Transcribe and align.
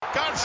Got 0.00 0.37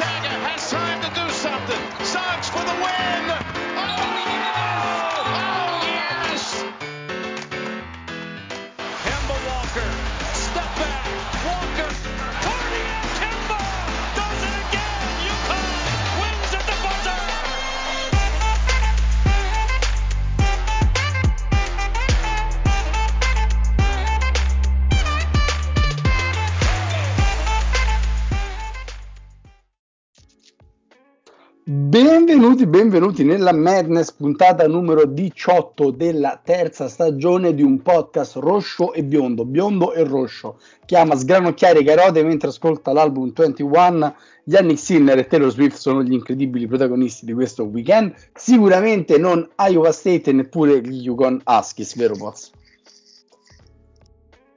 Benvenuti, 32.34 32.66
benvenuti 32.66 33.24
nella 33.24 33.54
Madness 33.54 34.12
puntata 34.12 34.68
numero 34.68 35.06
18 35.06 35.92
della 35.92 36.42
terza 36.44 36.88
stagione 36.90 37.54
di 37.54 37.62
un 37.62 37.84
podcast 37.84 38.38
rosso 38.38 38.92
e 38.92 39.04
biondo, 39.04 39.46
biondo 39.46 39.94
e 39.94 40.04
rosso. 40.04 40.58
Chiama 40.84 41.16
Sgranocchiare 41.16 41.82
i 41.82 41.84
carote 41.84 42.24
mentre 42.24 42.50
ascolta 42.50 42.92
l'album 42.92 43.32
21. 43.32 44.16
Yannick 44.46 44.80
Sinner 44.80 45.20
e 45.20 45.28
Taylor 45.28 45.52
Swift 45.52 45.78
sono 45.78 46.02
gli 46.02 46.14
incredibili 46.14 46.66
protagonisti 46.66 47.24
di 47.28 47.34
questo 47.34 47.66
weekend. 47.66 48.16
Sicuramente 48.34 49.20
non 49.20 49.48
Iowa 49.70 49.92
State 49.92 50.32
e 50.32 50.34
neppure 50.34 50.82
gli 50.82 51.04
Yukon 51.04 51.40
Huskies, 51.46 51.96
vero 51.96 52.16
Poz? 52.16 52.50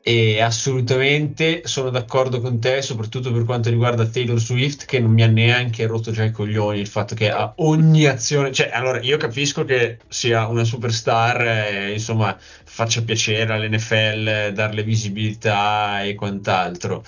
E 0.08 0.40
assolutamente 0.40 1.62
sono 1.64 1.90
d'accordo 1.90 2.40
con 2.40 2.60
te, 2.60 2.80
soprattutto 2.80 3.32
per 3.32 3.44
quanto 3.44 3.70
riguarda 3.70 4.06
Taylor 4.06 4.38
Swift, 4.38 4.84
che 4.84 5.00
non 5.00 5.10
mi 5.10 5.24
ha 5.24 5.26
neanche 5.26 5.84
rotto 5.86 6.12
già 6.12 6.22
i 6.22 6.30
coglioni 6.30 6.78
il 6.78 6.86
fatto 6.86 7.16
che 7.16 7.28
a 7.28 7.52
ogni 7.56 8.06
azione, 8.06 8.52
cioè, 8.52 8.70
allora 8.72 9.00
io 9.00 9.16
capisco 9.16 9.64
che 9.64 9.98
sia 10.06 10.46
una 10.46 10.62
superstar, 10.62 11.40
eh, 11.40 11.92
insomma, 11.94 12.36
faccia 12.38 13.02
piacere 13.02 13.52
all'NFL, 13.52 14.52
darle 14.52 14.84
visibilità 14.84 16.04
e 16.04 16.14
quant'altro. 16.14 17.04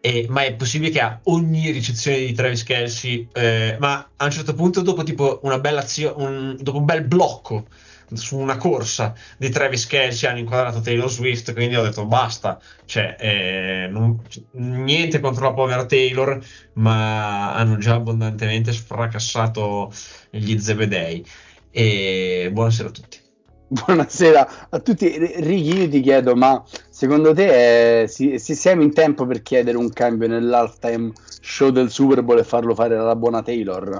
E, 0.00 0.26
ma 0.28 0.44
è 0.44 0.54
possibile 0.54 0.90
che 0.90 1.00
a 1.00 1.18
ogni 1.24 1.70
ricezione 1.70 2.18
di 2.18 2.34
Travis 2.34 2.64
Kelsey, 2.64 3.26
eh, 3.32 3.76
ma 3.80 4.10
a 4.14 4.24
un 4.26 4.30
certo 4.30 4.52
punto, 4.54 4.82
dopo 4.82 5.02
tipo 5.04 5.40
una 5.44 5.58
bella 5.58 5.80
azione, 5.80 6.22
un, 6.22 6.56
dopo 6.60 6.76
un 6.78 6.84
bel 6.84 7.02
blocco 7.04 7.66
su 8.12 8.38
una 8.38 8.56
corsa 8.56 9.14
di 9.36 9.48
Travis 9.50 9.86
Kelsey 9.86 10.28
hanno 10.28 10.38
inquadrato 10.38 10.80
Taylor 10.80 11.10
Swift 11.10 11.52
quindi 11.52 11.76
ho 11.76 11.82
detto 11.82 12.06
basta 12.06 12.60
cioè, 12.84 13.16
eh, 13.18 13.88
non, 13.90 14.20
niente 14.52 15.20
contro 15.20 15.46
la 15.46 15.52
povera 15.52 15.86
Taylor 15.86 16.40
ma 16.74 17.54
hanno 17.54 17.78
già 17.78 17.94
abbondantemente 17.94 18.72
sfracassato 18.72 19.92
gli 20.30 20.58
zebedei. 20.58 21.24
E 21.70 22.48
buonasera 22.52 22.88
a 22.88 22.92
tutti. 22.92 23.24
Buonasera 23.68 24.68
a 24.70 24.78
tutti, 24.78 25.08
Ricky 25.18 25.80
io 25.80 25.88
ti 25.88 26.00
chiedo 26.00 26.36
ma 26.36 26.62
secondo 26.88 27.34
te 27.34 28.02
eh, 28.02 28.06
si, 28.06 28.38
si 28.38 28.54
siamo 28.54 28.82
in 28.82 28.94
tempo 28.94 29.26
per 29.26 29.42
chiedere 29.42 29.76
un 29.76 29.90
cambio 29.90 30.28
nell'halftime 30.28 31.12
show 31.40 31.70
del 31.70 31.90
Super 31.90 32.22
Bowl 32.22 32.38
e 32.38 32.44
farlo 32.44 32.74
fare 32.76 32.96
alla 32.96 33.16
buona 33.16 33.42
Taylor? 33.42 33.98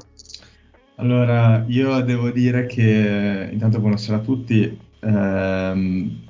Allora, 0.98 1.62
io 1.68 2.00
devo 2.00 2.30
dire 2.30 2.64
che 2.64 3.48
intanto 3.52 3.80
buonasera 3.80 4.16
a 4.16 4.20
tutti. 4.20 4.78
Ehm, 5.00 6.20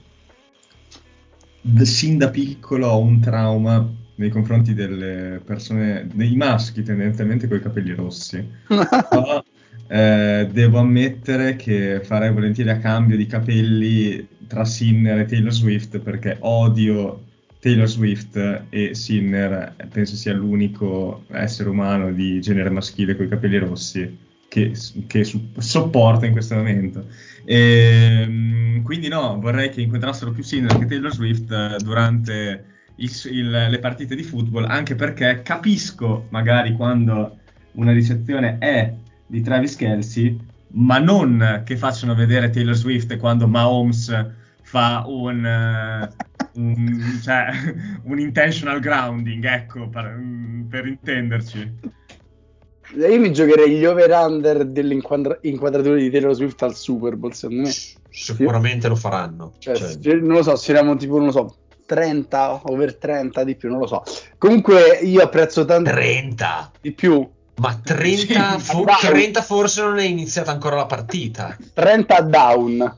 sin 1.82 2.18
da 2.18 2.30
piccolo 2.30 2.88
ho 2.88 2.98
un 2.98 3.20
trauma 3.20 3.88
nei 4.16 4.28
confronti 4.30 4.74
delle 4.74 5.40
persone, 5.44 6.08
dei 6.12 6.34
maschi 6.34 6.82
tendenzialmente 6.82 7.46
con 7.46 7.58
i 7.58 7.60
capelli 7.60 7.94
rossi. 7.94 8.44
Però, 8.66 9.44
eh, 9.86 10.48
devo 10.50 10.78
ammettere 10.80 11.54
che 11.54 12.00
farei 12.02 12.32
volentieri 12.32 12.70
a 12.70 12.78
cambio 12.78 13.16
di 13.16 13.26
capelli 13.26 14.26
tra 14.48 14.64
Sinner 14.64 15.20
e 15.20 15.26
Taylor 15.26 15.52
Swift 15.52 16.00
perché 16.00 16.38
odio 16.40 17.22
Taylor 17.60 17.86
Swift 17.86 18.64
e 18.68 18.94
Sinner 18.96 19.76
penso 19.92 20.16
sia 20.16 20.34
l'unico 20.34 21.24
essere 21.30 21.68
umano 21.68 22.12
di 22.12 22.40
genere 22.40 22.70
maschile 22.70 23.14
con 23.14 23.26
i 23.26 23.28
capelli 23.28 23.58
rossi 23.58 24.24
che, 24.48 24.72
che 25.06 25.24
sopporta 25.58 26.26
in 26.26 26.32
questo 26.32 26.54
momento. 26.54 27.06
E, 27.44 28.80
quindi 28.82 29.08
no, 29.08 29.38
vorrei 29.40 29.70
che 29.70 29.80
incontrassero 29.80 30.32
più 30.32 30.42
Sinner 30.42 30.78
che 30.78 30.86
Taylor 30.86 31.12
Swift 31.12 31.50
eh, 31.50 31.76
durante 31.82 32.64
il, 32.96 33.10
il, 33.30 33.50
le 33.50 33.78
partite 33.78 34.14
di 34.14 34.22
football, 34.22 34.64
anche 34.64 34.94
perché 34.94 35.42
capisco 35.42 36.26
magari 36.30 36.72
quando 36.72 37.38
una 37.72 37.92
ricezione 37.92 38.58
è 38.58 38.92
di 39.26 39.42
Travis 39.42 39.76
Kelsey, 39.76 40.38
ma 40.68 40.98
non 40.98 41.62
che 41.64 41.76
facciano 41.76 42.14
vedere 42.14 42.50
Taylor 42.50 42.74
Swift 42.74 43.16
quando 43.16 43.46
Mahomes 43.46 44.26
fa 44.62 45.04
un, 45.06 45.44
uh, 45.44 46.60
un, 46.60 47.20
cioè, 47.22 47.50
un 48.04 48.18
intentional 48.18 48.80
grounding, 48.80 49.44
ecco, 49.44 49.88
per, 49.88 50.20
per 50.68 50.86
intenderci. 50.86 51.94
Io 52.94 53.20
mi 53.20 53.32
giocherei 53.32 53.76
gli 53.76 53.84
over-under 53.84 54.64
delle 54.64 54.94
inquadrature 54.94 56.00
di 56.00 56.10
Taylor 56.10 56.34
Swift 56.34 56.62
al 56.62 56.74
Super 56.74 57.16
Bowl, 57.16 57.32
secondo 57.32 57.62
me. 57.62 57.74
Sicuramente 58.10 58.82
sì. 58.82 58.88
lo 58.88 58.96
faranno. 58.96 59.52
Cioè, 59.58 59.76
cioè... 59.76 60.14
Non 60.14 60.36
lo 60.36 60.42
so, 60.42 60.56
siamo 60.56 60.96
tipo, 60.96 61.16
non 61.16 61.26
lo 61.26 61.32
so, 61.32 61.56
30, 61.84 62.62
over 62.64 62.96
30 62.96 63.44
di 63.44 63.54
più, 63.56 63.70
non 63.70 63.80
lo 63.80 63.86
so. 63.86 64.02
Comunque 64.38 64.98
io 65.02 65.22
apprezzo 65.22 65.64
tanto... 65.64 65.90
30? 65.90 66.72
Di 66.80 66.92
più. 66.92 67.28
Ma 67.56 67.80
30, 67.82 68.58
sì, 68.58 68.72
for- 68.72 68.96
30 69.00 69.42
forse 69.42 69.82
non 69.82 69.98
è 69.98 70.04
iniziata 70.04 70.50
ancora 70.50 70.76
la 70.76 70.86
partita. 70.86 71.56
30 71.72 72.20
down. 72.22 72.96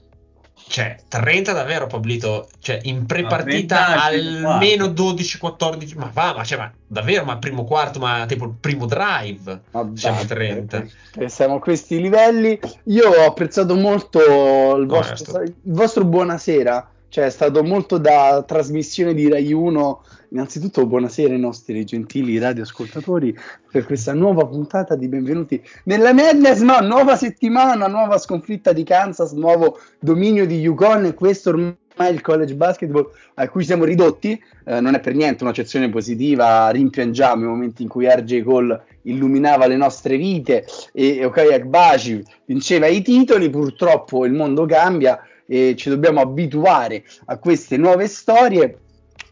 Cioè, 0.68 0.96
30 1.08 1.52
davvero, 1.52 1.86
Pablito. 1.86 2.48
Cioè, 2.60 2.78
in 2.82 3.06
pre-partita 3.06 4.04
almeno 4.04 4.86
12-14. 4.86 5.96
Ma 5.96 6.10
va, 6.12 6.34
ma, 6.36 6.44
cioè, 6.44 6.58
ma 6.58 6.72
davvero, 6.86 7.24
ma 7.24 7.38
primo 7.38 7.64
quarto, 7.64 7.98
ma 7.98 8.26
tipo 8.26 8.44
il 8.44 8.54
primo 8.60 8.84
drive. 8.84 9.62
Vabbè, 9.70 9.96
siamo 9.98 10.20
a 10.20 10.24
30. 10.24 10.84
Eh, 11.16 11.28
siamo 11.28 11.54
a 11.56 11.60
questi 11.60 12.00
livelli. 12.00 12.60
Io 12.84 13.08
ho 13.08 13.26
apprezzato 13.26 13.74
molto 13.74 14.76
il 14.76 14.86
vostro, 14.86 15.40
il 15.42 15.54
vostro 15.62 16.04
buonasera. 16.04 16.90
Cioè, 17.08 17.24
è 17.24 17.30
stato 17.30 17.64
molto 17.64 17.96
da 17.96 18.44
trasmissione 18.46 19.14
di 19.14 19.28
Rai 19.28 19.50
1 19.52 20.02
Innanzitutto 20.30 20.84
buonasera 20.84 21.32
ai 21.32 21.40
nostri 21.40 21.82
gentili 21.86 22.36
radioascoltatori 22.36 23.34
per 23.70 23.86
questa 23.86 24.12
nuova 24.12 24.44
puntata 24.44 24.94
di 24.94 25.08
benvenuti 25.08 25.62
nella 25.84 26.12
Madness, 26.12 26.60
ma 26.60 26.80
nuova 26.80 27.16
settimana, 27.16 27.86
nuova 27.86 28.18
sconfitta 28.18 28.74
di 28.74 28.84
Kansas, 28.84 29.32
nuovo 29.32 29.78
dominio 29.98 30.46
di 30.46 30.58
Yukon. 30.58 31.06
E 31.06 31.14
questo 31.14 31.48
ormai 31.48 31.74
è 31.96 32.08
il 32.08 32.20
college 32.20 32.54
basketball 32.56 33.10
a 33.34 33.48
cui 33.48 33.64
siamo 33.64 33.84
ridotti, 33.84 34.38
eh, 34.66 34.80
non 34.80 34.94
è 34.94 35.00
per 35.00 35.14
niente 35.14 35.44
un'accezione 35.44 35.88
positiva, 35.88 36.68
rimpiangiamo 36.68 37.44
i 37.44 37.48
momenti 37.48 37.82
in 37.82 37.88
cui 37.88 38.06
RJ 38.06 38.42
Cole 38.42 38.84
illuminava 39.04 39.66
le 39.66 39.76
nostre 39.76 40.18
vite 40.18 40.66
e 40.92 41.24
Okai 41.24 41.54
Akbashi 41.54 42.22
vinceva 42.44 42.86
i 42.86 43.00
titoli, 43.00 43.48
purtroppo 43.48 44.26
il 44.26 44.32
mondo 44.34 44.66
cambia 44.66 45.22
e 45.46 45.74
ci 45.74 45.88
dobbiamo 45.88 46.20
abituare 46.20 47.02
a 47.24 47.38
queste 47.38 47.78
nuove 47.78 48.06
storie 48.08 48.80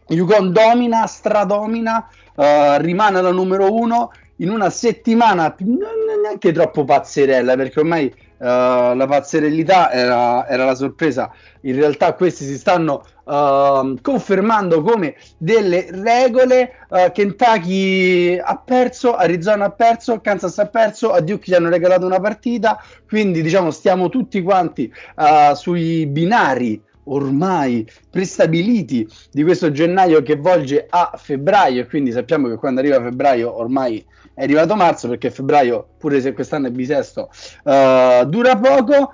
Yukon 0.09 0.51
domina, 0.51 1.05
stradomina, 1.07 2.07
uh, 2.35 2.43
rimane 2.77 3.21
la 3.21 3.31
numero 3.31 3.73
uno 3.73 4.11
in 4.37 4.49
una 4.49 4.69
settimana 4.69 5.55
non 5.59 6.21
neanche 6.21 6.51
troppo 6.51 6.83
pazzerella 6.83 7.55
perché 7.55 7.79
ormai 7.79 8.05
uh, 8.05 8.43
la 8.45 9.05
pazzerellità 9.07 9.91
era, 9.91 10.47
era, 10.47 10.65
la 10.65 10.75
sorpresa. 10.75 11.31
In 11.61 11.75
realtà 11.75 12.13
questi 12.13 12.45
si 12.45 12.57
stanno 12.57 13.03
uh, 13.23 13.99
confermando 14.01 14.81
come 14.81 15.15
delle 15.37 15.87
regole 15.89 16.71
uh, 16.89 17.11
Kentucky 17.11 18.37
ha 18.37 18.61
perso 18.63 19.15
Arizona 19.15 19.65
ha 19.65 19.71
perso 19.71 20.19
Kansas 20.21 20.57
ha 20.59 20.67
perso 20.67 21.11
a 21.11 21.19
Duke 21.21 21.45
gli 21.47 21.53
hanno 21.55 21.69
regalato 21.69 22.05
una 22.05 22.19
partita. 22.19 22.81
Quindi 23.07 23.41
diciamo 23.41 23.71
stiamo 23.71 24.09
tutti 24.09 24.41
quanti 24.41 24.91
sui 25.55 26.05
binari 26.05 26.81
ormai 27.07 27.87
prestabiliti 28.09 29.07
di 29.31 29.43
questo 29.43 29.71
gennaio 29.71 30.21
che 30.21 30.35
volge 30.35 30.85
a 30.89 31.13
febbraio 31.15 31.81
e 31.81 31.87
quindi 31.87 32.11
sappiamo 32.11 32.47
che 32.47 32.55
quando 32.55 32.79
arriva 32.79 33.01
febbraio 33.01 33.57
ormai 33.57 34.03
è 34.33 34.43
arrivato 34.43 34.75
marzo 34.75 35.07
perché 35.07 35.31
febbraio 35.31 35.87
pure 35.97 36.21
se 36.21 36.33
quest'anno 36.33 36.67
è 36.67 36.71
bisesto 36.71 37.29
uh, 37.63 38.25
dura 38.25 38.57
poco 38.57 39.13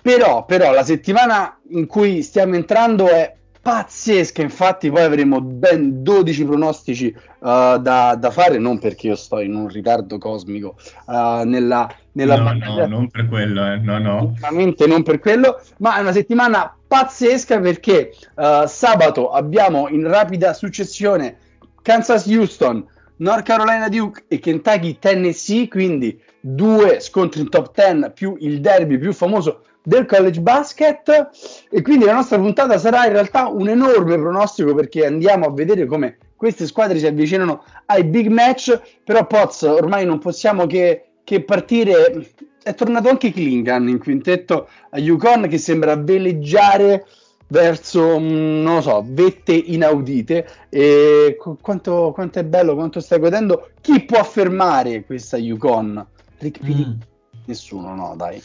però, 0.00 0.44
però 0.44 0.72
la 0.72 0.84
settimana 0.84 1.58
in 1.70 1.86
cui 1.86 2.22
stiamo 2.22 2.54
entrando 2.54 3.08
è 3.08 3.36
pazzesca 3.60 4.40
infatti 4.40 4.90
poi 4.90 5.02
avremo 5.02 5.40
ben 5.40 6.02
12 6.02 6.44
pronostici 6.44 7.06
uh, 7.06 7.78
da, 7.78 8.16
da, 8.18 8.30
fare 8.30 8.58
non 8.58 8.78
perché 8.78 9.08
io 9.08 9.16
sto 9.16 9.40
in 9.40 9.54
un 9.54 9.68
ritardo 9.68 10.16
cosmico 10.16 10.76
uh, 11.06 11.42
nella, 11.44 11.90
nella 12.12 12.36
no, 12.36 12.52
no, 12.52 12.86
non 12.86 13.10
per 13.10 13.28
quello 13.28 13.64
eh. 13.66 13.78
no 13.78 13.98
no 13.98 14.32
sicuramente 14.34 14.86
non 14.86 15.02
per 15.02 15.18
quello 15.18 15.60
ma 15.78 15.98
è 15.98 16.00
una 16.00 16.12
settimana 16.12 16.77
pazzesca 16.88 17.60
perché 17.60 18.12
uh, 18.34 18.66
sabato 18.66 19.30
abbiamo 19.30 19.88
in 19.88 20.08
rapida 20.08 20.54
successione 20.54 21.36
Kansas 21.82 22.26
Houston 22.26 22.84
North 23.18 23.42
Carolina 23.42 23.88
Duke 23.88 24.24
e 24.28 24.38
Kentucky 24.38 24.98
Tennessee, 24.98 25.68
quindi 25.68 26.20
due 26.40 27.00
scontri 27.00 27.40
in 27.40 27.48
top 27.48 27.72
10 27.74 28.12
più 28.12 28.36
il 28.38 28.60
derby 28.60 28.96
più 28.98 29.12
famoso 29.12 29.62
del 29.82 30.06
college 30.06 30.40
basket. 30.40 31.28
E 31.68 31.82
quindi 31.82 32.04
la 32.04 32.12
nostra 32.12 32.38
puntata 32.38 32.78
sarà 32.78 33.06
in 33.06 33.12
realtà 33.12 33.48
un 33.48 33.68
enorme 33.68 34.16
pronostico 34.16 34.74
perché 34.74 35.04
andiamo 35.04 35.46
a 35.46 35.52
vedere 35.52 35.86
come 35.86 36.18
queste 36.36 36.66
squadre 36.66 36.98
si 36.98 37.06
avvicinano 37.06 37.64
ai 37.86 38.04
big 38.04 38.28
match. 38.28 38.80
Però 39.02 39.26
Poz 39.26 39.62
ormai 39.62 40.06
non 40.06 40.18
possiamo 40.18 40.66
che, 40.66 41.06
che 41.24 41.42
partire 41.42 42.24
è 42.68 42.74
tornato 42.74 43.08
anche 43.08 43.32
Klingan 43.32 43.88
in 43.88 43.98
quintetto 43.98 44.68
a 44.90 44.98
Yukon 44.98 45.48
che 45.48 45.56
sembra 45.56 45.96
veleggiare 45.96 47.06
verso, 47.48 48.18
mm, 48.18 48.62
non 48.62 48.74
lo 48.76 48.80
so, 48.82 49.04
vette 49.06 49.52
inaudite. 49.52 50.46
E 50.68 51.38
quanto, 51.60 52.12
quanto, 52.12 52.38
è 52.38 52.44
bello, 52.44 52.74
quanto 52.74 53.00
stai 53.00 53.18
godendo. 53.18 53.70
Chi 53.80 54.04
può 54.04 54.18
affermare 54.18 55.04
questa 55.04 55.38
Yukon? 55.38 56.06
Rick 56.38 56.60
Pili? 56.60 56.86
Mm. 56.86 57.00
Nessuno, 57.46 57.94
no, 57.94 58.14
dai. 58.16 58.42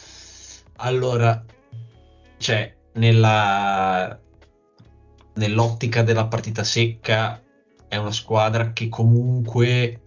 Allora, 0.77 1.43
cioè, 2.37 2.73
nella, 2.93 4.17
nell'ottica 5.33 6.01
della 6.01 6.27
partita 6.27 6.63
secca 6.63 7.41
è 7.89 7.97
una 7.97 8.11
squadra 8.11 8.71
che 8.71 8.87
comunque 8.87 10.01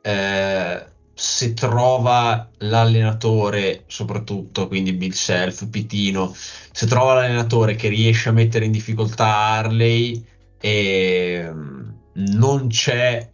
eh, 0.00 0.86
se 1.20 1.52
trova 1.52 2.48
l'allenatore 2.58 3.82
soprattutto, 3.88 4.68
quindi 4.68 4.92
Bill 4.92 5.10
Self, 5.10 5.68
Pitino, 5.68 6.32
se 6.32 6.86
trova 6.86 7.14
l'allenatore 7.14 7.74
che 7.74 7.88
riesce 7.88 8.28
a 8.28 8.32
mettere 8.32 8.66
in 8.66 8.70
difficoltà 8.70 9.26
Harley 9.26 10.24
e 10.60 11.50
mm, 11.52 11.88
non 12.36 12.68
c'è 12.68 13.28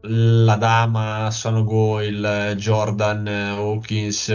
la 0.00 0.56
dama 0.56 1.30
Sanogo, 1.30 2.00
il 2.00 2.54
Jordan 2.56 3.26
Hawkins 3.26 4.32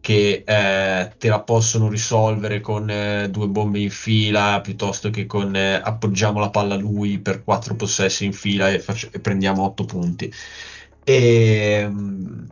che 0.00 0.44
eh, 0.46 1.12
te 1.18 1.28
la 1.28 1.42
possono 1.42 1.88
risolvere 1.90 2.60
con 2.60 2.88
eh, 2.88 3.28
due 3.30 3.48
bombe 3.48 3.80
in 3.80 3.90
fila 3.90 4.62
piuttosto 4.62 5.10
che 5.10 5.26
con 5.26 5.54
eh, 5.54 5.74
appoggiamo 5.74 6.40
la 6.40 6.48
palla 6.48 6.74
a 6.74 6.78
lui 6.78 7.18
per 7.18 7.44
quattro 7.44 7.74
possessi 7.76 8.24
in 8.24 8.32
fila 8.32 8.70
e, 8.70 8.78
faccio, 8.78 9.10
e 9.12 9.20
prendiamo 9.20 9.64
otto 9.64 9.84
punti. 9.84 10.32
E, 11.08 11.86
mm, 11.88 12.44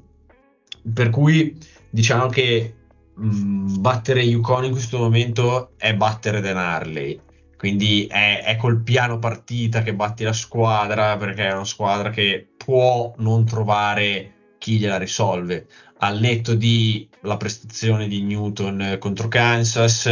per 0.94 1.10
cui 1.10 1.58
diciamo 1.90 2.28
che 2.28 2.74
mh, 3.14 3.26
mm, 3.26 3.80
battere 3.80 4.22
Yukon 4.22 4.64
in 4.64 4.70
questo 4.70 4.96
momento 4.96 5.72
è 5.76 5.94
battere 5.94 6.40
Dan 6.40 6.56
Harley. 6.56 7.20
Quindi 7.58 8.06
è, 8.06 8.42
è, 8.44 8.56
col 8.56 8.82
piano 8.82 9.18
partita 9.18 9.82
che 9.82 9.94
batti 9.94 10.24
la 10.24 10.32
squadra 10.32 11.16
perché 11.18 11.48
è 11.48 11.52
una 11.52 11.64
squadra 11.66 12.10
che 12.10 12.46
può 12.56 13.12
non 13.18 13.44
trovare 13.44 14.32
chi 14.58 14.78
gliela 14.78 14.98
risolve 14.98 15.66
al 15.98 16.18
netto 16.18 16.54
di 16.54 17.08
la 17.22 17.36
prestazione 17.36 18.08
di 18.08 18.22
Newton 18.22 18.96
contro 18.98 19.28
Kansas 19.28 20.08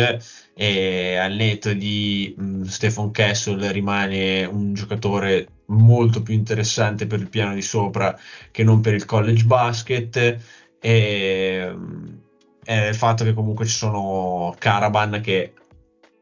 e 0.55 1.17
al 1.17 1.33
netto 1.35 1.73
di 1.73 2.35
mh, 2.37 2.63
Stephen 2.65 3.11
Castle 3.11 3.73
rimane 3.73 4.45
un 4.45 4.75
giocatore 4.75 5.49
molto 5.67 6.23
più 6.23 6.35
interessante 6.35 7.07
per 7.07 7.21
il 7.21 7.29
piano 7.29 7.55
di 7.55 7.63
sopra 7.63 8.19
che 8.51 8.65
non 8.65 8.81
per 8.81 8.95
il 8.95 9.05
college 9.05 9.45
basket 9.45 10.17
e, 10.81 11.75
e 12.65 12.89
il 12.89 12.95
fatto 12.95 13.25
che 13.25 13.33
comunque 13.33 13.65
ci 13.67 13.75
sono 13.75 14.55
Caravan 14.59 15.21
che 15.23 15.55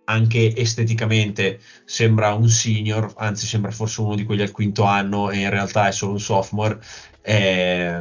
anche 0.04 0.54
esteticamente 0.56 1.60
sembra 1.84 2.34
un 2.34 2.48
senior, 2.48 3.12
anzi 3.16 3.46
sembra 3.46 3.70
forse 3.70 4.00
uno 4.00 4.14
di 4.14 4.24
quelli 4.24 4.42
al 4.42 4.50
quinto 4.50 4.82
anno 4.84 5.30
e 5.30 5.38
in 5.38 5.50
realtà 5.50 5.88
è 5.88 5.92
solo 5.92 6.12
un 6.12 6.20
sophomore. 6.20 6.80
E, 7.22 8.00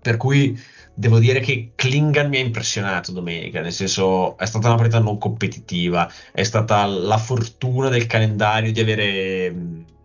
per 0.00 0.16
cui 0.16 0.58
devo 0.94 1.18
dire 1.18 1.40
che 1.40 1.72
Klingan 1.74 2.28
mi 2.28 2.38
ha 2.38 2.40
impressionato 2.40 3.12
domenica, 3.12 3.60
nel 3.60 3.72
senso 3.72 4.36
è 4.36 4.44
stata 4.44 4.68
una 4.68 4.76
partita 4.76 4.98
non 4.98 5.18
competitiva, 5.18 6.10
è 6.32 6.42
stata 6.42 6.84
la 6.86 7.18
fortuna 7.18 7.88
del 7.88 8.06
calendario 8.06 8.72
di 8.72 8.80
avere 8.80 9.54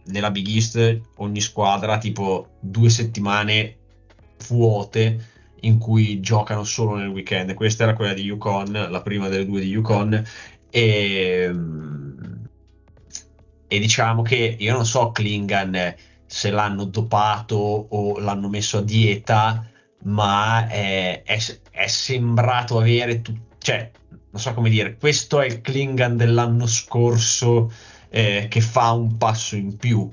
nella 0.05 0.31
Big 0.31 0.47
East 0.47 1.01
ogni 1.17 1.41
squadra 1.41 1.97
tipo 1.97 2.57
due 2.59 2.89
settimane 2.89 3.77
vuote 4.47 5.33
in 5.61 5.77
cui 5.79 6.19
giocano 6.19 6.63
solo 6.63 6.95
nel 6.95 7.07
weekend. 7.07 7.53
Questa 7.53 7.83
era 7.83 7.95
quella 7.95 8.13
di 8.13 8.23
Yukon, 8.23 8.87
la 8.89 9.01
prima 9.01 9.27
delle 9.27 9.45
due 9.45 9.61
di 9.61 9.69
Yukon 9.69 10.23
e, 10.69 11.55
e 13.67 13.79
diciamo 13.79 14.21
che 14.21 14.55
io 14.59 14.73
non 14.73 14.85
so 14.85 15.11
Klingan 15.11 15.95
se 16.25 16.51
l'hanno 16.51 16.85
dopato 16.85 17.55
o 17.55 18.19
l'hanno 18.19 18.49
messo 18.49 18.77
a 18.77 18.81
dieta 18.81 19.69
ma 20.06 20.68
è, 20.68 21.24
è, 21.24 21.40
è 21.72 21.88
sembrato 21.88 22.78
avere 22.78 23.22
tu, 23.22 23.38
cioè 23.57 23.90
non 24.30 24.42
so 24.42 24.54
come 24.54 24.69
dire 24.69 24.98
questo 24.98 25.42
è 25.42 25.46
il 25.46 25.62
Klingan 25.62 26.18
dell'anno 26.18 26.68
scorso 26.68 27.72
eh, 28.10 28.48
che 28.50 28.62
fa 28.62 28.92
un 28.92 29.18
passo 29.18 29.56
in 29.56 29.78
più 29.78 30.12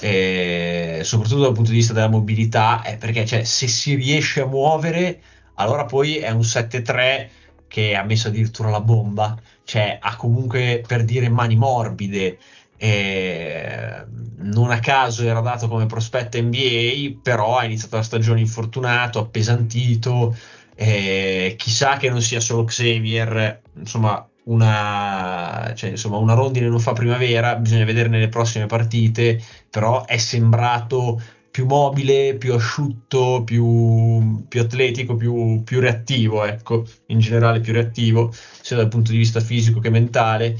eh, 0.00 1.00
soprattutto 1.02 1.42
dal 1.42 1.52
punto 1.52 1.70
di 1.70 1.76
vista 1.76 1.92
della 1.92 2.08
mobilità 2.08 2.82
eh, 2.82 2.96
perché 2.96 3.26
cioè, 3.26 3.44
se 3.44 3.68
si 3.68 3.94
riesce 3.94 4.40
a 4.40 4.46
muovere 4.46 5.20
allora 5.54 5.84
poi 5.84 6.16
è 6.16 6.30
un 6.30 6.40
7-3 6.40 7.28
che 7.68 7.94
ha 7.94 8.02
messo 8.04 8.28
addirittura 8.28 8.70
la 8.70 8.80
bomba 8.80 9.38
cioè 9.64 9.98
ha 10.00 10.16
comunque 10.16 10.82
per 10.86 11.04
dire 11.04 11.28
mani 11.28 11.56
morbide 11.56 12.38
eh, 12.78 14.06
non 14.38 14.70
a 14.70 14.78
caso 14.78 15.24
era 15.24 15.40
dato 15.40 15.68
come 15.68 15.86
prospetto 15.86 16.40
NBA, 16.40 17.18
però 17.22 17.58
ha 17.58 17.64
iniziato 17.64 17.96
la 17.96 18.02
stagione 18.02 18.40
infortunato, 18.40 19.18
appesantito. 19.18 20.36
Eh, 20.74 21.54
chissà 21.58 21.96
che 21.96 22.08
non 22.08 22.22
sia 22.22 22.40
solo 22.40 22.64
Xavier, 22.64 23.62
insomma, 23.74 24.26
una, 24.44 25.72
cioè, 25.74 25.90
insomma, 25.90 26.18
una 26.18 26.34
rondine 26.34 26.68
non 26.68 26.78
fa 26.80 26.92
primavera, 26.92 27.56
bisogna 27.56 27.84
vedere 27.84 28.08
nelle 28.08 28.28
prossime 28.28 28.66
partite, 28.66 29.42
però 29.68 30.04
è 30.04 30.16
sembrato 30.18 31.20
più 31.50 31.66
mobile, 31.66 32.36
più 32.36 32.54
asciutto, 32.54 33.42
più, 33.44 34.44
più 34.46 34.60
atletico, 34.60 35.16
più, 35.16 35.62
più 35.64 35.80
reattivo, 35.80 36.44
ecco, 36.44 36.86
in 37.06 37.18
generale 37.18 37.58
più 37.58 37.72
reattivo, 37.72 38.32
sia 38.32 38.76
dal 38.76 38.88
punto 38.88 39.10
di 39.10 39.18
vista 39.18 39.40
fisico 39.40 39.80
che 39.80 39.90
mentale 39.90 40.56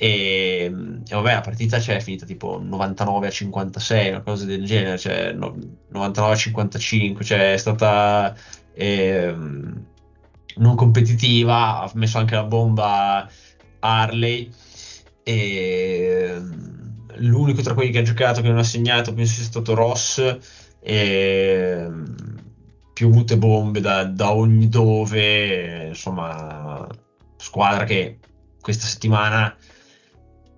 e, 0.00 0.72
e, 1.08 1.14
vabbè, 1.14 1.34
la 1.34 1.40
partita 1.40 1.80
cioè, 1.80 1.96
è 1.96 2.00
finita 2.00 2.24
tipo 2.24 2.60
99 2.62 3.26
a 3.26 3.30
56, 3.30 4.08
una 4.10 4.20
cosa 4.22 4.44
del 4.44 4.64
genere, 4.64 4.96
cioè 4.96 5.32
no, 5.32 5.56
99 5.88 6.32
a 6.32 6.36
55, 6.36 7.24
cioè 7.24 7.52
è 7.54 7.56
stata 7.56 8.32
eh, 8.74 9.34
non 10.56 10.76
competitiva, 10.76 11.80
ha 11.80 11.90
messo 11.94 12.18
anche 12.18 12.36
la 12.36 12.44
bomba 12.44 13.28
Harley. 13.80 14.48
E 15.24 16.40
l'unico 17.16 17.60
tra 17.62 17.74
quelli 17.74 17.90
che 17.90 17.98
ha 17.98 18.02
giocato 18.02 18.40
che 18.40 18.48
non 18.48 18.58
ha 18.58 18.62
segnato 18.62 19.12
penso 19.12 19.34
sia 19.34 19.44
stato 19.44 19.74
Ross. 19.74 20.38
E 20.80 21.88
piovute 22.92 23.36
bombe 23.36 23.80
da, 23.80 24.04
da 24.04 24.32
ogni 24.32 24.68
dove, 24.68 25.88
insomma, 25.88 26.86
squadra 27.36 27.84
che 27.84 28.18
questa 28.60 28.86
settimana 28.86 29.56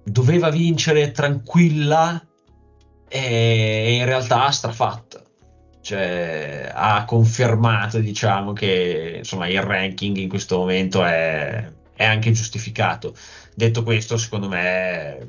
doveva 0.02 0.50
vincere 0.50 1.10
tranquilla 1.10 2.24
e 3.08 3.96
in 3.96 4.04
realtà 4.04 4.44
ha 4.46 4.50
strafatto. 4.50 5.24
Cioè, 5.82 6.70
ha 6.72 7.04
confermato, 7.04 7.98
diciamo, 7.98 8.52
che 8.52 9.16
insomma, 9.18 9.48
il 9.48 9.62
ranking 9.62 10.16
in 10.16 10.28
questo 10.28 10.58
momento 10.58 11.04
è, 11.04 11.72
è 11.94 12.04
anche 12.04 12.32
giustificato. 12.32 13.14
Detto 13.54 13.82
questo, 13.82 14.16
secondo 14.16 14.48
me 14.48 15.26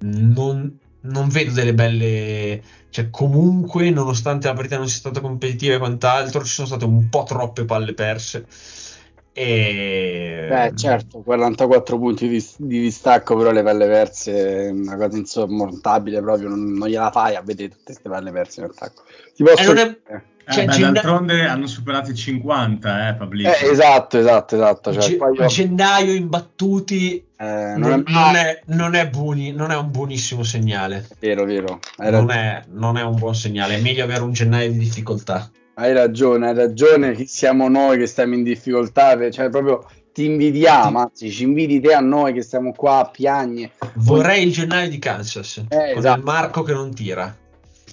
non, 0.00 0.78
non 1.02 1.28
vedo 1.28 1.52
delle 1.52 1.74
belle. 1.74 2.62
Cioè, 2.90 3.10
comunque, 3.10 3.90
nonostante 3.90 4.48
la 4.48 4.54
partita 4.54 4.78
non 4.78 4.88
sia 4.88 4.98
stata 4.98 5.20
competitiva 5.20 5.74
e 5.74 5.78
quant'altro, 5.78 6.44
ci 6.44 6.52
sono 6.52 6.66
state 6.66 6.84
un 6.84 7.08
po' 7.08 7.24
troppe 7.24 7.64
palle 7.64 7.94
perse 7.94 8.46
e... 9.32 10.46
Beh, 10.48 10.72
certo, 10.76 11.22
44 11.22 11.98
punti 11.98 12.28
di, 12.28 12.46
di, 12.58 12.80
distacco, 12.80 13.36
però 13.36 13.50
le 13.50 13.62
palle 13.62 13.86
perse 13.86 14.66
è 14.66 14.70
una 14.70 14.96
cosa 14.96 15.16
insormontabile 15.16 16.20
proprio, 16.20 16.48
non, 16.48 16.72
non 16.72 16.88
gliela 16.88 17.10
fai 17.10 17.34
a 17.34 17.40
vedere 17.42 17.70
tutte 17.70 17.84
queste 17.84 18.08
palle 18.08 18.30
perse 18.30 18.60
in 18.60 18.66
attacco. 18.66 19.02
Ti 19.34 19.42
posso... 19.42 19.72
Eh, 19.72 20.00
è... 20.04 20.22
Cioè, 20.44 20.64
eh, 20.64 20.66
beh, 20.66 20.72
genna... 20.72 20.90
D'altronde 20.90 21.46
hanno 21.46 21.66
superato 21.66 22.10
i 22.10 22.14
50, 22.14 23.08
eh, 23.08 23.14
Pablito. 23.14 23.48
Eh, 23.48 23.70
esatto, 23.70 24.18
esatto, 24.18 24.56
esatto. 24.56 24.92
Cioè, 24.92 25.02
Ge- 25.02 25.16
io... 25.16 25.46
Gennaio 25.46 26.12
imbattuti 26.12 27.24
eh, 27.36 27.74
non, 27.76 27.92
è... 27.92 28.10
Non, 28.10 28.34
è, 28.34 28.60
non, 28.66 28.94
è 28.94 29.08
buoni, 29.08 29.52
non, 29.52 29.70
è, 29.70 29.76
un 29.76 29.90
buonissimo 29.90 30.42
segnale. 30.42 31.06
Vero, 31.18 31.44
vero. 31.44 31.78
Non 31.98 32.30
è, 32.30 32.62
non 32.70 32.98
è 32.98 33.02
un 33.02 33.16
buon 33.16 33.34
segnale, 33.34 33.76
è 33.76 33.80
meglio 33.80 34.04
avere 34.04 34.22
un 34.22 34.32
gennaio 34.32 34.70
di 34.72 34.78
difficoltà. 34.78 35.50
Hai 35.74 35.92
ragione, 35.92 36.48
hai 36.48 36.54
ragione, 36.54 37.24
siamo 37.26 37.68
noi 37.68 37.98
che 37.98 38.06
stiamo 38.06 38.34
in 38.34 38.42
difficoltà, 38.42 39.30
cioè 39.30 39.48
proprio 39.48 39.86
ti 40.12 40.26
invidiamo, 40.26 40.98
anzi 40.98 41.30
ci 41.30 41.44
invidi 41.44 41.80
te 41.80 41.94
a 41.94 42.00
noi 42.00 42.34
che 42.34 42.42
stiamo 42.42 42.72
qua 42.72 42.98
a 42.98 43.10
piagne. 43.10 43.70
Vorrei 43.94 44.44
il 44.44 44.52
gennaio 44.52 44.90
di 44.90 44.98
Kansas, 44.98 45.56
eh, 45.56 45.64
con 45.68 45.98
esatto. 45.98 46.18
il 46.18 46.24
Marco 46.24 46.62
che 46.62 46.72
non 46.72 46.94
tira. 46.94 47.36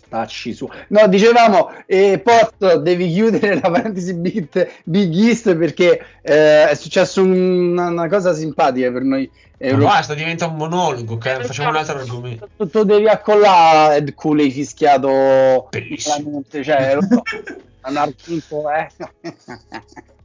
Tacci 0.10 0.54
su. 0.54 0.70
No, 0.88 1.08
dicevamo, 1.08 1.72
eh, 1.86 2.20
Pot, 2.20 2.82
devi 2.82 3.12
chiudere 3.14 3.60
la 3.60 3.70
parentesi 3.70 4.14
bit 4.16 4.68
Big 4.84 5.14
East 5.16 5.56
perché 5.56 6.04
eh, 6.22 6.70
è 6.70 6.76
successo 6.76 7.22
un, 7.22 7.78
una 7.78 8.08
cosa 8.10 8.34
simpatica 8.34 8.92
per 8.92 9.04
noi. 9.04 9.30
Eh, 9.58 9.76
basta, 9.76 10.14
diventa 10.14 10.48
un 10.48 10.56
monologo, 10.56 11.14
okay? 11.14 11.44
facciamo 11.44 11.70
un 11.70 11.76
altro 11.76 12.00
argomento. 12.00 12.50
Tu 12.58 12.84
devi 12.84 13.08
accollare 13.08 13.98
Ed 13.98 14.16
Cooley 14.16 14.50
fischiato 14.50 15.68
bellissimo. 15.70 16.44
Cioè, 16.50 16.96
lo 16.96 17.02
so, 17.02 17.22
un 17.86 17.98
argomento, 17.98 18.72
eh. 18.72 18.88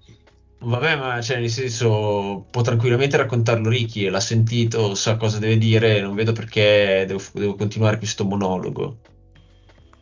Vabbè, 0.64 0.96
ma 0.96 1.20
cioè, 1.20 1.40
nel 1.40 1.50
senso, 1.50 2.46
può 2.50 2.62
tranquillamente 2.62 3.18
raccontarlo 3.18 3.68
Ricky, 3.68 4.08
l'ha 4.08 4.20
sentito, 4.20 4.94
sa 4.94 5.16
cosa 5.16 5.38
deve 5.38 5.58
dire, 5.58 6.00
non 6.00 6.14
vedo 6.14 6.32
perché 6.32 7.04
devo, 7.06 7.20
devo 7.32 7.54
continuare 7.54 7.98
questo 7.98 8.24
monologo. 8.24 8.96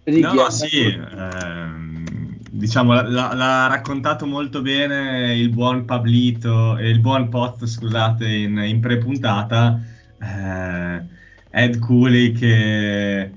No, 0.05 0.33
no, 0.33 0.51
sì, 0.51 0.87
ehm, 0.87 2.05
diciamo, 2.51 2.93
l'ha, 2.93 3.35
l'ha, 3.35 3.67
raccontato 3.69 4.27
molto 4.27 4.61
bene 4.61 5.37
il 5.37 5.51
buon 5.51 5.85
Pablito, 5.85 6.77
e 6.77 6.89
il 6.89 6.99
buon 6.99 7.29
Pot, 7.29 7.65
scusate, 7.65 8.27
in, 8.29 8.59
in 8.59 8.81
pre-puntata, 8.81 9.81
eh, 10.21 11.03
Ed 11.51 11.79
Cooley 11.79 12.33
che, 12.33 13.31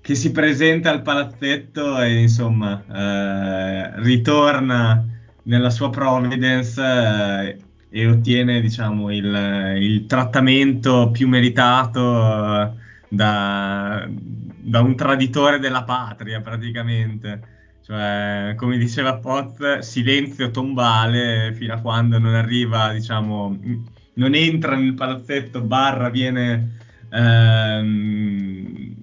che, 0.00 0.14
si 0.14 0.30
presenta 0.30 0.90
al 0.90 1.02
palazzetto 1.02 2.00
e 2.00 2.20
insomma 2.20 2.84
eh, 2.92 4.00
ritorna 4.02 5.04
nella 5.44 5.70
sua 5.70 5.90
Providence 5.90 6.80
eh, 6.80 7.58
e 7.90 8.06
ottiene, 8.06 8.60
diciamo, 8.60 9.12
il, 9.12 9.76
il 9.80 10.06
trattamento 10.06 11.10
più 11.10 11.26
meritato 11.26 12.62
eh, 12.62 12.70
da 13.08 14.08
da 14.62 14.80
un 14.80 14.94
traditore 14.94 15.58
della 15.58 15.82
patria 15.82 16.40
praticamente. 16.40 17.50
Cioè, 17.84 18.54
come 18.56 18.78
diceva 18.78 19.16
Pot, 19.16 19.80
silenzio 19.80 20.52
tombale 20.52 21.52
fino 21.54 21.74
a 21.74 21.80
quando 21.80 22.18
non 22.18 22.34
arriva, 22.34 22.92
diciamo, 22.92 23.58
non 24.14 24.34
entra 24.34 24.76
nel 24.76 24.94
palazzetto, 24.94 25.62
barra 25.62 26.08
viene 26.08 26.78
ehm, 27.10 28.94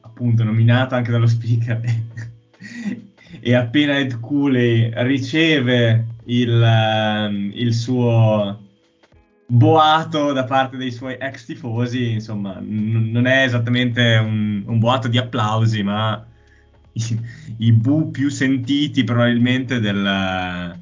appunto 0.00 0.42
nominato 0.42 0.96
anche 0.96 1.12
dallo 1.12 1.28
speaker. 1.28 1.80
e 3.40 3.54
appena 3.54 3.98
Ed 3.98 4.18
Cooley 4.18 4.90
riceve 5.04 6.06
il, 6.24 6.60
ehm, 6.60 7.52
il 7.54 7.72
suo 7.72 8.63
boato 9.46 10.32
da 10.32 10.44
parte 10.44 10.76
dei 10.76 10.90
suoi 10.90 11.16
ex 11.18 11.44
tifosi, 11.44 12.12
insomma, 12.12 12.58
n- 12.60 13.10
non 13.10 13.26
è 13.26 13.44
esattamente 13.44 14.16
un, 14.16 14.62
un, 14.66 14.78
boato 14.78 15.08
di 15.08 15.18
applausi, 15.18 15.82
ma 15.82 16.24
i, 16.92 17.20
i 17.58 17.72
bu 17.72 18.10
più 18.10 18.28
sentiti 18.28 19.04
probabilmente 19.04 19.80
del, 19.80 20.78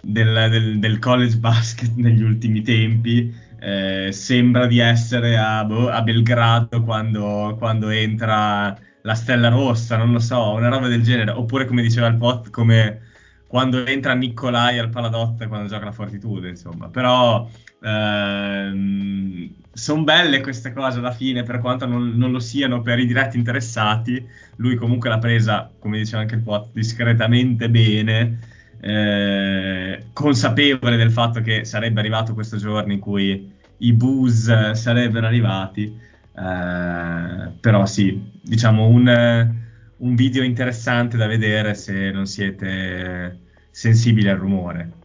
del, 0.00 0.48
del, 0.50 0.78
del, 0.78 0.98
college 0.98 1.36
basket 1.38 1.92
negli 1.96 2.22
ultimi 2.22 2.62
tempi. 2.62 3.44
Eh, 3.58 4.10
sembra 4.12 4.66
di 4.66 4.78
essere 4.78 5.36
a, 5.38 5.64
boh, 5.64 5.88
a 5.88 6.02
Belgrado 6.02 6.82
quando, 6.82 7.54
quando, 7.58 7.88
entra 7.88 8.76
la 9.02 9.14
Stella 9.14 9.48
Rossa, 9.48 9.96
non 9.96 10.12
lo 10.12 10.18
so, 10.18 10.52
una 10.52 10.68
roba 10.68 10.88
del 10.88 11.02
genere. 11.02 11.30
Oppure, 11.30 11.64
come 11.66 11.82
diceva 11.82 12.06
il 12.08 12.16
Pot, 12.16 12.50
come 12.50 13.00
quando 13.46 13.86
entra 13.86 14.14
Nicolai 14.14 14.78
al 14.78 14.90
Paladotte 14.90 15.46
quando 15.46 15.68
gioca 15.68 15.86
la 15.86 15.92
Fortitude, 15.92 16.48
insomma. 16.48 16.88
Però 16.88 17.48
Ehm, 17.86 19.48
sono 19.72 20.02
belle 20.02 20.40
queste 20.40 20.72
cose 20.72 20.98
alla 20.98 21.12
fine, 21.12 21.44
per 21.44 21.60
quanto 21.60 21.86
non, 21.86 22.14
non, 22.16 22.32
lo 22.32 22.40
siano 22.40 22.82
per 22.82 22.98
i 22.98 23.06
diretti 23.06 23.36
interessati. 23.36 24.26
Lui 24.56 24.74
comunque 24.74 25.08
l'ha 25.08 25.18
presa, 25.18 25.70
come 25.78 25.98
diceva 25.98 26.22
anche 26.22 26.34
il 26.34 26.42
Pot, 26.42 26.70
discretamente 26.72 27.70
bene, 27.70 28.38
eh, 28.80 30.06
consapevole 30.12 30.96
del 30.96 31.12
fatto 31.12 31.40
che 31.40 31.64
sarebbe 31.64 32.00
arrivato 32.00 32.34
questo 32.34 32.56
giorno 32.56 32.92
in 32.92 32.98
cui 32.98 33.52
i 33.78 33.92
booze 33.92 34.74
sarebbero 34.74 35.26
arrivati. 35.26 35.84
Eh, 36.32 37.52
però 37.60 37.86
sì, 37.86 38.20
diciamo 38.42 38.86
un, 38.86 39.54
un 39.98 40.14
video 40.14 40.42
interessante 40.42 41.16
da 41.16 41.26
vedere 41.26 41.74
se 41.74 42.10
non 42.10 42.26
siete 42.26 43.38
sensibili 43.70 44.28
al 44.28 44.38
rumore. 44.38 45.04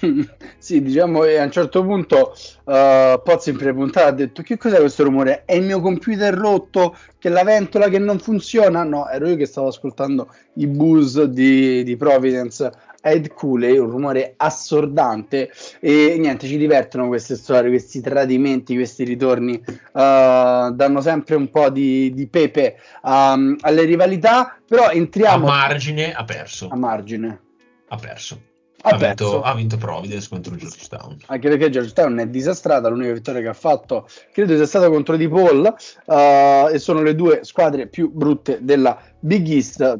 sì, 0.58 0.82
diciamo 0.82 1.20
che 1.20 1.38
a 1.38 1.44
un 1.44 1.50
certo 1.50 1.82
punto 1.84 2.34
uh, 2.64 3.20
Pozzi 3.22 3.50
in 3.50 3.56
pre-puntata 3.56 4.06
ha 4.06 4.12
detto 4.12 4.42
che 4.42 4.56
cos'è 4.56 4.78
questo 4.78 5.04
rumore? 5.04 5.44
È 5.44 5.54
il 5.54 5.64
mio 5.64 5.80
computer 5.80 6.34
rotto? 6.34 6.96
Che 7.18 7.28
la 7.28 7.42
ventola 7.42 7.88
che 7.88 7.98
non 7.98 8.18
funziona? 8.18 8.84
No, 8.84 9.08
ero 9.08 9.28
io 9.28 9.36
che 9.36 9.46
stavo 9.46 9.68
ascoltando 9.68 10.32
i 10.54 10.66
buzz 10.66 11.20
di, 11.22 11.82
di 11.82 11.96
Providence 11.96 12.70
Ed 13.02 13.32
Cooley, 13.32 13.76
un 13.78 13.90
rumore 13.90 14.34
assordante 14.36 15.50
e 15.80 16.16
niente, 16.18 16.46
ci 16.46 16.58
divertono 16.58 17.08
queste 17.08 17.36
storie, 17.36 17.70
questi 17.70 18.00
tradimenti, 18.00 18.74
questi 18.74 19.04
ritorni, 19.04 19.54
uh, 19.54 19.70
danno 19.92 21.00
sempre 21.00 21.34
un 21.34 21.50
po' 21.50 21.70
di, 21.70 22.12
di 22.14 22.26
pepe 22.28 22.76
um, 23.02 23.56
alle 23.60 23.84
rivalità, 23.84 24.58
però 24.64 24.90
entriamo... 24.90 25.46
A 25.46 25.50
margine 25.50 26.12
ha 26.12 26.24
perso. 26.24 26.68
A 26.68 26.76
margine. 26.76 27.40
Ha 27.88 27.96
perso 27.96 28.47
ha, 28.82 28.96
vinto, 28.96 29.42
ha, 29.42 29.54
vinto, 29.54 29.76
Providence 29.76 30.28
contro 30.28 30.54
Georgetown. 30.54 31.16
Anche 31.26 31.48
perché 31.48 31.68
Georgetown 31.68 32.18
è 32.18 32.28
disastrata, 32.28 32.88
l'unica 32.88 33.12
vittoria 33.12 33.40
che 33.40 33.48
ha 33.48 33.54
fatto 33.54 34.08
credo 34.32 34.54
sia 34.54 34.66
stata 34.66 34.88
contro 34.88 35.16
Di 35.16 35.28
Paul 35.28 35.74
uh, 36.04 36.72
e 36.72 36.78
sono 36.78 37.02
le 37.02 37.16
due 37.16 37.40
squadre 37.42 37.88
più 37.88 38.10
brutte 38.12 38.58
della 38.60 39.00
Big 39.18 39.48
East. 39.48 39.98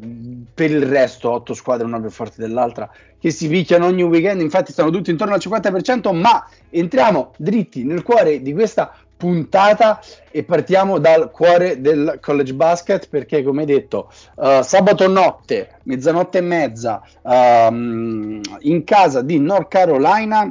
Per 0.53 0.71
il 0.71 0.83
resto, 0.83 1.29
otto 1.29 1.53
squadre, 1.53 1.85
una 1.85 1.99
più 1.99 2.09
forte 2.09 2.41
dell'altra, 2.41 2.89
che 3.19 3.31
si 3.31 3.49
picchiano 3.49 3.85
ogni 3.85 4.03
weekend. 4.03 4.39
Infatti, 4.39 4.71
stanno 4.71 4.91
tutti 4.91 5.11
intorno 5.11 5.33
al 5.33 5.41
50%. 5.43 6.15
Ma 6.15 6.47
entriamo 6.69 7.33
dritti 7.37 7.83
nel 7.83 8.01
cuore 8.01 8.41
di 8.41 8.53
questa 8.53 8.93
puntata 9.19 9.99
e 10.31 10.45
partiamo 10.45 10.97
dal 10.97 11.29
cuore 11.29 11.81
del 11.81 12.19
college 12.21 12.53
basket 12.53 13.09
perché 13.09 13.43
come 13.43 13.65
detto 13.65 14.09
uh, 14.35 14.61
sabato 14.61 15.09
notte 15.09 15.79
mezzanotte 15.83 16.37
e 16.37 16.41
mezza 16.41 17.01
um, 17.23 18.39
in 18.59 18.83
casa 18.85 19.21
di 19.21 19.37
North 19.37 19.67
Carolina 19.67 20.49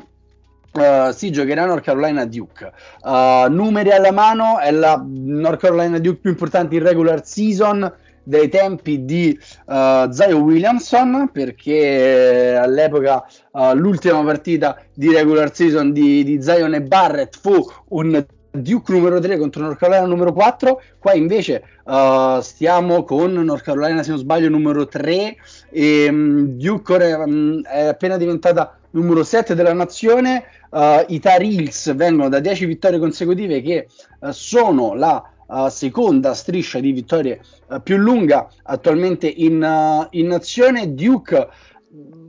Uh, 0.71 1.13
si 1.13 1.33
giocherà 1.33 1.65
North 1.65 1.83
Carolina 1.83 2.27
Duke. 2.27 2.71
Uh, 3.03 3.51
numeri 3.51 3.91
alla 3.91 4.13
mano, 4.13 4.59
è 4.59 4.71
la 4.71 5.03
North 5.03 5.61
Carolina 5.61 5.99
Duke 5.99 6.19
più 6.19 6.31
importante 6.31 6.77
in 6.77 6.83
regular 6.83 7.25
season 7.27 7.91
dai 8.23 8.49
tempi 8.49 9.05
di 9.05 9.37
uh, 9.65 10.11
Zion 10.11 10.43
Williamson, 10.43 11.31
perché 11.33 12.55
all'epoca 12.55 13.25
l'ultima 13.73 14.23
partita 14.23 14.79
di 14.95 15.11
regular 15.11 15.53
season 15.53 15.91
di, 15.93 16.23
di 16.23 16.41
Zion 16.43 16.75
e 16.75 16.83
Barrett 16.83 17.37
fu 17.41 17.67
un 17.89 18.25
Duke 18.51 18.93
numero 18.93 19.21
3 19.21 19.39
contro 19.39 19.63
North 19.63 19.79
Carolina 19.79 20.07
numero 20.07 20.33
4, 20.33 20.81
qua 20.99 21.15
invece 21.15 21.63
uh, 21.85 22.41
stiamo 22.41 23.05
con 23.05 23.33
North 23.33 23.63
Carolina 23.63 24.03
se 24.03 24.11
non 24.11 24.19
sbaglio 24.19 24.49
numero 24.49 24.87
3 24.87 25.37
e 25.71 26.09
um, 26.09 26.47
Duke 26.57 26.93
ora, 26.93 27.25
um, 27.25 27.63
è 27.63 27.87
appena 27.87 28.17
diventata 28.17 28.79
numero 28.91 29.23
7 29.23 29.55
della 29.55 29.75
nazione, 29.75 30.45
uh, 30.71 31.05
i 31.09 31.21
Tar 31.21 31.43
Heels 31.43 31.95
vengono 31.95 32.29
da 32.29 32.41
10 32.41 32.65
vittorie 32.65 32.99
consecutive 32.99 33.61
che 33.61 33.87
uh, 34.21 34.31
sono 34.31 34.95
la 34.95 35.33
seconda 35.71 36.35
striscia 36.35 36.79
di 36.79 36.93
vittorie 36.93 37.41
più 37.83 37.97
lunga 37.97 38.51
attualmente 38.65 39.27
in, 39.29 40.07
in 40.11 40.27
nazione, 40.27 40.93
Duke 40.93 41.49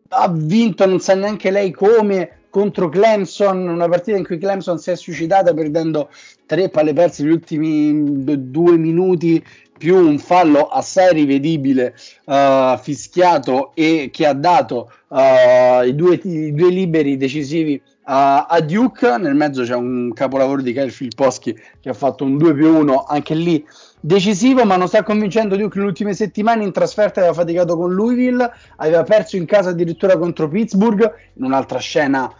ha 0.07 0.31
vinto 0.31 0.85
non 0.85 1.01
sa 1.01 1.15
neanche 1.15 1.51
lei 1.51 1.71
come 1.71 2.38
contro 2.49 2.89
Clemson, 2.89 3.67
una 3.67 3.87
partita 3.87 4.17
in 4.17 4.25
cui 4.25 4.37
Clemson 4.37 4.77
si 4.77 4.91
è 4.91 4.95
suicidata 4.95 5.53
perdendo 5.53 6.09
tre 6.45 6.69
palle 6.69 6.93
perse 6.93 7.23
negli 7.23 7.33
ultimi 7.33 8.23
due 8.49 8.77
minuti 8.77 9.43
più 9.79 9.95
un 9.95 10.19
fallo 10.19 10.67
assai 10.67 11.13
rivedibile 11.13 11.95
uh, 12.25 12.77
fischiato 12.77 13.71
e 13.73 14.09
che 14.11 14.25
ha 14.27 14.33
dato 14.33 14.91
uh, 15.07 15.83
i, 15.85 15.95
due, 15.95 16.19
i, 16.21 16.53
due, 16.53 16.69
liberi 16.69 17.15
decisivi 17.15 17.81
a, 18.03 18.45
a, 18.45 18.59
Duke. 18.59 19.17
Nel 19.17 19.35
mezzo 19.35 19.63
c'è 19.63 19.75
un 19.75 20.11
capolavoro 20.13 20.61
di 20.61 20.73
Kyle 20.73 20.89
Filipowski 20.89 21.57
che 21.79 21.89
ha 21.89 21.93
fatto 21.93 22.25
un 22.25 22.37
2 22.37 22.53
più 22.53 22.75
1 22.77 23.05
anche 23.05 23.33
lì 23.33 23.65
decisivo 23.99 24.65
ma 24.65 24.77
non 24.77 24.87
sta 24.87 25.03
convincendo 25.03 25.55
Duke 25.55 25.77
nelle 25.77 25.89
ultime 25.89 26.13
settimane. 26.13 26.63
In 26.63 26.71
trasferta 26.71 27.19
aveva 27.19 27.35
faticato 27.35 27.75
con 27.77 27.93
Louisville 27.93 28.51
aveva 28.77 29.03
perso 29.03 29.35
in 29.35 29.45
casa 29.45 29.69
addirittura 29.69 30.17
contro 30.17 30.47
Pittsburgh. 30.47 31.13
In 31.33 31.43
un'altra 31.43 31.79
scena 31.79 32.33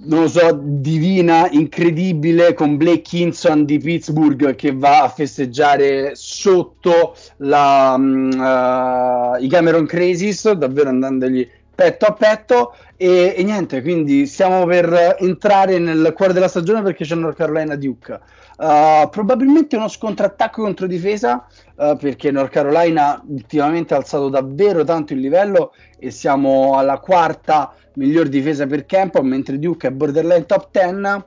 non 0.00 0.20
lo 0.20 0.28
so, 0.28 0.56
divina, 0.62 1.48
incredibile 1.50 2.54
con 2.54 2.76
Blake 2.76 3.00
Kinson 3.00 3.64
di 3.64 3.78
Pittsburgh 3.78 4.54
che 4.54 4.72
va 4.72 5.02
a 5.02 5.08
festeggiare 5.08 6.12
sotto 6.14 7.16
la, 7.38 7.94
uh, 7.96 9.42
i 9.42 9.48
Cameron 9.48 9.86
Crazies, 9.86 10.52
davvero 10.52 10.90
andandogli 10.90 11.48
petto 11.78 12.06
a 12.06 12.12
petto 12.12 12.74
e, 12.96 13.34
e, 13.36 13.44
niente, 13.44 13.82
quindi 13.82 14.26
stiamo 14.26 14.66
per 14.66 15.14
entrare 15.20 15.78
nel 15.78 16.12
cuore 16.12 16.32
della 16.32 16.48
stagione 16.48 16.82
perché 16.82 17.04
c'è 17.04 17.14
North 17.14 17.36
Carolina 17.36 17.76
Duke. 17.76 18.18
Uh, 18.56 19.08
probabilmente 19.08 19.76
uno 19.76 19.86
scontro 19.86 20.26
attacco 20.26 20.62
contro 20.62 20.88
difesa 20.88 21.46
uh, 21.76 21.96
perché 21.96 22.32
North 22.32 22.50
Carolina 22.50 23.22
ultimamente 23.28 23.94
ha 23.94 23.98
alzato 23.98 24.28
davvero 24.28 24.82
tanto 24.82 25.12
il 25.12 25.20
livello 25.20 25.72
e 26.00 26.10
siamo 26.10 26.76
alla 26.76 26.98
quarta 26.98 27.72
miglior 27.94 28.26
difesa 28.26 28.66
per 28.66 28.84
campo 28.84 29.22
mentre 29.22 29.60
Duke 29.60 29.86
è 29.86 29.90
borderline 29.92 30.46
top 30.46 30.70
10 30.72 30.94
uh, 30.96 31.22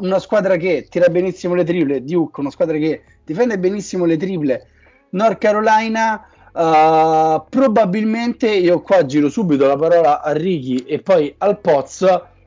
una 0.00 0.18
squadra 0.18 0.56
che 0.56 0.86
tira 0.88 1.10
benissimo 1.10 1.52
le 1.52 1.64
triple 1.64 2.02
Duke 2.02 2.40
una 2.40 2.50
squadra 2.50 2.78
che 2.78 3.02
difende 3.22 3.58
benissimo 3.58 4.06
le 4.06 4.16
triple 4.16 4.66
North 5.10 5.36
Carolina 5.36 6.26
Uh, 6.52 7.42
probabilmente 7.48 8.50
io 8.50 8.80
qua 8.80 9.06
giro 9.06 9.28
subito 9.28 9.66
la 9.66 9.76
parola 9.76 10.20
a 10.22 10.32
Ricky 10.32 10.78
e 10.78 11.00
poi 11.00 11.34
al 11.38 11.60
Poz. 11.60 12.04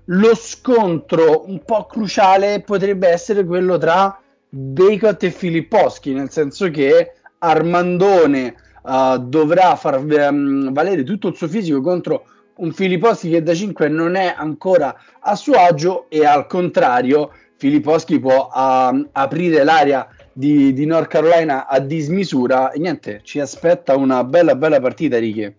Lo 0.08 0.36
scontro 0.36 1.44
un 1.48 1.64
po' 1.64 1.86
cruciale 1.86 2.62
potrebbe 2.62 3.08
essere 3.08 3.46
quello 3.46 3.78
tra 3.78 4.20
Bacot 4.50 5.24
e 5.24 5.32
Filipposchi, 5.32 6.12
nel 6.14 6.30
senso 6.30 6.70
che 6.70 7.14
Armandone 7.40 8.56
uh, 8.84 9.18
dovrà 9.18 9.76
far 9.76 10.00
um, 10.00 10.72
valere 10.74 11.04
tutto 11.04 11.30
il 11.30 11.36
suo 11.36 11.48
fisico 11.48 11.82
contro 11.82 12.26
un 12.56 12.72
Filipposchi 12.72 13.30
che 13.30 13.42
da 13.42 13.54
5 13.54 13.88
non 13.88 14.16
è 14.16 14.34
ancora 14.38 14.96
a 15.20 15.36
suo 15.36 15.56
agio 15.56 16.06
e 16.10 16.26
al 16.26 16.46
contrario 16.46 17.32
Filipposchi 17.56 18.20
può 18.20 18.50
uh, 18.54 19.08
aprire 19.12 19.64
l'area 19.64 20.08
di, 20.34 20.74
di, 20.74 20.86
North 20.86 21.08
Carolina 21.08 21.68
a 21.68 21.80
dismisura 21.80 22.72
e 22.72 22.80
niente, 22.80 23.22
ci 23.24 23.40
aspetta 23.40 23.96
una 23.96 24.24
bella 24.24 24.56
bella 24.56 24.80
partita 24.80 25.20
Ricky. 25.20 25.44
Eh, 25.44 25.56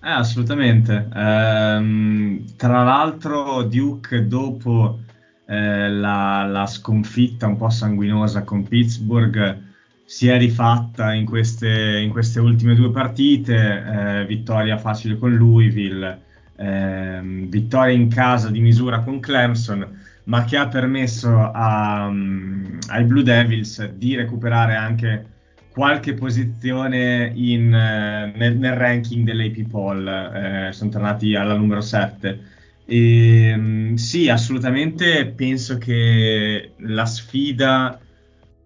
assolutamente. 0.00 1.08
Ehm, 1.14 2.56
tra 2.56 2.82
l'altro 2.82 3.62
Duke 3.62 4.26
dopo 4.26 4.98
eh, 5.46 5.88
la, 5.88 6.44
la, 6.44 6.66
sconfitta 6.66 7.46
un 7.46 7.56
po' 7.56 7.70
sanguinosa 7.70 8.42
con 8.42 8.66
Pittsburgh 8.66 9.72
si 10.04 10.28
è 10.28 10.36
rifatta 10.38 11.12
in 11.14 11.24
queste, 11.24 11.98
in 12.00 12.10
queste 12.10 12.38
ultime 12.38 12.74
due 12.74 12.90
partite, 12.90 13.54
eh, 13.54 14.26
vittoria 14.26 14.76
facile 14.76 15.16
con 15.16 15.34
Louisville, 15.34 16.20
ehm, 16.56 17.48
vittoria 17.48 17.94
in 17.94 18.08
casa 18.08 18.50
di 18.50 18.60
misura 18.60 19.00
con 19.00 19.20
Clemson 19.20 20.02
ma 20.24 20.44
che 20.44 20.56
ha 20.56 20.68
permesso 20.68 21.38
a, 21.38 22.06
um, 22.06 22.78
ai 22.88 23.04
Blue 23.04 23.22
Devils 23.22 23.90
di 23.90 24.14
recuperare 24.14 24.74
anche 24.74 25.26
qualche 25.70 26.14
posizione 26.14 27.32
in, 27.34 27.66
uh, 27.66 28.38
nel, 28.38 28.56
nel, 28.56 28.74
ranking 28.74 29.24
dell'AP 29.24 29.68
Poll, 29.68 30.06
eh, 30.06 30.68
sono 30.72 30.90
tornati 30.90 31.34
alla 31.34 31.56
numero 31.56 31.80
7. 31.80 32.52
E, 32.86 33.52
um, 33.54 33.94
sì, 33.96 34.28
assolutamente 34.28 35.26
penso 35.26 35.78
che 35.78 36.72
la 36.78 37.06
sfida 37.06 37.98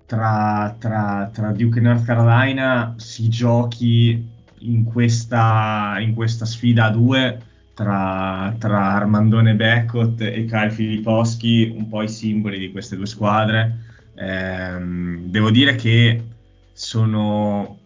tra, 0.06 0.74
tra, 0.78 1.30
tra, 1.32 1.52
Duke 1.52 1.78
e 1.78 1.82
North 1.82 2.04
Carolina 2.04 2.94
si 2.96 3.28
giochi 3.28 4.26
in 4.60 4.84
questa, 4.84 5.96
in 6.00 6.14
questa 6.14 6.46
sfida 6.46 6.86
a 6.86 6.90
due 6.90 7.42
tra, 7.78 8.56
tra 8.58 8.94
Armandone 8.94 9.54
Beckott 9.54 10.20
e 10.20 10.46
Kyle 10.46 10.72
Filipowski, 10.72 11.72
un 11.76 11.88
po' 11.88 12.02
i 12.02 12.08
simboli 12.08 12.58
di 12.58 12.72
queste 12.72 12.96
due 12.96 13.06
squadre. 13.06 13.84
Eh, 14.16 14.78
devo 15.20 15.52
dire 15.52 15.76
che 15.76 16.24
sono 16.72 17.78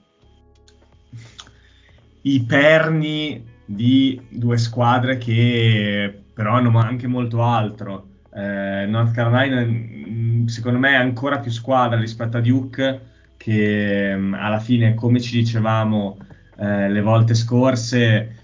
i 2.23 2.43
perni 2.45 3.45
di 3.67 4.19
due 4.31 4.57
squadre 4.57 5.19
che 5.19 6.23
però 6.33 6.55
hanno 6.55 6.79
anche 6.79 7.07
molto 7.07 7.43
altro. 7.43 8.07
Eh, 8.35 8.87
North 8.87 9.13
Carolina, 9.13 9.63
mm, 9.63 10.47
secondo 10.47 10.79
me, 10.79 10.93
è 10.93 10.95
ancora 10.95 11.39
più 11.39 11.51
squadra 11.51 12.01
rispetto 12.01 12.39
a 12.39 12.41
Duke, 12.41 13.01
che 13.37 14.15
mm, 14.17 14.33
alla 14.33 14.59
fine, 14.59 14.95
come 14.95 15.21
ci 15.21 15.37
dicevamo 15.37 16.17
eh, 16.57 16.89
le 16.89 17.01
volte 17.03 17.35
scorse, 17.35 18.37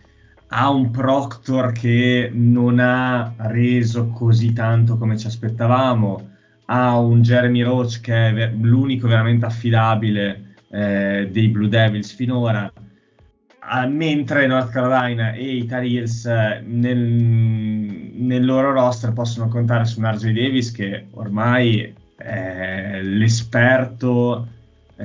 ha 0.49 0.71
un 0.71 0.91
Proctor 0.91 1.73
che 1.73 2.31
non 2.33 2.79
ha 2.79 3.35
reso 3.37 4.09
così 4.09 4.53
tanto 4.53 4.97
come 4.97 5.19
ci 5.19 5.27
aspettavamo, 5.27 6.29
ha 6.67 6.99
un 6.99 7.23
Jeremy 7.23 7.63
Roach 7.63 8.01
che 8.01 8.15
è 8.15 8.51
l'unico 8.53 9.09
veramente 9.09 9.47
affidabile 9.47 10.55
eh, 10.71 11.29
dei 11.31 11.49
Blue 11.49 11.69
Devils 11.69 12.13
finora, 12.13 12.71
ah, 13.61 13.87
mentre 13.87 14.47
North 14.47 14.71
Carolina 14.71 15.33
e 15.33 15.57
i 15.57 15.67
Tar 15.67 15.83
eh, 15.85 16.63
nel, 16.65 16.99
nel, 16.99 18.45
loro 18.45 18.73
roster 18.73 19.13
possono 19.13 19.49
contare 19.49 19.85
su 19.85 20.01
un 20.01 20.11
RJ 20.11 20.33
Davis 20.33 20.71
che 20.73 21.07
ormai 21.13 21.95
è 22.17 23.01
l'esperto 23.03 24.47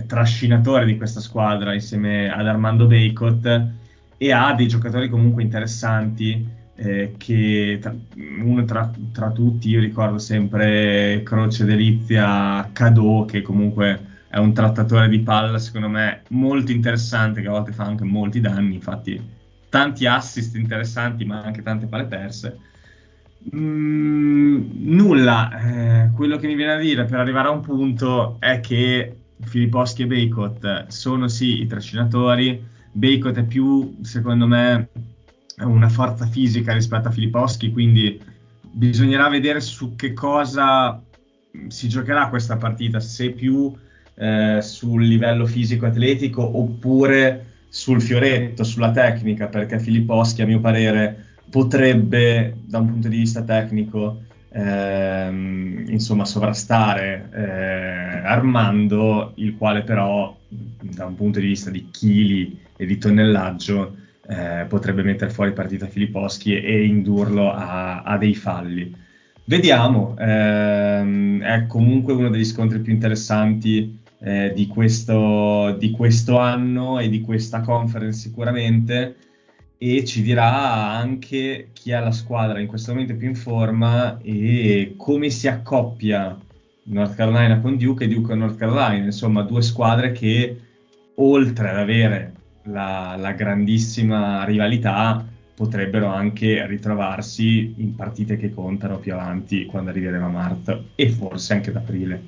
trascinatore 0.08 0.86
di 0.86 0.98
questa 0.98 1.20
squadra 1.20 1.74
insieme 1.74 2.28
ad 2.28 2.48
Armando 2.48 2.88
Bacot 2.88 3.82
e 4.24 4.32
ha 4.32 4.54
dei 4.54 4.68
giocatori 4.70 5.10
comunque 5.10 5.44
interessanti 5.44 6.48
eh, 6.76 7.16
che 7.18 7.78
tra, 7.82 7.94
uno 8.42 8.64
tra, 8.64 8.90
tra, 9.12 9.32
tutti 9.32 9.68
io 9.68 9.82
ricordo 9.82 10.18
sempre 10.18 11.22
Croce 11.26 11.66
Delizia 11.66 12.70
Cadò 12.72 13.26
che 13.26 13.42
comunque 13.42 14.12
è 14.30 14.38
un 14.38 14.54
trattatore 14.54 15.10
di 15.10 15.20
palla 15.20 15.58
secondo 15.58 15.90
me 15.90 16.22
molto 16.30 16.72
interessante 16.72 17.42
che 17.42 17.48
a 17.50 17.52
volte 17.52 17.74
fa 17.74 17.84
anche 17.84 18.06
molti 18.06 18.40
danni 18.40 18.76
infatti 18.76 19.22
tanti 19.68 20.06
assist 20.06 20.56
interessanti 20.56 21.26
ma 21.26 21.42
anche 21.42 21.62
tante 21.62 21.88
palle 21.88 22.06
perse. 22.06 22.58
Mm, 23.54 24.62
nulla 24.96 26.06
eh, 26.06 26.12
quello 26.16 26.38
che 26.38 26.48
mi 26.48 26.56
viene 26.56 26.74
a 26.76 26.78
dire 26.78 27.04
per 27.04 27.20
arrivare 27.20 27.50
a 27.50 27.52
un 27.52 27.60
punto 27.60 28.38
è 28.40 28.62
che 28.62 29.18
Filipposchi 29.42 30.04
e 30.04 30.08
Bacot 30.08 30.88
sono 30.88 31.28
sì 31.28 31.60
i 31.62 31.68
trascinatori 31.68 32.72
Bacot 32.94 33.36
è 33.38 33.44
più, 33.44 33.98
secondo 34.02 34.48
me, 34.48 34.90
una 35.62 35.90
forza 35.90 36.26
fisica 36.28 36.74
rispetto 36.74 37.08
a 37.08 37.12
Filipowski, 37.12 37.72
quindi 37.72 38.22
bisognerà 38.62 39.28
vedere 39.30 39.60
su 39.62 39.96
che 39.96 40.14
cosa 40.14 41.02
si 41.68 41.88
giocherà 41.88 42.30
questa 42.30 42.58
partita, 42.58 43.00
se 43.00 43.32
più 43.32 43.74
eh, 44.16 44.60
sul 44.62 45.06
livello 45.06 45.46
fisico-atletico 45.46 46.58
oppure 46.58 47.46
sul 47.70 48.02
fioretto, 48.02 48.64
sulla 48.64 48.92
tecnica, 48.92 49.48
perché 49.48 49.80
Filipposchi, 49.80 50.44
a 50.44 50.46
mio 50.46 50.60
parere, 50.60 51.26
potrebbe, 51.50 52.56
da 52.66 52.80
un 52.80 52.88
punto 52.88 53.08
di 53.08 53.18
vista 53.18 53.42
tecnico, 53.42 54.22
ehm, 54.50 55.86
insomma, 55.88 56.26
sovrastare 56.26 57.30
eh, 57.34 58.28
Armando, 58.28 59.34
il 59.36 59.58
quale 59.58 59.82
però, 59.82 60.36
da 60.48 61.06
un 61.06 61.16
punto 61.16 61.40
di 61.40 61.48
vista 61.48 61.72
di 61.72 61.90
chili 61.90 62.62
e 62.84 62.86
di 62.86 62.98
tonnellaggio 62.98 63.96
eh, 64.28 64.66
potrebbe 64.68 65.04
mettere 65.04 65.32
fuori 65.32 65.52
partita 65.52 65.88
Filipposchi 65.88 66.56
e, 66.56 66.64
e 66.64 66.86
indurlo 66.86 67.52
a, 67.52 68.04
a, 68.04 68.18
dei 68.18 68.36
falli. 68.36 68.96
Vediamo, 69.46 70.16
ehm, 70.18 71.42
è 71.42 71.66
comunque 71.68 72.14
uno 72.14 72.30
degli 72.30 72.46
scontri 72.46 72.80
più 72.80 72.94
interessanti 72.94 74.00
eh, 74.20 74.54
di, 74.56 74.68
questo, 74.68 75.76
di 75.78 75.92
questo 75.92 76.38
anno 76.38 77.00
e 77.00 77.10
di 77.10 77.20
questa 77.20 77.60
conference 77.60 78.20
sicuramente 78.20 79.16
e 79.78 80.06
ci 80.06 80.22
dirà 80.22 80.92
anche 80.92 81.70
chi 81.74 81.92
ha 81.92 82.00
la 82.00 82.12
squadra 82.12 82.62
in 82.62 82.68
questo 82.68 82.94
momento 82.94 83.18
più 83.18 83.28
in 83.28 83.36
forma 83.36 84.18
e 84.22 84.94
come 84.96 85.30
si 85.30 85.50
accoppia 85.50 86.40
North 86.84 87.16
Carolina 87.16 87.60
con 87.60 87.76
Duke 87.76 88.06
e 88.06 88.08
Duke 88.08 88.30
con 88.30 88.38
North 88.38 88.56
Carolina, 88.56 89.04
insomma 89.04 89.42
due 89.42 89.62
squadre 89.62 90.14
che 90.14 90.58
oltre 91.16 91.70
ad 91.70 91.78
avere 91.78 92.33
la, 92.64 93.16
la 93.18 93.32
grandissima 93.32 94.44
rivalità 94.44 95.26
potrebbero 95.56 96.08
anche 96.08 96.66
ritrovarsi 96.66 97.76
in 97.78 97.96
partite 97.96 98.38
che 98.38 98.54
contano 98.54 98.98
più 98.98 99.14
avanti 99.14 99.66
quando 99.66 99.92
arriveremo 99.92 100.26
a 100.26 100.30
marzo 100.30 100.86
e 100.96 101.10
forse 101.10 101.54
anche 101.54 101.70
ad 101.70 101.76
aprile. 101.76 102.22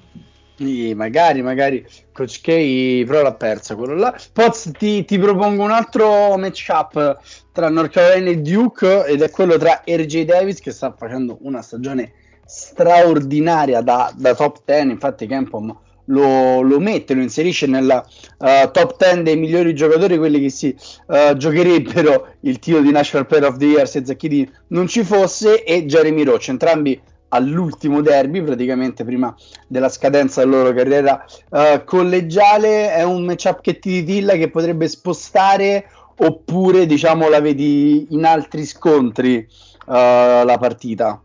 Sì, 0.58 0.94
magari, 0.94 1.42
magari 1.42 1.86
Coach 2.14 2.40
K 2.40 3.04
però 3.06 3.22
l'ha 3.22 3.34
persa 3.34 3.76
quello 3.76 3.96
là. 3.96 4.16
Poz 4.32 4.72
ti, 4.78 5.04
ti 5.04 5.18
propongo 5.18 5.64
un 5.64 5.72
altro 5.72 6.38
matchup 6.38 7.20
tra 7.52 7.68
North 7.68 7.92
Carolina 7.92 8.30
e 8.30 8.40
Duke 8.40 9.06
ed 9.06 9.22
è 9.22 9.30
quello 9.30 9.58
tra 9.58 9.84
RJ 9.86 10.24
Davis 10.24 10.62
che 10.62 10.72
sta 10.72 10.94
facendo 10.98 11.40
una 11.42 11.62
stagione 11.62 12.14
straordinaria 12.46 13.82
da, 13.82 14.14
da 14.16 14.34
top 14.34 14.62
10 14.64 14.92
infatti 14.92 15.26
Campom 15.26 15.78
lo, 16.06 16.62
lo 16.62 16.80
mette, 16.80 17.14
lo 17.14 17.22
inserisce 17.22 17.68
nella 17.68 18.06
uh, 18.38 18.72
top 18.72 18.98
10 18.98 19.24
dei 19.24 19.38
migliori 19.38 19.74
giocatori, 19.74 20.18
quelli 20.18 20.40
che 20.40 20.50
si 20.50 20.76
uh, 21.08 21.36
giocherebbero 21.36 22.36
il 22.42 22.60
titolo 22.60 22.84
di 22.84 22.92
National 22.92 23.26
Player 23.26 23.46
of 23.46 23.58
the 23.58 23.66
Year 23.66 23.88
se 23.88 24.06
Zacchini 24.06 24.50
non 24.68 24.88
ci 24.88 25.04
fosse, 25.04 25.64
e 25.64 25.86
Jeremy 25.86 26.24
Roach, 26.24 26.50
entrambi 26.50 27.00
all'ultimo 27.30 28.02
derby, 28.02 28.42
praticamente 28.42 29.04
prima 29.04 29.36
della 29.68 29.90
scadenza 29.90 30.44
della 30.44 30.58
loro 30.58 30.74
carriera 30.74 31.26
uh, 31.50 31.84
collegiale. 31.84 32.94
È 32.94 33.04
un 33.04 33.24
matchup 33.24 33.62
che 33.62 33.80
ti 33.80 34.04
ditilla 34.04 34.34
che 34.34 34.50
potrebbe 34.50 34.88
spostare 34.88 35.90
oppure 36.18 36.86
diciamo 36.86 37.28
la 37.28 37.42
vedi 37.42 38.08
in 38.12 38.24
altri 38.24 38.66
scontri 38.66 39.46
uh, 39.86 39.92
la 39.92 40.58
partita? 40.60 41.22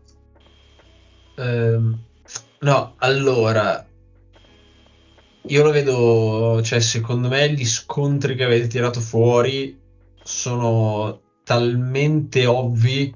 Um, 1.37 1.97
no, 2.59 2.93
allora 2.97 3.85
io 5.47 5.63
lo 5.63 5.71
vedo, 5.71 6.61
cioè 6.63 6.79
secondo 6.79 7.27
me 7.27 7.51
gli 7.51 7.65
scontri 7.65 8.35
che 8.35 8.43
avete 8.43 8.67
tirato 8.67 8.99
fuori 8.99 9.79
sono 10.23 11.21
talmente 11.43 12.45
ovvi 12.45 13.13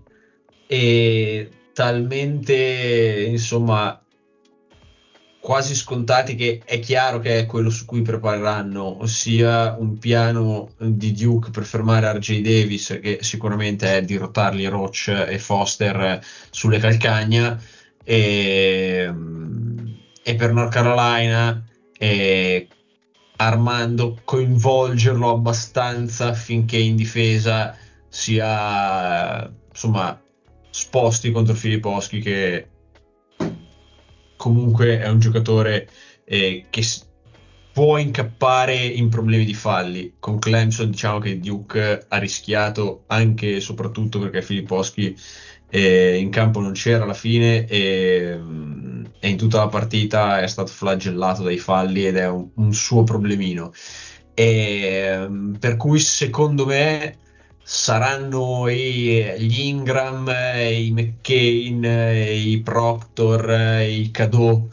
e 0.67 1.49
talmente 1.73 3.25
insomma 3.29 3.99
quasi 5.39 5.75
scontati 5.75 6.33
che 6.33 6.61
è 6.65 6.79
chiaro 6.79 7.19
che 7.19 7.37
è 7.37 7.45
quello 7.45 7.69
su 7.69 7.85
cui 7.85 8.01
prepareranno, 8.01 9.03
ossia 9.03 9.75
un 9.77 9.99
piano 9.99 10.71
di 10.79 11.11
Duke 11.11 11.51
per 11.51 11.65
fermare 11.65 12.11
RJ 12.13 12.41
Davis, 12.41 12.99
che 12.99 13.19
sicuramente 13.21 13.97
è 13.97 14.01
dirottarli 14.01 14.65
Roach 14.65 15.09
e 15.09 15.37
Foster 15.37 16.19
sulle 16.49 16.79
calcagna, 16.79 17.61
e, 18.03 19.13
e 20.23 20.35
per 20.35 20.51
North 20.51 20.71
Carolina 20.71 21.63
e 21.97 22.67
Armando 23.37 24.19
coinvolgerlo 24.23 25.29
abbastanza 25.29 26.27
affinché 26.27 26.77
in 26.77 26.95
difesa 26.95 27.77
sia 28.07 29.51
insomma 29.69 30.21
sposti 30.69 31.31
contro 31.31 31.53
Filipposchi 31.53 32.19
che 32.21 32.67
comunque 34.37 34.99
è 34.99 35.09
un 35.09 35.19
giocatore 35.19 35.89
eh, 36.23 36.65
che 36.69 36.83
può 37.75 37.97
incappare 37.97 38.73
in 38.73 39.09
problemi 39.09 39.43
di 39.43 39.53
falli. 39.53 40.15
Con 40.17 40.39
Clemson 40.39 40.91
diciamo 40.91 41.19
che 41.19 41.39
Duke 41.39 42.05
ha 42.07 42.17
rischiato 42.19 43.03
anche 43.07 43.57
e 43.57 43.59
soprattutto 43.59 44.17
perché 44.17 44.41
Filipposchi 44.41 45.13
eh, 45.69 46.17
in 46.17 46.29
campo 46.29 46.59
non 46.59 46.73
c'era 46.73 47.03
alla 47.03 47.13
fine 47.13 47.65
e, 47.65 48.39
e, 49.19 49.27
in 49.27 49.37
tutta 49.37 49.59
la 49.59 49.67
partita 49.67 50.41
è 50.41 50.47
stato 50.47 50.71
flagellato 50.71 51.43
dai 51.43 51.57
falli 51.57 52.05
ed 52.05 52.17
è 52.17 52.27
un, 52.27 52.47
un 52.55 52.73
suo 52.73 53.03
problemino. 53.03 53.73
E, 54.33 55.27
per 55.59 55.77
cui 55.77 55.99
secondo 55.99 56.65
me 56.65 57.17
saranno 57.63 58.67
i, 58.67 59.33
gli 59.39 59.59
Ingram, 59.61 60.27
i 60.27 60.91
McCain, 60.91 61.83
i 61.83 62.61
Proctor, 62.61 63.81
i 63.81 64.11
Cadeau, 64.11 64.69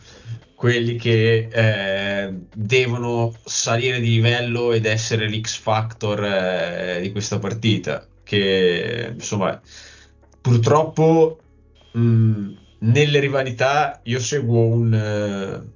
quelli 0.54 0.96
che 0.96 1.48
eh, 1.50 2.34
devono 2.54 3.34
salire 3.44 3.98
di 3.98 4.10
livello 4.10 4.72
ed 4.72 4.86
essere 4.86 5.26
l'X 5.28 5.56
Factor 5.56 6.22
eh, 6.24 6.98
di 7.00 7.10
questa 7.10 7.38
partita. 7.38 8.06
Che 8.22 9.10
insomma, 9.14 9.60
purtroppo 10.42 11.38
mh, 11.92 12.50
nelle 12.80 13.20
rivalità 13.20 14.00
io 14.04 14.18
seguo 14.18 14.66
un, 14.66 14.92
uh, 14.92 15.70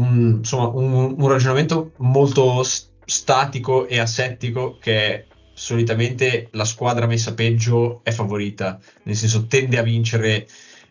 un, 0.00 0.36
insomma, 0.38 0.68
un, 0.68 1.14
un 1.16 1.28
ragionamento 1.28 1.92
molto 1.98 2.64
statico 2.64 3.86
e 3.86 4.00
asettico 4.00 4.78
che 4.80 5.26
solitamente 5.52 6.48
la 6.52 6.64
squadra 6.64 7.06
messa 7.06 7.34
peggio 7.34 8.00
è 8.02 8.10
favorita, 8.10 8.80
nel 9.04 9.16
senso 9.16 9.46
tende 9.46 9.78
a 9.78 9.82
vincere. 9.82 10.48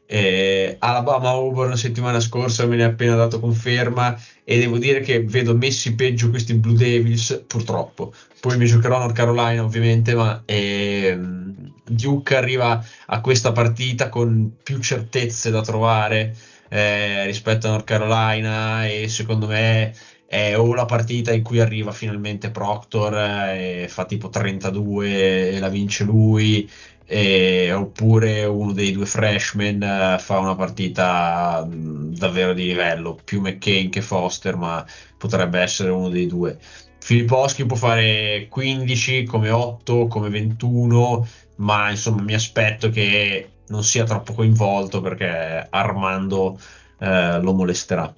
Eh, 0.08 0.76
Alabama 0.78 1.30
Auburn 1.30 1.76
settimana 1.76 2.20
scorsa 2.20 2.68
me 2.68 2.76
ne 2.76 2.84
ha 2.84 2.90
appena 2.90 3.16
dato 3.16 3.40
conferma 3.40 4.16
e 4.44 4.60
devo 4.60 4.78
dire 4.78 5.00
che 5.00 5.24
vedo 5.24 5.58
messi 5.58 5.96
peggio 5.96 6.30
questi 6.30 6.54
Blue 6.54 6.78
Devils 6.78 7.46
purtroppo 7.48 8.14
poi 8.40 8.56
mi 8.60 8.68
giocherò 8.68 9.00
North 9.00 9.16
Carolina 9.16 9.64
ovviamente 9.64 10.14
ma 10.14 10.44
ehm, 10.46 11.45
Duke 11.88 12.36
arriva 12.36 12.84
a 13.08 13.22
questa 13.22 13.52
partita 13.52 14.10
con 14.10 14.54
più 14.64 14.80
certezze 14.80 15.52
da 15.52 15.62
trovare 15.62 16.36
eh, 16.70 17.26
rispetto 17.26 17.68
a 17.68 17.72
North 17.72 17.86
Carolina 17.86 18.88
e 18.88 19.08
secondo 19.08 19.48
me 19.48 19.94
è 20.28 20.58
o 20.58 20.74
la 20.74 20.86
partita 20.86 21.32
in 21.32 21.44
cui 21.44 21.60
arriva 21.60 21.92
finalmente 21.92 22.50
Proctor 22.50 23.16
eh, 23.16 23.84
e 23.84 23.88
fa 23.88 24.06
tipo 24.06 24.30
32 24.30 25.52
e 25.52 25.60
la 25.60 25.70
vince 25.70 26.04
lui, 26.04 26.70
e, 27.08 27.72
oppure 27.72 28.46
uno 28.46 28.74
dei 28.74 28.92
due 28.92 29.06
freshman 29.06 29.82
eh, 29.84 30.18
fa 30.20 30.40
una 30.40 30.56
partita 30.56 31.66
davvero 31.70 32.54
di 32.54 32.66
livello, 32.66 33.18
più 33.24 33.42
McCain 33.42 33.90
che 33.90 34.02
Foster, 34.02 34.56
ma 34.56 34.86
potrebbe 35.18 35.60
essere 35.60 35.92
uno 35.92 36.10
dei 36.10 36.26
due. 36.28 36.58
Filipposchi 37.00 37.66
può 37.68 37.76
fare 37.78 38.48
15 38.50 39.26
come 39.26 39.52
8 39.52 40.08
come 40.08 40.30
21 40.30 41.28
ma 41.58 41.90
insomma 41.90 42.22
mi 42.22 42.34
aspetto 42.34 42.90
che 42.90 43.50
non 43.68 43.84
sia 43.84 44.04
troppo 44.04 44.34
coinvolto 44.34 45.02
perché 45.02 45.68
Armando 45.70 46.60
eh, 47.00 47.40
lo 47.42 47.54
molesterà. 47.54 48.14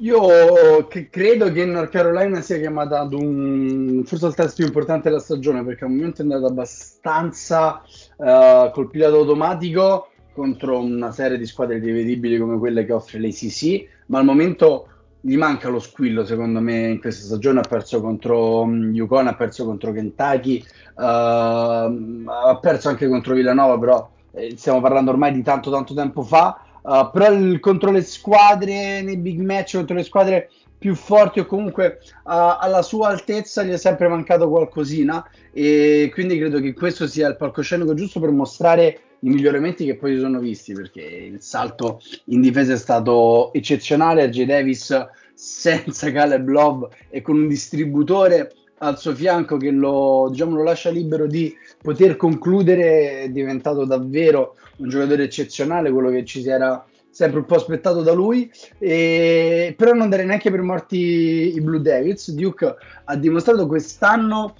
Io 0.00 0.86
credo 1.10 1.50
che 1.50 1.64
North 1.64 1.90
Carolina 1.90 2.42
sia 2.42 2.58
chiamata 2.58 3.00
ad 3.00 3.14
un 3.14 4.02
forse 4.04 4.26
il 4.26 4.34
test 4.34 4.56
più 4.56 4.66
importante 4.66 5.08
della 5.08 5.22
stagione 5.22 5.64
perché 5.64 5.84
al 5.84 5.90
momento 5.90 6.20
è 6.20 6.24
andato 6.24 6.44
abbastanza 6.46 7.82
uh, 8.16 8.70
col 8.72 8.90
pilota 8.90 9.16
automatico 9.16 10.10
contro 10.34 10.80
una 10.80 11.12
serie 11.12 11.38
di 11.38 11.46
squadre 11.46 11.78
rivedibili 11.78 12.36
come 12.36 12.58
quelle 12.58 12.84
che 12.84 12.92
offre 12.92 13.18
l'ACC, 13.20 13.88
ma 14.08 14.18
al 14.18 14.26
momento 14.26 14.88
gli 15.20 15.36
manca 15.36 15.68
lo 15.68 15.80
squillo 15.80 16.24
secondo 16.24 16.60
me 16.60 16.88
in 16.88 17.00
questa 17.00 17.24
stagione. 17.24 17.60
Ha 17.60 17.68
perso 17.68 18.00
contro 18.00 18.62
um, 18.62 18.92
Yukon, 18.94 19.26
ha 19.26 19.34
perso 19.34 19.64
contro 19.64 19.92
Kentucky, 19.92 20.64
uh, 20.94 21.02
ha 21.02 22.58
perso 22.60 22.88
anche 22.88 23.08
contro 23.08 23.34
Villanova, 23.34 23.78
però 23.78 24.10
eh, 24.32 24.54
stiamo 24.56 24.80
parlando 24.80 25.10
ormai 25.10 25.32
di 25.32 25.42
tanto 25.42 25.70
tanto 25.70 25.94
tempo 25.94 26.22
fa 26.22 26.60
Uh, 26.86 27.10
però 27.10 27.32
il, 27.32 27.58
contro 27.58 27.90
le 27.90 28.00
squadre 28.00 29.02
nei 29.02 29.16
big 29.16 29.40
match, 29.40 29.74
contro 29.74 29.96
le 29.96 30.04
squadre 30.04 30.50
più 30.78 30.94
forti 30.94 31.40
o 31.40 31.46
comunque 31.46 31.98
uh, 32.00 32.54
alla 32.60 32.82
sua 32.82 33.08
altezza 33.08 33.64
gli 33.64 33.72
è 33.72 33.76
sempre 33.76 34.06
mancato 34.06 34.48
qualcosina 34.48 35.28
e 35.52 36.08
quindi 36.12 36.38
credo 36.38 36.60
che 36.60 36.74
questo 36.74 37.08
sia 37.08 37.26
il 37.26 37.36
palcoscenico 37.36 37.94
giusto 37.94 38.20
per 38.20 38.30
mostrare 38.30 39.00
i 39.20 39.28
miglioramenti 39.28 39.84
che 39.84 39.96
poi 39.96 40.14
si 40.14 40.20
sono 40.20 40.38
visti 40.38 40.72
perché 40.72 41.00
il 41.00 41.40
salto 41.40 42.00
in 42.26 42.40
difesa 42.40 42.72
è 42.72 42.76
stato 42.76 43.52
eccezionale 43.52 44.28
J. 44.28 44.44
Davis 44.44 45.08
senza 45.34 46.10
Caleb 46.12 46.48
Love 46.48 46.88
e 47.10 47.22
con 47.22 47.36
un 47.36 47.48
distributore 47.48 48.52
al 48.78 48.98
suo 48.98 49.14
fianco 49.14 49.56
che 49.56 49.70
lo, 49.70 50.28
diciamo, 50.30 50.56
lo 50.56 50.62
lascia 50.62 50.90
libero 50.90 51.26
di 51.26 51.54
poter 51.80 52.16
concludere 52.16 53.22
è 53.22 53.28
diventato 53.30 53.84
davvero 53.84 54.56
un 54.78 54.88
giocatore 54.88 55.24
eccezionale, 55.24 55.90
quello 55.90 56.10
che 56.10 56.24
ci 56.24 56.42
si 56.42 56.50
era 56.50 56.84
sempre 57.08 57.38
un 57.38 57.46
po' 57.46 57.54
aspettato 57.54 58.02
da 58.02 58.12
lui, 58.12 58.50
e, 58.78 59.74
però 59.76 59.94
non 59.94 60.10
dare 60.10 60.24
neanche 60.24 60.50
per 60.50 60.60
morti 60.60 61.54
i 61.54 61.60
Blue 61.62 61.80
Devils. 61.80 62.30
Duke 62.32 62.74
ha 63.04 63.16
dimostrato 63.16 63.66
quest'anno 63.66 64.54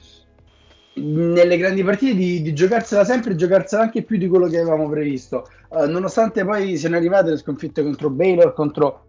nelle 0.96 1.56
grandi 1.58 1.82
partite 1.82 2.14
di, 2.14 2.42
di 2.42 2.52
giocarsela 2.54 3.04
sempre 3.04 3.32
e 3.32 3.36
giocarsela 3.36 3.82
anche 3.82 4.02
più 4.02 4.16
di 4.16 4.28
quello 4.28 4.46
che 4.46 4.58
avevamo 4.58 4.88
previsto, 4.88 5.48
uh, 5.68 5.86
nonostante 5.86 6.44
poi 6.44 6.76
siano 6.76 6.96
arrivate 6.96 7.30
le 7.30 7.36
sconfitte 7.36 7.82
contro 7.82 8.10
Baylor, 8.10 8.52
contro 8.54 9.06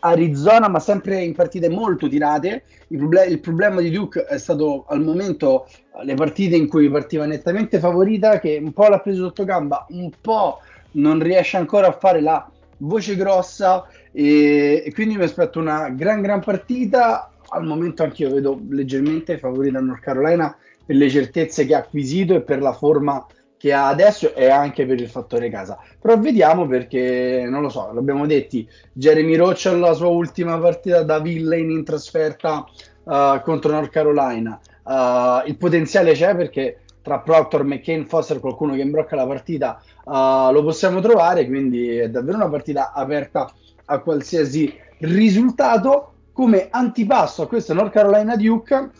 Arizona, 0.00 0.68
ma 0.68 0.78
sempre 0.78 1.22
in 1.22 1.34
partite 1.34 1.68
molto 1.68 2.08
tirate. 2.08 2.64
Il, 2.88 2.98
proble- 2.98 3.26
il, 3.26 3.40
problema 3.40 3.80
di 3.80 3.90
Duke 3.90 4.24
è 4.24 4.38
stato 4.38 4.84
al 4.88 5.02
momento 5.02 5.66
le 6.02 6.14
partite 6.14 6.56
in 6.56 6.68
cui 6.68 6.88
partiva 6.90 7.26
nettamente 7.26 7.78
favorita, 7.78 8.38
che 8.38 8.58
un 8.62 8.72
po' 8.72 8.88
l'ha 8.88 9.00
preso 9.00 9.24
sotto 9.24 9.44
gamba, 9.44 9.86
un 9.90 10.10
po' 10.20 10.60
non 10.92 11.20
riesce 11.20 11.56
ancora 11.56 11.88
a 11.88 11.92
fare 11.98 12.20
la 12.20 12.48
voce 12.78 13.16
grossa 13.16 13.86
e, 14.12 14.82
e 14.84 14.92
quindi 14.92 15.16
mi 15.16 15.24
aspetto 15.24 15.58
una 15.58 15.88
gran 15.90 16.20
gran 16.22 16.40
partita. 16.40 17.30
Al 17.48 17.64
momento 17.64 18.02
anch'io 18.02 18.30
vedo 18.30 18.60
leggermente 18.70 19.38
favorita 19.38 19.80
North 19.80 20.00
Carolina 20.00 20.56
per 20.86 20.96
le 20.96 21.10
certezze 21.10 21.66
che 21.66 21.74
ha 21.74 21.78
acquisito 21.78 22.34
e 22.34 22.42
per 22.42 22.62
la 22.62 22.72
forma 22.72 23.26
che 23.58 23.72
ha 23.72 23.88
adesso 23.88 24.34
e 24.34 24.48
anche 24.48 24.86
per 24.86 25.00
il 25.00 25.08
fattore 25.08 25.50
casa. 25.50 25.78
Però 26.00 26.18
vediamo 26.18 26.66
perché, 26.66 27.46
non 27.48 27.62
lo 27.62 27.68
so, 27.68 27.90
l'abbiamo 27.92 28.26
detti, 28.26 28.68
Jeremy 28.92 29.34
Roach 29.34 29.66
alla 29.66 29.94
sua 29.94 30.08
ultima 30.08 30.58
partita 30.58 31.02
da 31.02 31.18
villain 31.18 31.70
in 31.70 31.84
trasferta 31.84 32.64
uh, 33.04 33.40
contro 33.42 33.72
North 33.72 33.90
Carolina. 33.90 34.60
Uh, 34.84 35.48
il 35.48 35.56
potenziale 35.58 36.12
c'è 36.12 36.36
perché 36.36 36.82
tra 37.02 37.18
Proctor, 37.20 37.64
McCain, 37.64 38.06
Foster, 38.06 38.40
qualcuno 38.40 38.74
che 38.74 38.80
imbrocca 38.80 39.16
la 39.16 39.26
partita, 39.26 39.82
uh, 40.04 40.52
lo 40.52 40.62
possiamo 40.62 41.00
trovare, 41.00 41.46
quindi 41.46 41.96
è 41.96 42.08
davvero 42.10 42.36
una 42.36 42.48
partita 42.48 42.92
aperta 42.92 43.50
a 43.86 43.98
qualsiasi 44.00 44.72
risultato. 44.98 46.12
Come 46.32 46.68
antipasto 46.70 47.42
a 47.42 47.48
questo 47.48 47.72
North 47.72 47.92
Carolina 47.92 48.36
Duke 48.36 48.90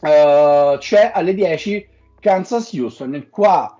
c'è 0.00 1.10
alle 1.14 1.34
10 1.34 1.88
Kansas 2.20 2.72
Houston, 2.72 3.26
qua 3.30 3.76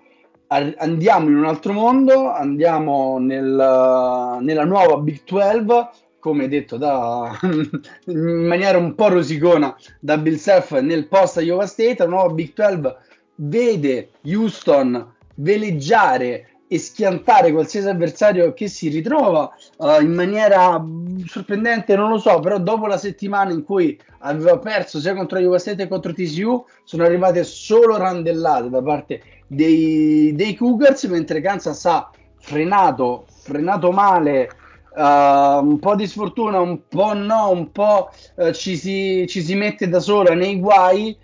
andiamo 0.48 1.28
in 1.28 1.36
un 1.36 1.44
altro 1.44 1.72
mondo, 1.72 2.30
andiamo 2.30 3.18
nel, 3.18 4.38
nella 4.40 4.64
nuova 4.64 4.96
Big 4.98 5.22
12 5.24 6.08
come 6.18 6.48
detto 6.48 6.76
da, 6.76 7.38
in 8.06 8.46
maniera 8.46 8.76
un 8.76 8.94
po' 8.94 9.08
rosicona 9.08 9.74
da 9.98 10.18
Bill 10.18 10.36
Self 10.36 10.78
nel 10.80 11.08
post 11.08 11.38
a 11.38 11.40
Iowa 11.40 11.66
State, 11.66 11.96
la 11.98 12.08
nuova 12.08 12.32
Big 12.34 12.52
12 12.52 12.94
vede 13.36 14.10
Houston 14.24 15.14
veleggiare 15.36 16.49
e 16.72 16.78
schiantare 16.78 17.50
qualsiasi 17.50 17.88
avversario 17.88 18.54
che 18.54 18.68
si 18.68 18.88
ritrova 18.90 19.52
uh, 19.78 20.00
in 20.00 20.12
maniera 20.12 20.80
sorprendente, 21.26 21.96
non 21.96 22.10
lo 22.10 22.18
so, 22.18 22.38
però 22.38 22.60
dopo 22.60 22.86
la 22.86 22.96
settimana 22.96 23.50
in 23.50 23.64
cui 23.64 24.00
aveva 24.18 24.56
perso 24.58 25.00
sia 25.00 25.12
contro 25.12 25.40
Iowa 25.40 25.58
State 25.58 25.78
che 25.78 25.88
contro 25.88 26.12
TCU, 26.12 26.64
sono 26.84 27.02
arrivate 27.02 27.42
solo 27.42 27.96
randellate 27.96 28.70
da 28.70 28.80
parte 28.82 29.20
dei, 29.48 30.32
dei 30.36 30.54
Cougars, 30.54 31.02
mentre 31.06 31.40
Kansas 31.40 31.84
ha 31.86 32.08
frenato, 32.38 33.24
frenato 33.26 33.90
male, 33.90 34.50
uh, 34.94 35.66
un 35.66 35.78
po' 35.80 35.96
di 35.96 36.06
sfortuna, 36.06 36.60
un 36.60 36.86
po' 36.86 37.14
no, 37.14 37.50
un 37.50 37.72
po' 37.72 38.10
uh, 38.36 38.52
ci, 38.52 38.76
si, 38.76 39.26
ci 39.26 39.42
si 39.42 39.56
mette 39.56 39.88
da 39.88 39.98
sola 39.98 40.34
nei 40.34 40.60
guai, 40.60 41.18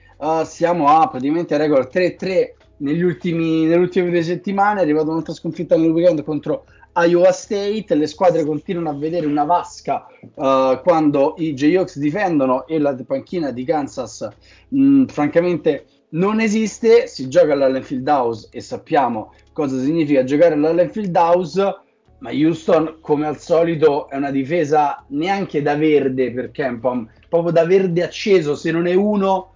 siamo 0.44 0.88
a 0.88 1.06
praticamente 1.08 1.58
record 1.58 1.90
3-3 1.92 2.55
negli 2.78 3.02
ultimi, 3.02 3.64
nelle 3.64 3.82
ultime 3.82 4.10
due 4.10 4.22
settimane 4.22 4.80
è 4.80 4.82
arrivata 4.82 5.10
un'altra 5.10 5.32
sconfitta 5.32 5.76
nel 5.76 5.90
weekend 5.90 6.22
contro 6.22 6.64
Iowa 6.94 7.32
State, 7.32 7.94
le 7.94 8.06
squadre 8.06 8.44
continuano 8.44 8.90
a 8.90 8.94
vedere 8.94 9.26
una 9.26 9.44
vasca 9.44 10.06
uh, 10.34 10.80
quando 10.82 11.34
i 11.38 11.52
Jayhawks 11.52 11.98
difendono 11.98 12.66
e 12.66 12.78
la 12.78 12.96
panchina 13.06 13.50
di 13.50 13.64
Kansas 13.64 14.26
mh, 14.68 14.80
mm, 14.80 15.04
francamente 15.04 15.86
non 16.08 16.40
esiste, 16.40 17.06
si 17.06 17.28
gioca 17.28 17.52
all'Allenfield 17.52 18.06
House 18.08 18.48
e 18.50 18.60
sappiamo 18.60 19.34
cosa 19.52 19.78
significa 19.78 20.24
giocare 20.24 20.54
all'Allenfield 20.54 21.14
House, 21.14 21.80
ma 22.18 22.30
Houston 22.30 22.98
come 23.00 23.26
al 23.26 23.38
solito 23.38 24.08
è 24.08 24.16
una 24.16 24.30
difesa 24.30 25.04
neanche 25.08 25.60
da 25.60 25.76
verde 25.76 26.32
per 26.32 26.50
Kempom, 26.50 27.06
proprio 27.28 27.52
da 27.52 27.66
verde 27.66 28.02
acceso, 28.02 28.54
se 28.54 28.70
non 28.70 28.86
è 28.86 28.94
uno 28.94 29.52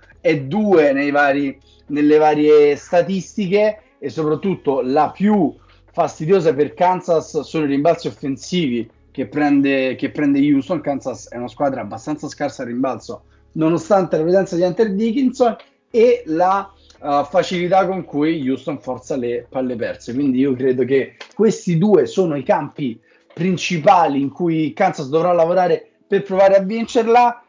due 0.46 0.92
nei 0.92 1.10
vari 1.10 1.58
nelle 1.90 2.18
varie 2.18 2.76
statistiche 2.76 3.82
e 3.98 4.08
soprattutto 4.08 4.80
la 4.80 5.10
più 5.10 5.54
fastidiosa 5.92 6.54
per 6.54 6.74
Kansas 6.74 7.40
sono 7.40 7.64
i 7.64 7.68
rimbalzi 7.68 8.08
offensivi 8.08 8.88
che 9.10 9.26
prende, 9.26 9.96
che 9.96 10.10
prende 10.10 10.40
Houston. 10.40 10.80
Kansas 10.80 11.28
è 11.28 11.36
una 11.36 11.48
squadra 11.48 11.82
abbastanza 11.82 12.28
scarsa 12.28 12.62
al 12.62 12.68
rimbalzo, 12.68 13.22
nonostante 13.52 14.16
la 14.16 14.22
presenza 14.22 14.56
di 14.56 14.62
Hunter 14.62 14.94
Dickinson 14.94 15.56
e 15.90 16.22
la 16.26 16.72
uh, 17.00 17.24
facilità 17.24 17.86
con 17.86 18.04
cui 18.04 18.48
Houston 18.48 18.78
forza 18.78 19.16
le 19.16 19.46
palle 19.48 19.76
perse. 19.76 20.14
Quindi 20.14 20.38
io 20.38 20.54
credo 20.54 20.84
che 20.84 21.16
questi 21.34 21.76
due 21.76 22.06
sono 22.06 22.36
i 22.36 22.44
campi 22.44 22.98
principali 23.34 24.20
in 24.20 24.30
cui 24.30 24.72
Kansas 24.72 25.08
dovrà 25.08 25.32
lavorare 25.32 25.88
per 26.06 26.22
provare 26.22 26.56
a 26.56 26.62
vincerla 26.62 27.44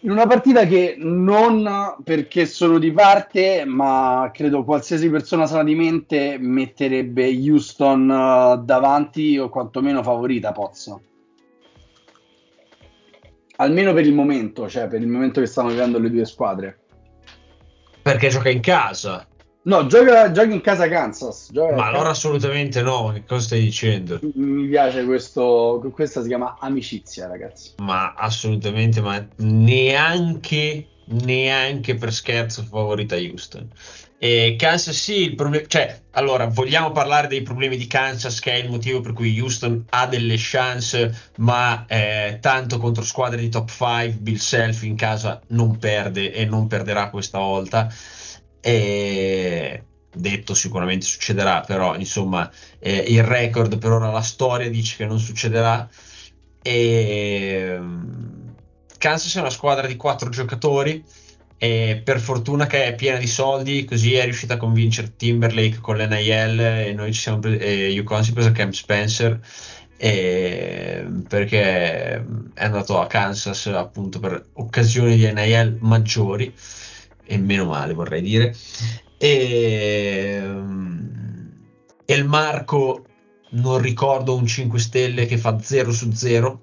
in 0.00 0.10
una 0.10 0.26
partita 0.26 0.66
che 0.66 0.94
non 0.98 1.96
perché 2.04 2.46
sono 2.46 2.78
di 2.78 2.92
parte, 2.92 3.64
ma 3.64 4.30
credo 4.32 4.64
qualsiasi 4.64 5.08
persona 5.10 5.46
sana 5.46 5.64
di 5.64 5.74
mente 5.74 6.36
metterebbe 6.38 7.28
Houston 7.28 8.08
uh, 8.08 8.64
davanti 8.64 9.38
o 9.38 9.48
quantomeno 9.48 10.02
favorita 10.02 10.52
Pozzo. 10.52 11.02
Almeno 13.56 13.92
per 13.94 14.06
il 14.06 14.12
momento, 14.12 14.68
cioè 14.68 14.86
per 14.86 15.00
il 15.00 15.08
momento 15.08 15.40
che 15.40 15.46
stanno 15.46 15.68
vivendo 15.68 15.98
le 15.98 16.10
due 16.10 16.26
squadre. 16.26 16.78
Perché 18.02 18.28
gioca 18.28 18.50
in 18.50 18.60
casa. 18.60 19.26
No, 19.66 19.84
gioca, 19.86 20.30
gioca 20.30 20.52
in 20.52 20.60
casa 20.60 20.88
Kansas. 20.88 21.50
ma 21.50 21.64
allora 21.64 21.90
casa. 21.90 22.10
assolutamente 22.10 22.82
no, 22.82 23.10
che 23.12 23.24
cosa 23.26 23.46
stai 23.46 23.62
dicendo? 23.62 24.20
Mi 24.34 24.68
piace 24.68 25.04
questo, 25.04 25.84
questa 25.92 26.22
si 26.22 26.28
chiama 26.28 26.56
amicizia, 26.60 27.26
ragazzi. 27.26 27.72
Ma 27.78 28.14
assolutamente, 28.14 29.00
ma 29.00 29.26
neanche, 29.38 30.86
neanche 31.06 31.96
per 31.96 32.12
scherzo 32.12 32.62
favorita 32.62 33.16
Houston. 33.16 33.68
E 34.18 34.54
Kansas 34.56 34.96
sì, 34.96 35.22
il 35.22 35.34
problema, 35.34 35.66
cioè, 35.66 36.00
allora, 36.12 36.46
vogliamo 36.46 36.92
parlare 36.92 37.26
dei 37.26 37.42
problemi 37.42 37.76
di 37.76 37.88
Kansas, 37.88 38.38
che 38.38 38.52
è 38.52 38.56
il 38.58 38.70
motivo 38.70 39.00
per 39.00 39.14
cui 39.14 39.38
Houston 39.40 39.84
ha 39.90 40.06
delle 40.06 40.36
chance, 40.38 41.32
ma 41.38 41.86
eh, 41.88 42.38
tanto 42.40 42.78
contro 42.78 43.02
squadre 43.02 43.40
di 43.40 43.48
top 43.48 43.68
5, 43.68 44.16
Bill 44.20 44.36
Self 44.36 44.84
in 44.84 44.94
casa 44.94 45.40
non 45.48 45.76
perde 45.78 46.32
e 46.32 46.44
non 46.44 46.68
perderà 46.68 47.10
questa 47.10 47.38
volta 47.38 47.92
e 48.60 49.82
detto 50.12 50.54
sicuramente 50.54 51.06
succederà, 51.06 51.60
però 51.60 51.94
insomma 51.96 52.50
eh, 52.78 53.04
il 53.08 53.22
record 53.22 53.78
per 53.78 53.92
ora 53.92 54.10
la 54.10 54.22
storia 54.22 54.70
dice 54.70 54.96
che 54.96 55.06
non 55.06 55.18
succederà. 55.18 55.88
E 56.62 57.78
Kansas 58.98 59.36
è 59.36 59.40
una 59.40 59.50
squadra 59.50 59.86
di 59.86 59.96
quattro 59.96 60.30
giocatori 60.30 61.04
e 61.58 62.00
per 62.04 62.20
fortuna 62.20 62.66
che 62.66 62.86
è 62.86 62.94
piena 62.94 63.18
di 63.18 63.26
soldi, 63.26 63.84
così 63.84 64.14
è 64.14 64.24
riuscita 64.24 64.54
a 64.54 64.58
convincere 64.58 65.14
Timberlake 65.16 65.78
con 65.78 65.96
l'NIL 65.96 66.60
e 66.60 66.92
noi 66.92 67.12
ci 67.12 67.20
siamo 67.20 67.38
presi, 67.38 67.62
e 67.62 67.98
UConn 67.98 68.22
si 68.22 68.30
è 68.30 68.34
preso 68.34 68.52
Camp 68.52 68.72
Spencer 68.72 69.40
e 69.98 71.06
perché 71.26 71.62
è 72.52 72.64
andato 72.64 73.00
a 73.00 73.06
Kansas 73.06 73.66
appunto 73.68 74.18
per 74.20 74.48
occasioni 74.54 75.16
di 75.16 75.32
NIL 75.32 75.78
maggiori 75.80 76.52
e 77.26 77.38
meno 77.38 77.66
male 77.66 77.92
vorrei 77.92 78.22
dire. 78.22 78.54
E, 79.18 80.42
e 82.04 82.14
il 82.14 82.24
Marco 82.24 83.04
non 83.50 83.78
ricordo 83.78 84.34
un 84.34 84.46
5 84.46 84.78
stelle 84.78 85.26
che 85.26 85.38
fa 85.38 85.58
0 85.60 85.92
su 85.92 86.10
0 86.12 86.60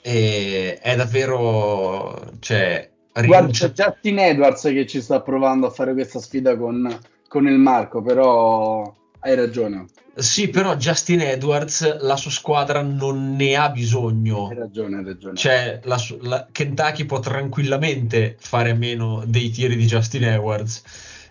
e 0.00 0.78
è 0.80 0.96
davvero 0.96 2.32
cioè 2.40 2.90
rinuncia... 3.12 3.68
guarda 3.68 3.72
Justin 3.72 4.18
Edwards 4.18 4.62
che 4.62 4.86
ci 4.86 5.00
sta 5.00 5.20
provando 5.20 5.66
a 5.66 5.70
fare 5.70 5.94
questa 5.94 6.20
sfida 6.20 6.56
con, 6.56 6.86
con 7.26 7.46
il 7.48 7.58
Marco 7.58 8.02
però 8.02 8.94
hai 9.24 9.34
ragione 9.34 9.86
sì, 10.16 10.48
però 10.48 10.76
Justin 10.76 11.22
Edwards, 11.22 12.00
la 12.00 12.14
sua 12.14 12.30
squadra 12.30 12.82
non 12.82 13.34
ne 13.34 13.56
ha 13.56 13.68
bisogno. 13.70 14.46
Hai 14.46 14.54
ragione, 14.54 14.98
hai 14.98 15.04
ragione. 15.04 15.36
Cioè, 15.36 15.80
la, 15.84 16.00
la, 16.20 16.46
Kentucky 16.52 17.04
può 17.04 17.18
tranquillamente 17.18 18.36
fare 18.38 18.70
a 18.70 18.74
meno 18.74 19.24
dei 19.26 19.50
tiri 19.50 19.74
di 19.74 19.86
Justin 19.86 20.24
Edwards. 20.24 20.82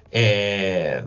E... 0.09 1.03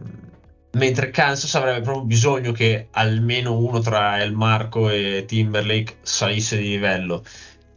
Mentre 0.73 1.11
Kansas 1.11 1.55
avrebbe 1.55 1.83
proprio 1.83 2.05
bisogno 2.05 2.53
che 2.53 2.89
almeno 2.93 3.59
uno 3.59 3.81
tra 3.81 4.21
El 4.23 4.33
Marco 4.33 4.89
e 4.89 5.25
Timberlake 5.27 5.99
salisse 6.01 6.57
di 6.57 6.69
livello. 6.69 7.25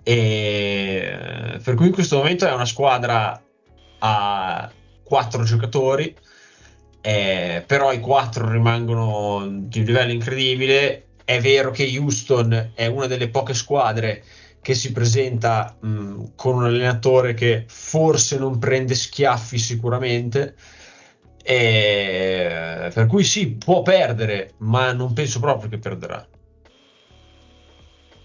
E... 0.02 1.60
Per 1.62 1.76
cui 1.76 1.88
in 1.88 1.94
questo 1.94 2.16
momento 2.16 2.48
è 2.48 2.54
una 2.54 2.66
squadra 2.66 3.42
a 4.00 4.72
quattro 5.04 5.44
giocatori 5.44 6.16
eh, 7.02 7.64
però 7.66 7.92
i 7.92 8.00
quattro 8.00 8.50
rimangono 8.50 9.48
di 9.50 9.80
un 9.80 9.86
livello 9.86 10.12
incredibile. 10.12 11.06
È 11.24 11.40
vero 11.40 11.72
che 11.72 11.90
Houston 11.98 12.72
è 12.74 12.88
una 12.88 13.06
delle 13.06 13.30
poche 13.30 13.54
squadre 13.54 14.24
che 14.62 14.74
si 14.74 14.92
presenta 14.92 15.76
mh, 15.80 16.32
con 16.36 16.56
un 16.56 16.66
allenatore 16.66 17.34
che 17.34 17.66
forse 17.68 18.38
non 18.38 18.60
prende 18.60 18.96
schiaffi 18.96 19.58
sicuramente. 19.58 20.56
E, 21.44 22.92
per 22.94 23.06
cui 23.06 23.24
sì, 23.24 23.52
può 23.52 23.82
perdere, 23.82 24.54
ma 24.58 24.92
non 24.92 25.14
penso 25.14 25.40
proprio 25.40 25.70
che 25.70 25.78
perderà. 25.78 26.28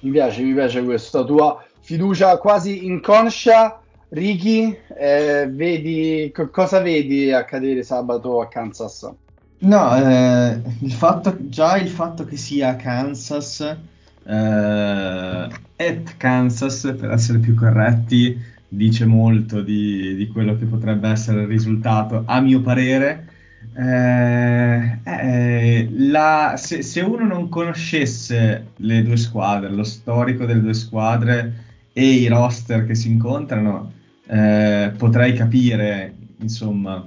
Mi 0.01 0.11
piace, 0.11 0.43
mi 0.43 0.53
piace 0.53 0.83
questa 0.83 1.25
tua 1.25 1.65
fiducia 1.81 2.37
quasi 2.39 2.85
inconscia 2.85 3.81
Ricky, 4.11 4.77
eh, 4.99 5.49
vedi, 5.51 6.33
cosa 6.51 6.81
vedi 6.81 7.33
accadere 7.33 7.83
sabato 7.83 8.41
a 8.41 8.49
Kansas? 8.49 9.11
No, 9.59 9.97
eh, 9.97 10.61
il 10.81 10.93
fatto, 10.93 11.37
già 11.49 11.77
il 11.79 11.89
fatto 11.89 12.25
che 12.25 12.37
sia 12.37 12.71
a 12.71 12.77
Kansas, 12.77 13.61
eh, 13.61 15.49
at 15.77 16.17
Kansas 16.17 16.95
per 16.99 17.11
essere 17.11 17.39
più 17.39 17.55
corretti, 17.55 18.39
dice 18.69 19.07
molto 19.07 19.63
di, 19.63 20.15
di, 20.17 20.29
quello 20.29 20.57
che 20.59 20.67
potrebbe 20.67 21.09
essere 21.09 21.43
il 21.43 21.49
risultato, 21.49 22.25
a 22.27 22.41
mio 22.41 22.61
parere. 22.61 23.29
Eh, 23.77 24.99
eh, 25.03 25.89
la, 25.93 26.55
se, 26.57 26.83
se, 26.83 27.01
uno 27.01 27.25
non 27.25 27.49
conoscesse 27.49 28.67
le 28.77 29.03
due 29.03 29.17
squadre, 29.17 29.71
lo 29.71 29.83
storico 29.83 30.45
delle 30.45 30.61
due 30.61 30.75
squadre 30.75 31.53
e 31.93 32.05
i 32.05 32.29
roster 32.29 32.87
che 32.87 32.95
si 32.95 33.09
incontrano, 33.09 33.93
eh, 34.27 34.93
potrei 34.97 35.35
capire, 35.35 36.15
insomma, 36.39 37.07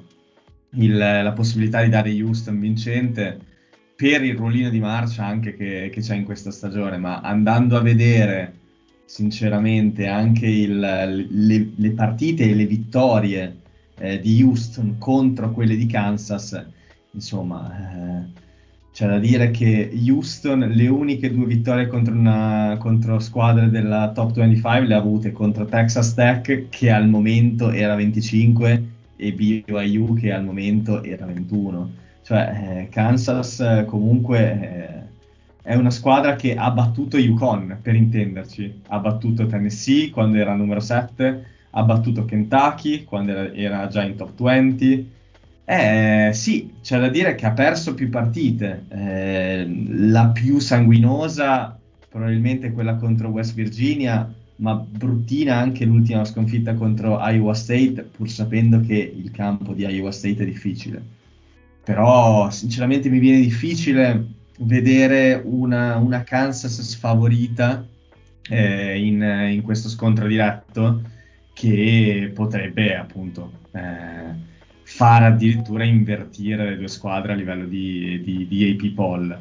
il, 0.71 0.97
la 0.97 1.33
possibilità 1.33 1.81
di 1.81 1.89
dare 1.89 2.11
Houston 2.21 2.59
vincente 2.59 3.39
per 3.95 4.23
il 4.23 4.35
ruolino 4.35 4.69
di 4.69 4.79
marcia 4.79 5.25
anche 5.25 5.55
che, 5.55 5.89
che 5.91 6.01
c'è 6.01 6.15
in 6.15 6.23
questa 6.23 6.51
stagione, 6.51 6.97
ma 6.97 7.21
andando 7.21 7.77
a 7.77 7.81
vedere 7.81 8.53
sinceramente 9.05 10.05
anche 10.07 10.45
il, 10.45 10.79
le, 10.79 11.71
le, 11.75 11.91
partite 11.91 12.43
e 12.43 12.53
le 12.53 12.65
vittorie 12.65 13.61
eh, 13.97 14.19
di 14.19 14.43
Houston 14.43 14.97
contro 14.99 15.51
quelle 15.51 15.75
di 15.75 15.87
Kansas, 15.87 16.63
insomma, 17.11 17.71
eh, 17.71 18.45
c'è 18.97 19.05
da 19.05 19.19
dire 19.19 19.51
che 19.51 19.91
Houston 20.07 20.71
le 20.73 20.87
uniche 20.87 21.31
due 21.31 21.45
vittorie 21.45 21.85
contro, 21.85 22.15
una, 22.15 22.77
contro 22.79 23.19
squadre 23.19 23.69
della 23.69 24.09
top 24.11 24.31
25 24.33 24.87
le 24.87 24.95
ha 24.95 24.97
avute 24.97 25.31
contro 25.31 25.65
Texas 25.65 26.15
Tech 26.15 26.69
che 26.69 26.89
al 26.89 27.07
momento 27.07 27.69
era 27.69 27.93
25 27.93 28.83
e 29.15 29.33
BYU 29.33 30.15
che 30.15 30.33
al 30.33 30.43
momento 30.43 31.03
era 31.03 31.27
21. 31.27 31.91
Cioè 32.23 32.39
eh, 32.39 32.89
Kansas 32.89 33.59
eh, 33.59 33.85
comunque 33.85 34.39
eh, 35.61 35.69
è 35.69 35.75
una 35.75 35.91
squadra 35.91 36.35
che 36.35 36.55
ha 36.55 36.71
battuto 36.71 37.19
Yukon, 37.19 37.77
per 37.79 37.93
intenderci. 37.93 38.81
Ha 38.87 38.97
battuto 38.97 39.45
Tennessee 39.45 40.09
quando 40.09 40.39
era 40.39 40.55
numero 40.55 40.79
7, 40.79 41.45
ha 41.69 41.83
battuto 41.83 42.25
Kentucky 42.25 43.03
quando 43.03 43.31
era, 43.31 43.53
era 43.53 43.87
già 43.89 44.03
in 44.03 44.15
top 44.15 44.41
20 44.41 45.15
eh, 45.69 46.29
sì, 46.31 46.75
c'è 46.81 46.97
da 46.97 47.09
dire 47.09 47.35
che 47.35 47.45
ha 47.45 47.51
perso 47.51 47.93
più 47.93 48.07
partite. 48.07 48.85
Eh, 48.87 49.85
la 49.89 50.29
più 50.29 50.59
sanguinosa, 50.59 51.77
probabilmente 52.07 52.71
quella 52.71 52.95
contro 52.95 53.27
West 53.27 53.53
Virginia, 53.53 54.33
ma 54.57 54.75
bruttina 54.75 55.57
anche 55.57 55.83
l'ultima 55.83 56.23
sconfitta 56.23 56.73
contro 56.73 57.19
Iowa 57.19 57.53
State, 57.53 58.07
pur 58.15 58.29
sapendo 58.29 58.79
che 58.79 58.95
il 58.95 59.29
campo 59.31 59.73
di 59.73 59.83
Iowa 59.83 60.13
State 60.13 60.43
è 60.43 60.45
difficile. 60.45 61.03
Però, 61.83 62.49
sinceramente, 62.49 63.09
mi 63.09 63.19
viene 63.19 63.41
difficile 63.41 64.25
vedere 64.59 65.41
una, 65.43 65.97
una 65.97 66.23
Kansas 66.23 66.79
sfavorita 66.79 67.85
eh, 68.49 69.05
in, 69.05 69.21
in, 69.51 69.61
questo 69.63 69.89
scontro 69.89 70.27
diretto 70.27 71.01
che 71.51 72.31
potrebbe 72.33 72.95
appunto 72.95 73.51
eh, 73.71 74.55
far 74.89 75.23
addirittura 75.23 75.83
invertire 75.83 76.69
le 76.69 76.77
due 76.77 76.87
squadre 76.87 77.33
a 77.33 77.35
livello 77.35 77.65
di, 77.65 78.21
di, 78.23 78.47
di 78.47 78.71
AP 78.71 78.93
poll. 78.93 79.37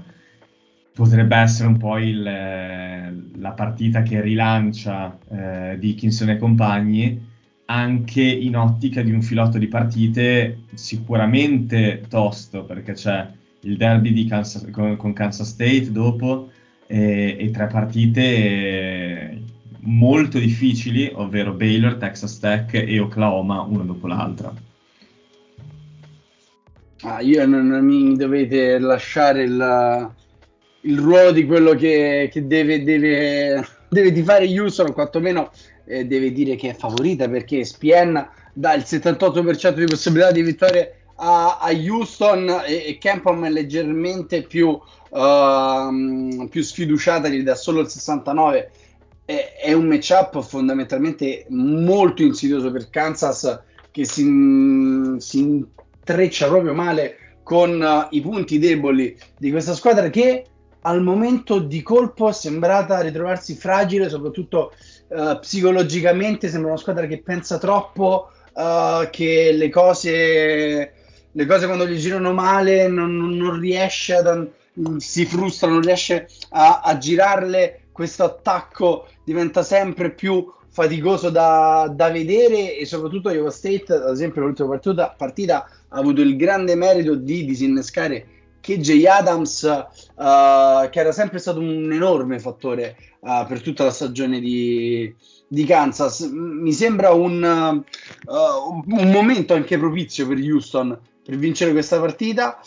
Potrebbe 0.93 1.37
essere 1.37 1.69
un 1.69 1.77
po' 1.77 1.99
il, 1.99 2.23
la 2.23 3.53
partita 3.53 4.03
che 4.03 4.21
rilancia 4.21 5.17
eh, 5.31 5.77
Dickinson 5.79 6.31
e 6.31 6.39
compagni, 6.39 7.25
anche 7.67 8.23
in 8.23 8.57
ottica 8.57 9.03
di 9.03 9.13
un 9.13 9.23
filotto 9.23 9.57
di 9.57 9.69
partite 9.69 10.63
sicuramente 10.75 12.03
tosto, 12.09 12.65
perché 12.65 12.95
c'è 12.95 13.29
il 13.61 13.77
derby 13.77 14.25
Kansas, 14.25 14.69
con, 14.73 14.97
con, 14.97 15.13
Kansas 15.13 15.49
State 15.49 15.93
dopo 15.93 16.51
e, 16.89 17.37
e 17.39 17.51
tre 17.53 17.69
partite 17.69 19.43
molto 19.83 20.41
difficili, 20.41 21.09
ovvero 21.15 21.53
Baylor, 21.53 21.95
Texas 21.95 22.39
Tech 22.41 22.75
e 22.75 22.99
Oklahoma, 22.99 23.61
una 23.61 23.85
dopo 23.85 24.09
l'altra. 24.09 24.53
Ah, 27.03 27.21
io 27.21 27.45
non, 27.47 27.67
non, 27.67 27.85
mi 27.85 28.17
dovete 28.17 28.79
lasciare 28.79 29.43
il, 29.43 30.11
il 30.81 30.99
ruolo 30.99 31.31
di 31.31 31.45
quello 31.45 31.75
che, 31.75 32.31
che 32.33 32.47
deve, 32.47 32.83
deve, 32.83 33.67
deve 33.89 34.13
tifare 34.13 34.47
Houston, 34.47 34.93
quantomeno 34.93 35.51
eh, 35.85 36.07
deve 36.07 36.33
dire 36.33 36.57
che 36.57 36.71
è 36.71 36.75
favorita 36.75 37.29
perché 37.29 37.65
Spien 37.65 38.27
dà 38.53 38.73
il 38.75 38.85
78% 38.87 39.75
di 39.75 39.85
possibilità 39.85 40.31
di 40.31 40.43
vittoria 40.43 40.89
a, 41.17 41.59
a 41.59 41.71
Houston 41.71 42.63
e, 42.67 42.85
e 42.87 42.99
Campbell 42.99 43.45
è 43.45 43.51
leggermente 43.51 44.43
più, 44.43 44.69
uh, 44.69 46.49
più 46.49 46.63
sfiduciata, 46.63 47.29
gli 47.29 47.43
dà 47.43 47.55
solo 47.55 47.81
il 47.81 47.87
69%. 47.87 48.67
È, 49.25 49.55
è 49.61 49.73
un 49.73 49.87
matchup 49.87 50.41
fondamentalmente 50.41 51.47
molto 51.49 52.23
insidioso 52.23 52.71
per 52.71 52.91
Kansas 52.91 53.61
che 53.91 54.05
si, 54.05 55.17
si 55.19 55.67
treccia 56.07 56.47
proprio 56.47 56.73
male 56.73 57.39
con 57.43 57.81
uh, 57.81 58.15
i 58.15 58.21
punti 58.21 58.61
deboli 58.61 59.19
di 59.37 59.51
questa 59.51 59.75
squadra 59.75 60.09
che 60.09 60.47
al 60.83 61.03
momento 61.03 61.59
di 61.59 61.83
colpo 61.83 62.29
è 62.29 62.33
sembrata 62.33 63.01
ritrovarsi 63.01 63.57
fragile, 63.57 64.09
soprattutto 64.09 64.73
uh, 65.09 65.39
psicologicamente, 65.41 66.49
sembra 66.49 66.71
una 66.71 66.79
squadra 66.79 67.07
che 67.07 67.23
pensa 67.23 67.59
troppo, 67.59 68.31
uh, 68.53 69.11
che 69.11 69.51
le 69.53 69.69
cose, 69.69 70.93
le 71.33 71.47
cose 71.47 71.67
quando 71.67 71.89
gli 71.89 71.99
girano 71.99 72.33
male 72.33 72.87
non, 72.87 73.17
non 73.17 73.59
riesce 73.59 74.15
ad, 74.15 74.49
si 74.99 75.27
frustra, 75.27 75.69
non 75.69 75.81
riesce 75.81 76.29
a, 76.51 76.83
a 76.85 76.97
girarle, 76.99 77.89
questo 77.91 78.23
attacco 78.23 79.09
diventa 79.25 79.65
sempre 79.65 80.13
più 80.13 80.53
faticoso 80.77 81.31
da, 81.31 81.91
da, 81.91 82.11
vedere 82.11 82.77
e 82.77 82.85
soprattutto 82.85 83.31
Iowa 83.31 83.51
State, 83.51 83.95
ad 83.95 84.11
esempio 84.11 84.43
l'ultima 84.43 84.69
partita, 84.69 85.15
partita 85.17 85.65
ha 85.89 85.99
avuto 85.99 86.21
il 86.21 86.37
grande 86.37 86.75
merito 86.75 87.15
di 87.15 87.47
disinnescare 87.47 88.27
KJ 88.61 89.05
Adams, 89.07 89.63
uh, 89.63 90.91
che 90.91 91.01
era 91.01 91.13
sempre 91.13 91.39
stato 91.39 91.61
un 91.61 91.91
enorme 91.91 92.39
fattore 92.41 92.95
uh, 93.21 93.47
per 93.47 93.63
tutta 93.63 93.85
la 93.85 93.91
stagione 93.91 94.39
di, 94.39 95.15
di 95.49 95.65
Kansas. 95.65 96.21
Mi 96.31 96.75
sembra 96.75 97.11
un, 97.13 97.43
uh, 97.43 98.85
un 98.87 99.11
momento 99.11 99.55
anche 99.55 99.79
propizio 99.79 100.27
per 100.27 100.37
Houston 100.37 100.99
per 101.25 101.37
vincere 101.37 101.73
questa 101.73 101.99
partita. 101.99 102.61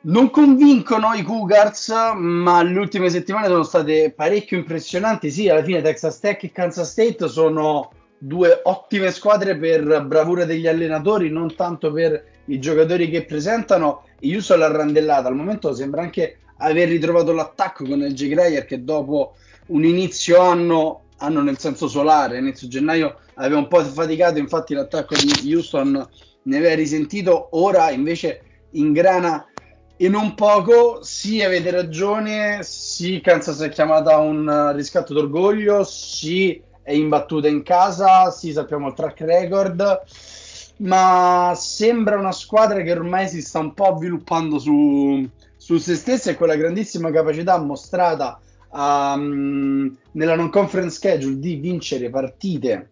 Non 0.00 0.30
convincono 0.30 1.12
i 1.14 1.22
Cougars, 1.22 1.92
ma 2.14 2.62
le 2.62 2.78
ultime 2.78 3.10
settimane 3.10 3.48
sono 3.48 3.64
state 3.64 4.12
parecchio 4.14 4.56
impressionanti. 4.56 5.28
Sì, 5.28 5.48
alla 5.48 5.64
fine 5.64 5.82
Texas 5.82 6.20
Tech 6.20 6.44
e 6.44 6.52
Kansas 6.52 6.90
State 6.90 7.28
sono 7.28 7.90
due 8.16 8.60
ottime 8.62 9.10
squadre 9.10 9.56
per 9.56 10.04
bravura 10.04 10.44
degli 10.44 10.68
allenatori, 10.68 11.30
non 11.30 11.54
tanto 11.56 11.92
per 11.92 12.24
i 12.44 12.60
giocatori 12.60 13.10
che 13.10 13.24
presentano. 13.24 14.04
Houston 14.22 14.60
l'ha 14.60 14.70
randellata. 14.70 15.26
Al 15.26 15.34
momento 15.34 15.74
sembra 15.74 16.02
anche 16.02 16.38
aver 16.58 16.88
ritrovato 16.88 17.32
l'attacco 17.32 17.84
con 17.84 18.00
il 18.00 18.14
J. 18.14 18.28
Greyer 18.28 18.66
che 18.66 18.84
dopo 18.84 19.34
un 19.66 19.84
inizio 19.84 20.40
anno, 20.40 21.02
anno 21.18 21.42
nel 21.42 21.58
senso 21.58 21.88
solare, 21.88 22.38
inizio 22.38 22.68
gennaio 22.68 23.18
aveva 23.34 23.58
un 23.58 23.66
po' 23.66 23.82
faticato, 23.82 24.38
infatti 24.38 24.74
l'attacco 24.74 25.16
di 25.16 25.54
Houston 25.54 26.08
ne 26.42 26.56
aveva 26.56 26.76
risentito, 26.76 27.48
ora 27.52 27.90
invece 27.90 28.42
ingrana 28.72 29.47
e 30.00 30.08
non 30.08 30.34
poco, 30.34 31.02
sì 31.02 31.42
avete 31.42 31.72
ragione, 31.72 32.60
sì 32.62 33.20
Kansas 33.20 33.58
è 33.60 33.68
chiamata 33.68 34.16
un 34.18 34.72
riscatto 34.72 35.12
d'orgoglio, 35.12 35.82
sì 35.82 36.62
è 36.82 36.92
imbattuta 36.92 37.48
in 37.48 37.64
casa, 37.64 38.30
sì 38.30 38.52
sappiamo 38.52 38.86
il 38.86 38.94
track 38.94 39.20
record, 39.22 40.02
ma 40.76 41.52
sembra 41.56 42.16
una 42.16 42.30
squadra 42.30 42.80
che 42.82 42.92
ormai 42.92 43.28
si 43.28 43.42
sta 43.42 43.58
un 43.58 43.74
po' 43.74 43.86
avviluppando 43.86 44.60
su, 44.60 45.28
su 45.56 45.78
se 45.78 45.96
stessa 45.96 46.30
e 46.30 46.36
quella 46.36 46.54
grandissima 46.54 47.10
capacità 47.10 47.58
mostrata 47.58 48.38
um, 48.70 49.96
nella 50.12 50.36
non 50.36 50.48
conference 50.48 50.94
schedule 50.94 51.40
di 51.40 51.56
vincere 51.56 52.08
partite 52.08 52.90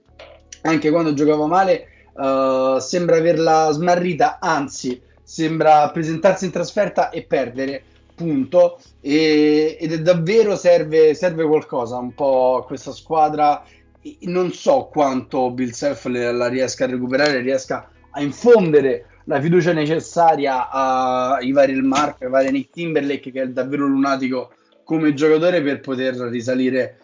anche 0.62 0.90
quando 0.90 1.14
giocava 1.14 1.47
male, 1.47 1.87
uh, 2.14 2.79
sembra 2.81 3.19
averla 3.19 3.71
smarrita, 3.71 4.38
anzi 4.40 5.01
sembra 5.27 5.91
presentarsi 5.91 6.45
in 6.45 6.53
trasferta 6.53 7.11
e 7.11 7.25
perdere, 7.25 7.83
punto. 8.15 8.79
E, 9.01 9.77
ed 9.81 9.93
è 9.93 10.01
davvero 10.01 10.55
serve, 10.55 11.15
serve 11.15 11.45
qualcosa 11.45 11.97
un 11.97 12.15
po' 12.15 12.59
a 12.59 12.65
questa 12.65 12.93
squadra. 12.93 13.65
Non 14.21 14.53
so 14.53 14.89
quanto 14.91 15.51
Bill 15.51 15.71
Self 15.71 16.07
la 16.07 16.47
riesca 16.47 16.85
a 16.85 16.89
recuperare, 16.89 17.41
riesca 17.41 17.91
a 18.11 18.23
infondere 18.23 19.07
la 19.25 19.41
fiducia 19.41 19.73
necessaria 19.73 20.71
ai 20.71 21.51
vari 21.51 21.73
Il 21.73 21.83
Marco, 21.83 22.25
ai 22.25 22.31
vari 22.31 22.53
Nick 22.53 22.71
Timberlake, 22.71 23.33
che 23.33 23.43
è 23.43 23.49
davvero 23.49 23.85
lunatico 23.85 24.53
come 24.85 25.12
giocatore 25.12 25.61
per 25.61 25.81
poter 25.81 26.15
risalire 26.15 26.99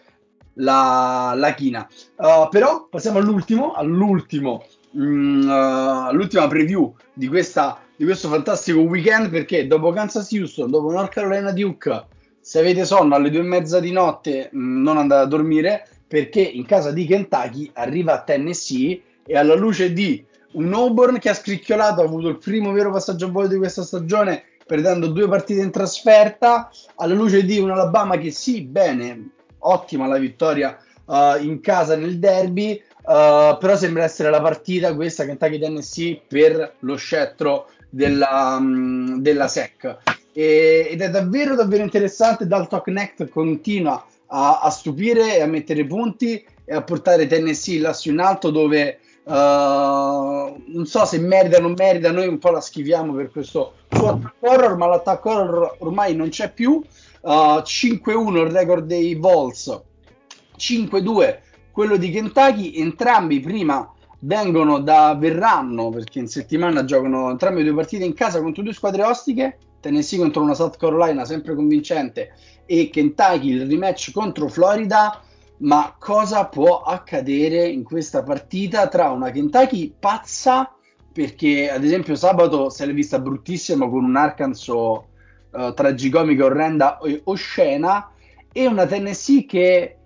la, 0.53 1.33
la 1.35 1.53
china. 1.53 1.85
Uh, 2.15 2.47
però 2.49 2.87
passiamo 2.89 3.19
all'ultimo, 3.19 3.73
all'ultimo, 3.73 4.63
mm, 4.97 5.45
uh, 5.45 6.07
all'ultima 6.07 6.47
preview 6.47 6.95
di 7.13 7.27
questa 7.27 7.82
di 7.95 8.05
questo 8.05 8.27
fantastico 8.27 8.79
weekend 8.81 9.29
perché 9.29 9.67
dopo 9.67 9.91
Kansas 9.91 10.31
Houston, 10.31 10.69
dopo 10.69 10.91
North 10.91 11.11
Carolina 11.11 11.51
Duke, 11.51 12.05
se 12.39 12.59
avete 12.59 12.85
sonno 12.85 13.15
alle 13.15 13.29
due 13.29 13.41
e 13.41 13.43
mezza 13.43 13.79
di 13.79 13.91
notte 13.91 14.49
mm, 14.53 14.81
non 14.81 14.97
andate 14.97 15.23
a 15.23 15.27
dormire 15.27 15.87
perché 16.07 16.41
in 16.41 16.65
casa 16.65 16.91
di 16.91 17.05
Kentucky 17.05 17.69
arriva 17.73 18.13
a 18.13 18.21
Tennessee 18.21 19.01
e 19.25 19.37
alla 19.37 19.55
luce 19.55 19.93
di 19.93 20.23
un 20.53 20.73
Auburn 20.73 21.17
che 21.19 21.29
ha 21.29 21.33
scricchiolato, 21.33 22.01
ha 22.01 22.05
avuto 22.05 22.27
il 22.27 22.37
primo 22.37 22.71
vero 22.71 22.91
passaggio 22.91 23.27
a 23.27 23.29
volo 23.29 23.47
di 23.47 23.57
questa 23.57 23.83
stagione 23.83 24.43
perdendo 24.65 25.07
due 25.07 25.27
partite 25.27 25.61
in 25.61 25.71
trasferta, 25.71 26.69
alla 26.95 27.13
luce 27.13 27.43
di 27.43 27.59
un 27.59 27.71
Alabama 27.71 28.17
che 28.17 28.31
sì, 28.31 28.61
bene, 28.61 29.29
ottima 29.59 30.07
la 30.07 30.17
vittoria 30.17 30.77
uh, 31.05 31.41
in 31.41 31.59
casa 31.61 31.95
nel 31.95 32.19
derby, 32.19 32.81
uh, 33.03 33.57
però 33.57 33.75
sembra 33.75 34.03
essere 34.03 34.29
la 34.29 34.41
partita 34.41 34.95
questa 34.95 35.25
Kentucky 35.25 35.59
Tennessee 35.59 36.21
per 36.27 36.75
lo 36.79 36.95
scettro 36.95 37.67
della, 37.93 38.57
um, 38.59 39.19
della 39.19 39.47
SEC. 39.47 39.97
E, 40.33 40.87
ed 40.89 41.01
è 41.01 41.09
davvero 41.09 41.55
davvero 41.55 41.83
interessante. 41.83 42.47
Dalton 42.47 42.81
Connect 42.81 43.29
continua 43.29 44.03
a, 44.27 44.59
a, 44.61 44.69
stupire 44.71 45.37
e 45.37 45.41
a 45.41 45.45
mettere 45.45 45.85
punti 45.85 46.43
e 46.65 46.73
a 46.73 46.81
portare 46.81 47.27
Tennessee 47.27 47.79
lassù 47.79 48.09
in 48.09 48.19
alto 48.19 48.49
dove 48.49 48.99
Uh, 49.25 50.61
non 50.65 50.85
so 50.85 51.05
se 51.05 51.17
merita 51.17 51.55
o 51.55 51.61
non 51.61 51.75
merita, 51.77 52.11
noi 52.11 52.27
un 52.27 52.39
po' 52.39 52.49
la 52.49 52.59
schiviamo 52.59 53.13
per 53.13 53.31
questo 53.31 53.75
suo 53.89 54.09
attacco 54.09 54.49
horror, 54.49 54.75
ma 54.75 54.87
l'attacco 54.87 55.29
horror 55.29 55.75
ormai 55.79 56.13
non 56.13 56.27
c'è 56.27 56.51
più. 56.51 56.83
Uh, 57.21 57.61
5-1 57.61 58.35
il 58.35 58.51
record 58.51 58.85
dei 58.85 59.15
Vols, 59.15 59.81
5-2 60.57 61.39
quello 61.71 61.95
di 61.95 62.11
Kentucky, 62.11 62.75
entrambi 62.81 63.39
prima 63.39 63.92
vengono 64.23 64.79
da 64.79 65.15
verranno 65.19 65.89
perché 65.89 66.19
in 66.19 66.27
settimana 66.27 66.85
giocano 66.85 67.29
entrambe 67.29 67.63
due 67.63 67.73
partite 67.73 68.05
in 68.05 68.13
casa 68.13 68.41
contro 68.41 68.63
due 68.63 68.73
squadre 68.73 69.03
ostiche 69.03 69.57
Tennessee 69.83 70.17
contro 70.17 70.41
una 70.41 70.53
South 70.53 70.77
Carolina 70.77 71.25
sempre 71.25 71.55
convincente 71.55 72.31
e 72.65 72.89
Kentucky 72.89 73.49
il 73.49 73.67
rematch 73.67 74.11
contro 74.11 74.47
Florida. 74.47 75.21
Ma 75.57 75.95
cosa 75.99 76.45
può 76.45 76.81
accadere 76.81 77.67
in 77.67 77.83
questa 77.83 78.23
partita 78.23 78.87
tra 78.87 79.11
una 79.11 79.29
Kentucky 79.29 79.93
pazza? 79.97 80.73
Perché 81.11 81.69
ad 81.69 81.83
esempio 81.83 82.15
sabato 82.15 82.69
se 82.69 82.85
l'è 82.85 82.93
vista 82.93 83.19
bruttissima 83.19 83.87
con 83.87 84.03
un 84.03 84.15
Arkansas 84.15 84.67
uh, 84.67 85.73
tragicomica, 85.73 86.45
orrenda 86.45 86.97
e 86.99 87.21
oscena 87.25 88.09
e 88.51 88.65
una 88.65 88.85
Tennessee 88.85 89.45
che 89.45 89.97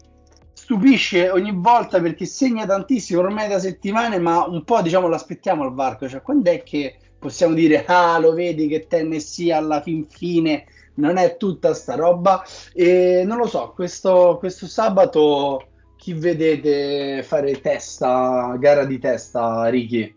stupisce 0.67 1.29
ogni 1.29 1.53
volta 1.53 2.01
perché 2.01 2.25
segna 2.25 2.65
tantissimo 2.65 3.21
ormai 3.21 3.47
da 3.47 3.57
settimane 3.57 4.19
ma 4.19 4.45
un 4.45 4.65
po' 4.65 4.81
diciamo 4.81 5.07
l'aspettiamo 5.07 5.63
al 5.63 5.73
varco. 5.73 6.09
Cioè 6.09 6.21
quando 6.21 6.51
è 6.51 6.61
che 6.61 6.97
possiamo 7.17 7.53
dire 7.53 7.85
ah 7.85 8.19
lo 8.19 8.33
vedi 8.33 8.67
che 8.67 8.85
Tennessee 8.85 9.53
alla 9.53 9.81
fin 9.81 10.05
fine 10.09 10.65
non 10.95 11.15
è 11.15 11.37
tutta 11.37 11.73
sta 11.73 11.95
roba 11.95 12.43
e 12.73 13.23
non 13.25 13.37
lo 13.37 13.47
so 13.47 13.71
questo, 13.73 14.35
questo 14.39 14.67
sabato 14.67 15.67
chi 15.95 16.11
vedete 16.11 17.23
fare 17.23 17.61
testa 17.61 18.53
gara 18.59 18.83
di 18.83 18.99
testa 18.99 19.69
Ricky? 19.69 20.15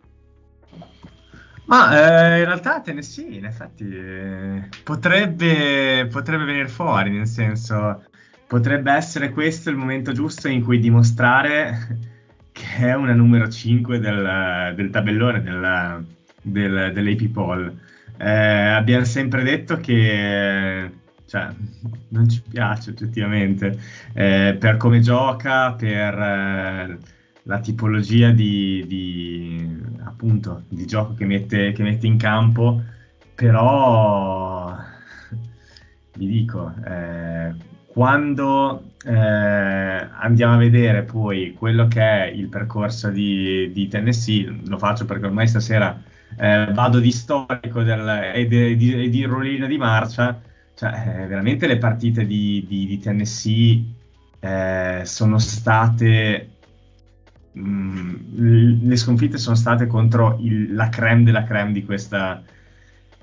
Ma 1.66 1.92
eh, 1.92 2.38
in 2.40 2.44
realtà 2.46 2.80
Tennessee 2.80 3.36
in 3.36 3.44
effetti 3.44 3.88
eh, 3.88 4.68
potrebbe, 4.82 6.08
potrebbe 6.10 6.42
venire 6.42 6.66
fuori 6.66 7.10
nel 7.10 7.28
senso 7.28 8.02
potrebbe 8.50 8.90
essere 8.90 9.30
questo 9.30 9.70
il 9.70 9.76
momento 9.76 10.10
giusto 10.10 10.48
in 10.48 10.64
cui 10.64 10.80
dimostrare 10.80 11.98
che 12.50 12.78
è 12.78 12.96
una 12.96 13.14
numero 13.14 13.48
5 13.48 14.00
del, 14.00 14.72
del 14.74 14.90
tabellone 14.90 15.40
del, 15.40 16.04
del, 16.42 16.90
dell'AP 16.92 17.28
Poll. 17.28 17.72
Eh, 18.16 18.28
abbiamo 18.28 19.04
sempre 19.04 19.44
detto 19.44 19.76
che 19.76 20.90
cioè, 21.26 21.48
non 22.08 22.28
ci 22.28 22.42
piace 22.50 22.90
oggettivamente 22.90 23.78
eh, 24.14 24.56
per 24.58 24.76
come 24.78 24.98
gioca, 24.98 25.74
per 25.74 26.18
eh, 26.18 26.98
la 27.44 27.60
tipologia 27.60 28.32
di, 28.32 28.84
di, 28.84 29.80
appunto, 30.02 30.64
di 30.66 30.86
gioco 30.86 31.14
che 31.14 31.24
mette, 31.24 31.70
che 31.70 31.84
mette 31.84 32.08
in 32.08 32.16
campo, 32.16 32.82
però 33.32 34.74
vi 36.18 36.26
dico, 36.26 36.74
eh, 36.84 37.69
quando 37.92 38.92
eh, 39.04 39.12
andiamo 39.12 40.54
a 40.54 40.58
vedere 40.58 41.02
poi 41.02 41.54
quello 41.58 41.88
che 41.88 42.00
è 42.00 42.26
il 42.26 42.46
percorso 42.48 43.10
di, 43.10 43.70
di 43.72 43.88
Tennessee, 43.88 44.60
lo 44.66 44.78
faccio 44.78 45.04
perché 45.06 45.26
ormai 45.26 45.48
stasera 45.48 46.00
eh, 46.36 46.68
vado 46.72 47.00
di 47.00 47.10
storico 47.10 47.82
del, 47.82 48.32
e, 48.32 48.46
di, 48.46 48.76
di, 48.76 49.10
di 49.10 49.24
rollino 49.24 49.66
di 49.66 49.76
marcia, 49.76 50.40
cioè 50.74 51.22
eh, 51.22 51.26
veramente 51.26 51.66
le 51.66 51.78
partite 51.78 52.24
di, 52.24 52.64
di 52.68 52.98
Tennessee 52.98 53.84
eh, 54.38 55.02
sono 55.04 55.38
state... 55.38 56.48
Mh, 57.52 57.60
mm, 57.60 58.86
le 58.88 58.96
sconfitte 58.96 59.36
sono 59.36 59.56
state 59.56 59.88
contro 59.88 60.38
il, 60.40 60.72
la 60.74 60.88
creme 60.88 61.24
della 61.24 61.42
creme 61.42 61.72
di 61.72 61.84
questa, 61.84 62.40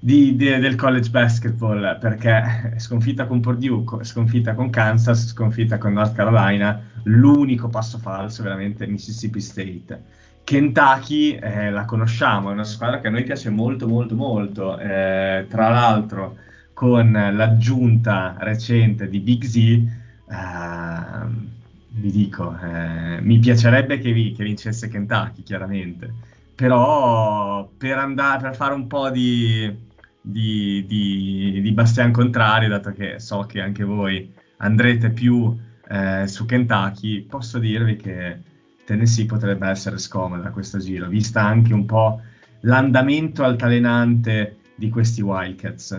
di, 0.07 0.37
di, 0.37 0.57
del 0.59 0.75
college 0.75 1.09
basketball 1.09 1.99
perché 1.99 2.75
sconfitta 2.77 3.25
con 3.25 3.41
Purdue, 3.41 4.05
sconfitta 4.05 4.53
con 4.53 4.69
Kansas, 4.69 5.27
sconfitta 5.27 5.77
con 5.77 5.91
North 5.91 6.15
Carolina, 6.15 6.81
l'unico 7.03 7.67
passo 7.67 7.97
falso 7.97 8.41
veramente 8.41 8.87
Mississippi 8.87 9.41
State. 9.41 10.01
Kentucky 10.45 11.33
eh, 11.33 11.71
la 11.71 11.83
conosciamo, 11.83 12.51
è 12.51 12.53
una 12.53 12.63
squadra 12.63 13.01
che 13.01 13.07
a 13.07 13.09
noi 13.09 13.23
piace 13.23 13.49
molto 13.49 13.85
molto 13.85 14.15
molto, 14.15 14.79
eh, 14.79 15.45
tra 15.49 15.67
l'altro 15.67 16.37
con 16.71 17.11
l'aggiunta 17.11 18.37
recente 18.39 19.09
di 19.09 19.19
Big 19.19 19.43
Z, 19.43 19.57
eh, 19.57 19.89
vi 21.89 22.11
dico, 22.11 22.57
eh, 22.63 23.19
mi 23.19 23.39
piacerebbe 23.39 23.99
che, 23.99 24.13
vi, 24.13 24.31
che 24.31 24.45
vincesse 24.45 24.87
Kentucky 24.87 25.43
chiaramente, 25.43 26.13
però 26.55 27.69
per, 27.77 27.97
andare, 27.97 28.41
per 28.43 28.55
fare 28.55 28.73
un 28.73 28.87
po' 28.87 29.09
di 29.09 29.85
di, 30.29 30.85
di, 30.85 31.61
di 31.61 31.71
Bastian 31.71 32.11
Contrario, 32.11 32.69
dato 32.69 32.91
che 32.91 33.19
so 33.19 33.45
che 33.47 33.61
anche 33.61 33.83
voi 33.83 34.31
andrete 34.57 35.11
più 35.11 35.55
eh, 35.89 36.27
su 36.27 36.45
Kentucky, 36.45 37.21
posso 37.21 37.59
dirvi 37.59 37.95
che 37.95 38.39
Tennessee 38.85 39.25
potrebbe 39.25 39.67
essere 39.67 39.97
scomoda 39.97 40.49
a 40.49 40.51
questo 40.51 40.79
giro, 40.79 41.07
vista 41.07 41.41
anche 41.41 41.73
un 41.73 41.85
po' 41.85 42.21
l'andamento 42.61 43.43
altalenante 43.43 44.57
di 44.75 44.89
questi 44.89 45.21
Wildcats. 45.21 45.97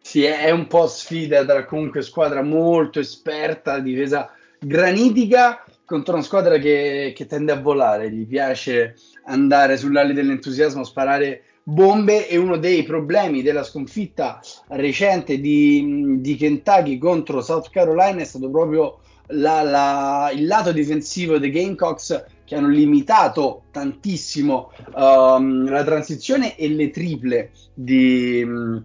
Sì, 0.00 0.24
è 0.24 0.50
un 0.50 0.66
po' 0.66 0.86
sfida 0.86 1.44
tra 1.44 1.64
comunque 1.64 2.02
squadra 2.02 2.42
molto 2.42 3.00
esperta, 3.00 3.80
difesa 3.80 4.30
granitica 4.58 5.64
contro 5.84 6.14
una 6.14 6.22
squadra 6.22 6.56
che, 6.58 7.12
che 7.14 7.26
tende 7.26 7.52
a 7.52 7.60
volare, 7.60 8.10
gli 8.10 8.26
piace 8.26 8.96
andare 9.26 9.76
sull'ali 9.76 10.12
dell'entusiasmo, 10.12 10.84
sparare 10.84 11.42
bombe 11.62 12.28
e 12.28 12.36
uno 12.36 12.58
dei 12.58 12.82
problemi 12.82 13.42
della 13.42 13.62
sconfitta 13.62 14.40
recente 14.68 15.40
di, 15.40 16.18
di 16.20 16.36
Kentucky 16.36 16.98
contro 16.98 17.40
South 17.40 17.70
Carolina 17.70 18.20
è 18.20 18.24
stato 18.24 18.50
proprio 18.50 19.00
la, 19.28 19.62
la, 19.62 20.30
il 20.34 20.46
lato 20.46 20.72
difensivo 20.72 21.38
dei 21.38 21.50
Gamecocks 21.50 22.24
che 22.44 22.54
hanno 22.54 22.68
limitato 22.68 23.64
tantissimo 23.70 24.70
um, 24.94 25.68
la 25.68 25.82
transizione 25.82 26.56
e 26.56 26.68
le 26.68 26.90
triple 26.90 27.50
di, 27.72 28.42
um, 28.42 28.82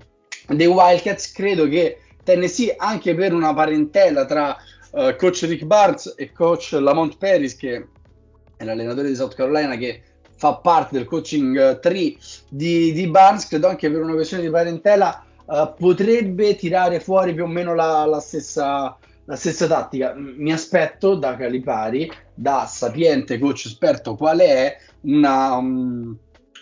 dei 0.47 0.67
Wildcats. 0.67 1.33
Credo 1.33 1.67
che 1.67 1.99
Tennessee, 2.23 2.73
anche 2.77 3.13
per 3.15 3.33
una 3.33 3.53
parentela 3.53 4.25
tra 4.25 4.55
uh, 4.91 5.15
coach 5.17 5.41
Rick 5.43 5.65
Barnes 5.65 6.13
e 6.17 6.31
coach 6.31 6.71
Lamont 6.71 7.17
Paris, 7.17 7.55
che 7.57 7.87
è 8.55 8.63
l'allenatore 8.63 9.09
di 9.09 9.15
South 9.15 9.35
Carolina, 9.35 9.75
che 9.75 10.03
fa 10.39 10.55
parte 10.55 10.95
del 10.95 11.05
coaching 11.05 11.79
tree 11.81 12.15
di, 12.47 12.93
di 12.93 13.07
Barnes, 13.07 13.45
credo 13.45 13.67
anche 13.67 13.91
per 13.91 14.01
una 14.01 14.13
questione 14.13 14.43
di 14.43 14.49
parentela 14.49 15.21
uh, 15.43 15.73
potrebbe 15.77 16.55
tirare 16.55 17.01
fuori 17.01 17.33
più 17.33 17.43
o 17.43 17.47
meno 17.47 17.75
la, 17.75 18.05
la, 18.05 18.21
stessa, 18.21 18.97
la 19.25 19.35
stessa 19.35 19.67
tattica. 19.67 20.13
Mi 20.15 20.53
aspetto 20.53 21.15
da 21.15 21.35
Calipari, 21.35 22.09
da 22.33 22.65
sapiente 22.65 23.37
coach 23.37 23.65
esperto 23.65 24.15
quale 24.15 24.45
è, 24.45 24.77
una, 25.01 25.55
um, 25.57 26.15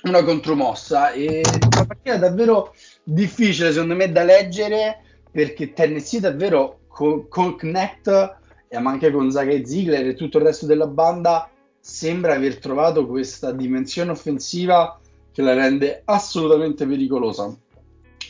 una 0.05 0.23
contromossa 0.23 1.11
e 1.11 1.43
una 1.45 1.85
partita 1.85 2.17
davvero 2.17 2.73
difficile 3.03 3.71
secondo 3.71 3.95
me 3.95 4.11
da 4.11 4.23
leggere 4.23 5.01
perché 5.31 5.73
Tennessee 5.73 6.19
davvero 6.19 6.79
con, 6.87 7.27
con 7.27 7.55
Connect 7.55 8.35
ma 8.79 8.89
anche 8.89 9.11
con 9.11 9.31
Zaga 9.31 9.51
e 9.51 9.65
Ziegler 9.65 10.07
e 10.07 10.13
tutto 10.15 10.39
il 10.39 10.45
resto 10.45 10.65
della 10.65 10.87
banda 10.87 11.49
sembra 11.87 12.35
aver 12.35 12.59
trovato 12.59 13.07
questa 13.07 13.53
dimensione 13.53 14.11
offensiva 14.11 14.99
che 15.31 15.41
la 15.41 15.53
rende 15.53 16.01
assolutamente 16.03 16.85
pericolosa. 16.85 17.57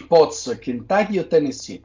Poz, 0.08 0.58
Kentucky 0.62 1.18
o 1.18 1.26
Tennessee? 1.26 1.82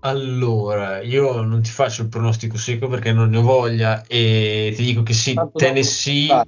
Allora, 0.00 1.00
io 1.00 1.40
non 1.40 1.62
ti 1.62 1.70
faccio 1.70 2.02
il 2.02 2.08
pronostico 2.08 2.58
secco 2.58 2.88
perché 2.88 3.12
non 3.12 3.30
ne 3.30 3.38
ho 3.38 3.42
voglia 3.42 4.04
e 4.06 4.74
ti 4.76 4.84
dico 4.84 5.02
che 5.02 5.14
sì, 5.14 5.32
Tanto 5.32 5.56
Tennessee 5.56 6.44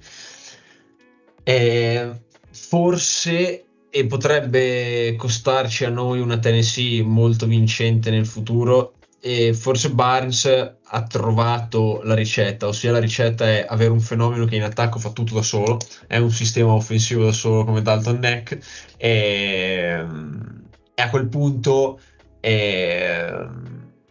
eh, 1.42 2.20
forse 2.50 3.64
e 3.88 4.06
potrebbe 4.06 5.14
costarci 5.16 5.86
a 5.86 5.88
noi 5.88 6.20
una 6.20 6.38
Tennessee 6.38 7.02
molto 7.02 7.46
vincente 7.46 8.10
nel 8.10 8.26
futuro 8.26 8.95
e 9.27 9.55
forse 9.55 9.91
Barnes 9.91 10.47
ha 10.47 11.03
trovato 11.03 12.01
la 12.05 12.14
ricetta, 12.14 12.68
ossia 12.68 12.93
la 12.93 13.01
ricetta 13.01 13.45
è 13.45 13.66
avere 13.68 13.91
un 13.91 13.99
fenomeno 13.99 14.45
che 14.45 14.55
in 14.55 14.62
attacco 14.62 15.01
fa 15.01 15.11
tutto 15.11 15.35
da 15.35 15.43
solo, 15.43 15.79
è 16.07 16.16
un 16.18 16.31
sistema 16.31 16.72
offensivo 16.72 17.24
da 17.24 17.33
solo 17.33 17.64
come 17.64 17.83
Dalton 17.83 18.20
Neck 18.20 18.57
e, 18.97 20.07
e 20.95 21.03
a 21.03 21.11
quel 21.11 21.27
punto 21.27 21.99
eh, 22.39 23.47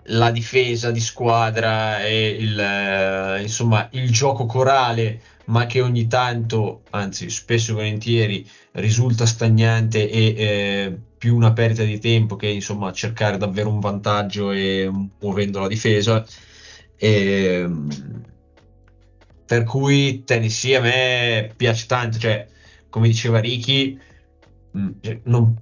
la 0.03 0.31
difesa 0.31 0.91
di 0.91 0.99
squadra 0.99 2.03
e 2.03 2.27
il, 2.37 3.39
insomma, 3.39 3.87
il 3.91 4.11
gioco 4.11 4.45
corale 4.45 5.21
ma 5.45 5.65
che 5.65 5.81
ogni 5.81 6.07
tanto, 6.07 6.83
anzi 6.91 7.29
spesso 7.29 7.71
e 7.71 7.75
volentieri, 7.75 8.49
risulta 8.73 9.25
stagnante 9.25 10.09
e 10.09 10.25
eh, 10.37 10.99
più 11.17 11.35
una 11.35 11.53
perdita 11.53 11.83
di 11.83 11.99
tempo 11.99 12.35
che 12.35 12.47
insomma 12.47 12.91
cercare 12.91 13.37
davvero 13.37 13.69
un 13.69 13.79
vantaggio 13.79 14.51
e 14.51 14.89
muovendo 15.19 15.59
la 15.59 15.67
difesa. 15.67 16.25
E, 16.97 17.69
per 19.45 19.63
cui 19.63 20.23
Tennessee 20.23 20.75
a 20.75 20.81
me 20.81 21.53
piace 21.55 21.85
tanto, 21.85 22.17
cioè, 22.17 22.47
come 22.89 23.07
diceva 23.07 23.39
Ricky, 23.39 23.97
mm, 24.77 24.89
cioè, 25.01 25.19
non, 25.25 25.55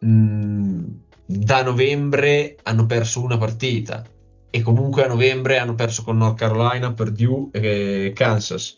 mh, 0.00 0.06
mm, 0.06 0.84
da 1.26 1.62
novembre 1.62 2.56
hanno 2.62 2.86
perso 2.86 3.22
una 3.22 3.38
partita 3.38 4.04
e 4.50 4.60
comunque 4.60 5.04
a 5.04 5.08
novembre 5.08 5.58
hanno 5.58 5.74
perso 5.74 6.02
con 6.02 6.18
North 6.18 6.36
Carolina, 6.36 6.92
Purdue 6.92 7.48
e 7.52 8.12
Kansas. 8.14 8.76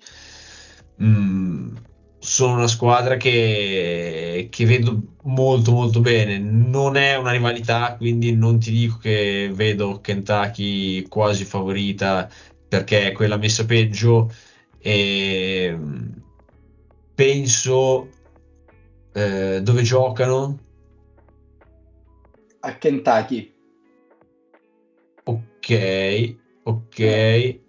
Mm, 1.03 1.77
sono 2.19 2.55
una 2.55 2.67
squadra 2.67 3.17
che, 3.17 4.49
che, 4.51 4.65
vedo 4.65 5.17
molto 5.23 5.73
molto 5.73 6.01
bene. 6.01 6.39
Non 6.39 6.97
è 6.97 7.17
una 7.17 7.33
rivalità, 7.33 7.97
quindi 7.97 8.35
non 8.35 8.59
ti 8.59 8.71
dico 8.71 8.99
che 8.99 9.51
vedo 9.53 10.01
Kentucky 10.01 11.03
quasi 11.09 11.45
favorita 11.45 12.29
perché 12.69 13.09
è 13.09 13.13
quella 13.13 13.37
messa 13.37 13.65
peggio. 13.65 14.31
E 14.79 15.79
penso 17.15 18.09
eh, 19.13 19.61
dove 19.63 19.83
giocano 19.83 20.59
a 22.65 22.79
Kentucky. 22.79 23.53
Ok, 25.25 26.37
ok. 26.65 26.99
E 27.01 27.61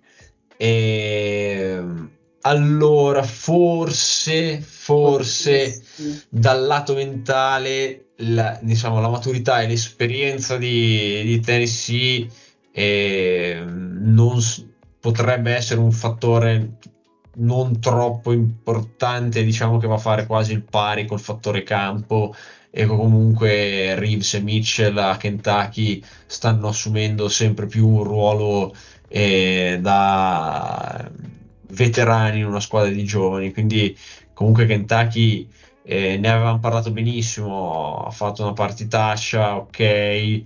ehm, 0.58 2.15
allora, 2.46 3.24
forse, 3.24 4.62
forse 4.62 5.82
dal 6.30 6.64
lato 6.66 6.94
mentale, 6.94 8.12
la, 8.18 8.60
diciamo, 8.62 9.00
la 9.00 9.10
maturità 9.10 9.62
e 9.62 9.68
l'esperienza 9.68 10.58
di, 10.58 11.24
di 11.24 11.40
Tennessee 11.40 12.30
eh, 12.72 13.64
non 13.66 14.40
potrebbe 15.00 15.54
essere 15.56 15.80
un 15.80 15.92
fattore 15.92 16.78
non 17.38 17.80
troppo 17.80 18.32
importante, 18.32 19.44
diciamo 19.44 19.78
che 19.78 19.88
va 19.88 19.96
a 19.96 19.98
fare 19.98 20.28
quasi 20.28 20.54
il 20.54 20.64
pari 20.64 21.06
col 21.08 21.20
fattore 21.20 21.64
campo 21.64 22.36
e 22.70 22.86
comunque 22.86 23.96
Reeves 23.96 24.36
e 24.36 24.42
Mitchell 24.42 24.98
a 24.98 25.18
Kentucky 25.18 26.02
stanno 26.28 26.68
assumendo 26.68 27.28
sempre 27.28 27.66
più 27.66 27.88
un 27.88 28.04
ruolo 28.04 28.76
eh, 29.08 29.80
da 29.82 31.10
veterani 31.76 32.40
in 32.40 32.46
una 32.46 32.60
squadra 32.60 32.90
di 32.90 33.04
giovani, 33.04 33.54
quindi 33.54 33.96
comunque 34.34 34.66
Kentucky 34.66 35.48
eh, 35.88 36.18
ne 36.18 36.30
avevamo 36.30 36.60
parlato 36.60 36.92
benissimo, 36.92 38.04
ha 38.06 38.10
fatto 38.10 38.42
una 38.42 38.54
partitaccia, 38.54 39.56
ok, 39.58 40.44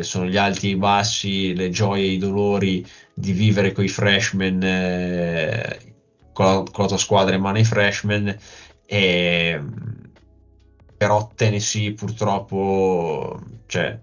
sono 0.00 0.26
gli 0.26 0.36
alti 0.36 0.68
e 0.68 0.70
i 0.72 0.76
bassi, 0.76 1.54
le 1.54 1.70
gioie 1.70 2.02
e 2.04 2.12
i 2.12 2.18
dolori 2.18 2.86
di 3.14 3.32
vivere 3.32 3.72
con 3.72 3.84
i 3.84 3.88
freshman, 3.88 4.62
eh, 4.62 5.94
con, 6.32 6.64
la, 6.72 6.86
tua 6.86 6.98
squadra 6.98 7.34
in 7.34 7.40
mano 7.40 7.56
ai 7.56 7.64
freshman, 7.64 8.36
e, 8.84 9.62
però 10.96 11.30
Tennessee 11.34 11.94
purtroppo, 11.94 13.40
cioè, 13.66 13.98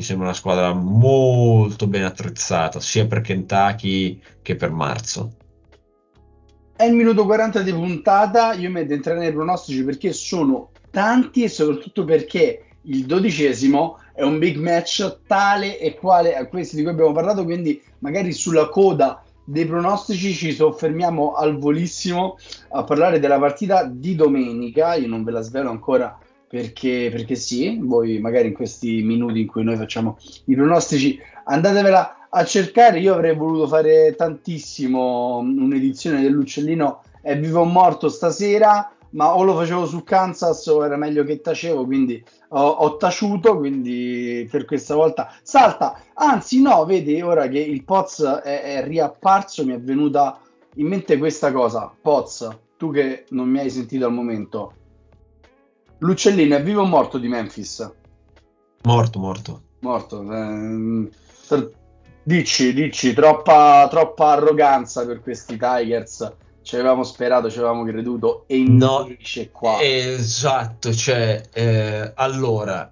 mi 0.00 0.06
sembra 0.06 0.28
una 0.28 0.34
squadra 0.34 0.72
molto 0.72 1.86
ben 1.86 2.04
attrezzata, 2.04 2.80
sia 2.80 3.06
per 3.06 3.20
Kentucky 3.20 4.18
che 4.40 4.56
per 4.56 4.70
marzo. 4.70 5.32
È 6.74 6.84
il 6.84 6.94
minuto 6.94 7.26
40 7.26 7.60
di 7.60 7.70
puntata, 7.70 8.54
io 8.54 8.70
mi 8.70 8.80
addentrerei 8.80 9.24
nei 9.24 9.32
pronostici 9.32 9.84
perché 9.84 10.14
sono 10.14 10.70
tanti 10.90 11.42
e 11.42 11.50
soprattutto 11.50 12.04
perché 12.04 12.64
il 12.84 13.04
dodicesimo 13.04 13.98
è 14.14 14.22
un 14.22 14.38
big 14.38 14.56
match 14.56 15.18
tale 15.26 15.78
e 15.78 15.94
quale 15.96 16.34
a 16.34 16.46
questi 16.46 16.76
di 16.76 16.82
cui 16.82 16.92
abbiamo 16.92 17.12
parlato, 17.12 17.44
quindi 17.44 17.78
magari 17.98 18.32
sulla 18.32 18.70
coda 18.70 19.22
dei 19.44 19.66
pronostici 19.66 20.32
ci 20.32 20.52
soffermiamo 20.52 21.34
al 21.34 21.58
volissimo 21.58 22.38
a 22.70 22.84
parlare 22.84 23.18
della 23.18 23.38
partita 23.38 23.84
di 23.84 24.14
domenica, 24.14 24.94
io 24.94 25.08
non 25.08 25.24
ve 25.24 25.32
la 25.32 25.42
svelo 25.42 25.68
ancora 25.68 26.18
perché, 26.50 27.10
perché 27.12 27.36
sì, 27.36 27.78
voi 27.80 28.18
magari 28.18 28.48
in 28.48 28.54
questi 28.54 29.02
minuti 29.02 29.42
in 29.42 29.46
cui 29.46 29.62
noi 29.62 29.76
facciamo 29.76 30.18
i 30.46 30.56
pronostici 30.56 31.16
andatevela 31.44 32.26
a 32.28 32.44
cercare, 32.44 32.98
io 32.98 33.14
avrei 33.14 33.36
voluto 33.36 33.68
fare 33.68 34.16
tantissimo 34.16 35.36
un'edizione 35.38 36.20
dell'uccellino 36.20 37.02
è 37.22 37.38
vivo 37.38 37.60
o 37.60 37.64
morto 37.64 38.08
stasera, 38.08 38.92
ma 39.10 39.36
o 39.36 39.44
lo 39.44 39.54
facevo 39.54 39.86
su 39.86 40.02
Kansas 40.02 40.66
o 40.66 40.84
era 40.84 40.96
meglio 40.96 41.22
che 41.22 41.40
tacevo, 41.40 41.84
quindi 41.84 42.20
ho, 42.48 42.66
ho, 42.66 42.96
taciuto, 42.96 43.56
quindi 43.56 44.48
per 44.50 44.64
questa 44.64 44.96
volta 44.96 45.32
salta. 45.42 46.02
Anzi 46.14 46.60
no, 46.60 46.84
vedi, 46.84 47.22
ora 47.22 47.46
che 47.46 47.60
il 47.60 47.84
Poz 47.84 48.22
è, 48.22 48.62
è 48.62 48.84
riapparso 48.84 49.64
mi 49.64 49.72
è 49.72 49.80
venuta 49.80 50.40
in 50.74 50.88
mente 50.88 51.16
questa 51.16 51.52
cosa. 51.52 51.94
Poz, 52.00 52.48
tu 52.76 52.90
che 52.90 53.26
non 53.28 53.48
mi 53.48 53.60
hai 53.60 53.70
sentito 53.70 54.06
al 54.06 54.12
momento, 54.12 54.74
L'uccellino 56.00 56.56
è 56.56 56.62
vivo 56.62 56.82
o 56.82 56.86
morto 56.86 57.18
di 57.18 57.28
Memphis? 57.28 57.90
Morto, 58.82 59.18
morto. 59.18 59.62
Morto. 59.80 60.22
Eh, 60.32 61.08
dici, 62.22 62.72
dici, 62.72 63.12
troppa, 63.12 63.86
troppa 63.90 64.32
arroganza 64.32 65.04
per 65.04 65.20
questi 65.20 65.58
Tigers. 65.58 66.32
Ci 66.62 66.74
avevamo 66.76 67.02
sperato, 67.02 67.50
ci 67.50 67.58
avevamo 67.58 67.84
creduto 67.84 68.44
e 68.46 68.56
invece 68.56 69.42
no, 69.44 69.50
qua. 69.52 69.80
Esatto, 69.82 70.92
cioè, 70.94 71.42
eh, 71.52 72.12
allora, 72.14 72.90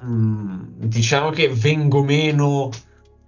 mh, 0.00 0.06
mm, 0.06 0.62
diciamo 0.76 1.30
che 1.30 1.48
vengo 1.48 2.02
meno 2.02 2.68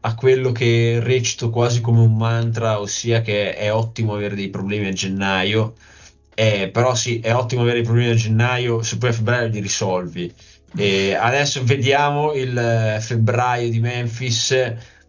a 0.01 0.15
quello 0.15 0.53
che 0.53 1.01
recito 1.03 1.49
quasi 1.49 1.81
come 1.81 2.01
un 2.01 2.15
mantra, 2.15 2.79
ossia 2.79 3.23
che 3.23 3.55
è 3.55 3.73
ottimo 3.73 4.15
avere 4.15 4.35
dei 4.35 4.51
problemi 4.51 4.87
a 4.87 4.93
gennaio 4.93 5.75
eh, 6.39 6.71
però 6.71 6.95
sì, 6.95 7.19
è 7.19 7.35
ottimo 7.35 7.63
avere 7.63 7.81
i 7.81 7.83
problemi 7.83 8.11
a 8.11 8.15
gennaio, 8.15 8.81
se 8.83 8.97
poi 8.97 9.09
a 9.11 9.13
febbraio 9.13 9.49
li 9.49 9.59
risolvi. 9.61 10.33
E 10.77 11.15
adesso 11.15 11.65
vediamo 11.65 12.33
il 12.33 12.57
eh, 12.57 13.01
febbraio 13.01 13.69
di 13.69 13.81
Memphis, 13.81 14.55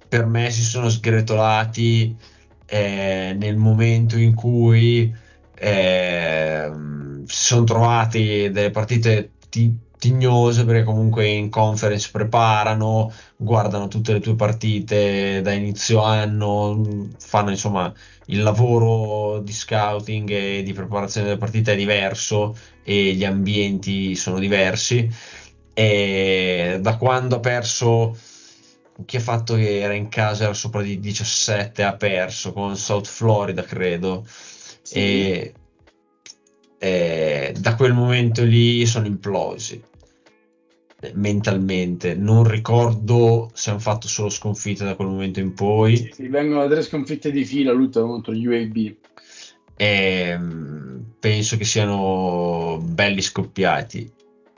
per 0.07 0.25
me 0.25 0.49
si 0.49 0.63
sono 0.63 0.89
sgretolati 0.89 2.17
eh, 2.65 3.35
nel 3.37 3.57
momento 3.57 4.17
in 4.17 4.33
cui 4.33 5.13
eh, 5.53 6.71
si 7.25 7.43
sono 7.43 7.63
trovati 7.63 8.49
delle 8.49 8.71
partite 8.71 9.33
t- 9.49 9.71
tignose 9.99 10.63
perché 10.65 10.83
comunque 10.83 11.27
in 11.27 11.49
conference 11.49 12.09
preparano, 12.11 13.11
guardano 13.35 13.89
tutte 13.89 14.13
le 14.13 14.21
tue 14.21 14.35
partite 14.35 15.41
da 15.41 15.51
inizio 15.51 16.01
anno, 16.01 17.09
fanno 17.19 17.49
insomma 17.51 17.93
il 18.27 18.41
lavoro 18.41 19.41
di 19.41 19.51
scouting 19.51 20.29
e 20.29 20.63
di 20.63 20.73
preparazione 20.73 21.27
delle 21.27 21.39
partite 21.39 21.73
è 21.73 21.75
diverso 21.75 22.55
e 22.83 23.13
gli 23.13 23.25
ambienti 23.25 24.15
sono 24.15 24.39
diversi. 24.39 25.07
E 25.73 26.79
da 26.81 26.97
quando 26.97 27.35
ha 27.35 27.39
perso 27.39 28.17
chi 29.05 29.17
ha 29.17 29.21
fatto 29.21 29.55
che 29.55 29.79
era 29.79 29.93
in 29.93 30.09
casa 30.09 30.45
era 30.45 30.53
sopra 30.53 30.81
di 30.81 30.99
17 30.99 31.83
ha 31.83 31.95
perso 31.95 32.51
con 32.51 32.75
South 32.75 33.07
Florida 33.07 33.63
credo 33.63 34.25
sì. 34.81 34.97
e, 34.97 35.53
e 36.77 37.53
da 37.57 37.75
quel 37.75 37.93
momento 37.93 38.43
lì 38.43 38.85
sono 38.85 39.05
implosi 39.05 39.81
mentalmente. 41.13 42.15
Non 42.15 42.43
ricordo 42.47 43.49
se 43.53 43.69
hanno 43.69 43.79
fatto 43.79 44.07
solo 44.07 44.29
sconfitte 44.29 44.83
da 44.83 44.95
quel 44.95 45.07
momento 45.07 45.39
in 45.39 45.53
poi. 45.53 45.97
Sì, 45.97 46.11
sì, 46.13 46.27
vengono 46.27 46.67
tre 46.67 46.81
sconfitte 46.81 47.31
di 47.31 47.45
fila 47.45 47.71
l'ultima 47.71 48.05
contro 48.05 48.33
gli 48.33 48.45
UAB. 48.45 48.95
E, 49.75 49.85
ehm, 49.85 51.03
penso 51.19 51.57
che 51.57 51.63
siano 51.63 52.79
belli 52.83 53.21
scoppiati. 53.21 54.11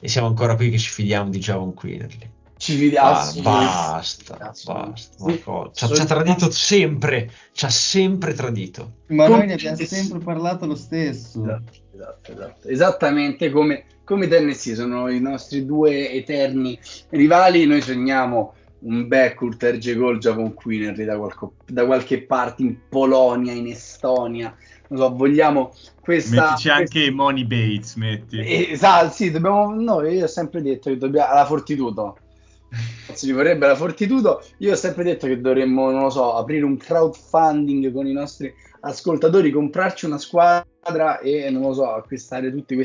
e 0.00 0.08
siamo 0.08 0.26
ancora 0.26 0.56
qui 0.56 0.70
che 0.70 0.78
ci 0.78 0.90
fidiamo 0.90 1.30
di 1.30 1.38
Javon 1.38 1.74
Quinnerly. 1.74 2.30
Ci 2.56 2.76
fidiamo. 2.76 3.08
Ah, 3.08 3.32
basta, 3.42 4.36
basta. 4.36 4.92
Sì. 4.94 5.42
Ci, 5.72 5.84
ha, 5.84 6.04
tradito 6.04 6.50
sempre, 6.50 7.30
ci 7.52 7.64
ha 7.64 7.70
sempre 7.70 8.34
tradito. 8.34 8.98
Ma 9.08 9.26
come... 9.26 9.38
noi 9.38 9.46
ne 9.48 9.54
abbiamo 9.54 9.76
sempre 9.78 10.20
parlato 10.20 10.66
lo 10.66 10.76
stesso. 10.76 11.42
Esatto, 11.42 11.72
esatto, 11.92 12.32
esatto. 12.32 12.68
Esattamente 12.68 13.50
come, 13.50 13.86
come 14.04 14.28
Tennessee 14.28 14.76
sono 14.76 15.08
i 15.08 15.20
nostri 15.20 15.66
due 15.66 16.12
eterni 16.12 16.78
rivali, 17.08 17.66
noi 17.66 17.80
sogniamo 17.80 18.54
un 18.82 19.08
backcourt 19.08 19.62
Erge 19.62 19.94
Golgia 19.94 20.34
con 20.34 20.54
Quinnery 20.54 21.04
da, 21.04 21.16
qualco, 21.16 21.54
da 21.66 21.84
qualche 21.84 22.22
parte 22.22 22.62
in 22.62 22.76
Polonia, 22.88 23.52
in 23.52 23.68
Estonia, 23.68 24.54
non 24.88 24.98
so, 24.98 25.14
vogliamo 25.14 25.72
questa... 26.00 26.50
Mettici 26.50 26.68
anche 26.68 27.04
i 27.04 27.10
Money 27.10 27.44
Bates, 27.44 27.94
metti. 27.94 28.70
Esatto, 28.70 29.10
sì, 29.12 29.30
dobbiamo... 29.30 29.72
No, 29.74 30.06
io 30.06 30.24
ho 30.24 30.28
sempre 30.28 30.60
detto 30.62 30.90
che 30.90 30.98
dobbiamo... 30.98 31.30
Alla 31.32 31.46
Fortitudo. 31.46 32.18
ci 33.14 33.32
vorrebbe 33.32 33.66
la 33.66 33.74
Fortitudo. 33.74 34.42
Io 34.58 34.72
ho 34.72 34.76
sempre 34.76 35.04
detto 35.04 35.26
che 35.26 35.40
dovremmo, 35.40 35.90
non 35.90 36.02
lo 36.02 36.10
so, 36.10 36.34
aprire 36.34 36.64
un 36.64 36.76
crowdfunding 36.76 37.92
con 37.92 38.06
i 38.06 38.12
nostri 38.12 38.52
ascoltatori, 38.82 39.50
comprarci 39.50 40.06
una 40.06 40.18
squadra 40.18 41.18
e 41.20 41.50
non 41.50 41.62
lo 41.62 41.72
so, 41.74 41.92
acquistare 41.92 42.50
tutte 42.50 42.76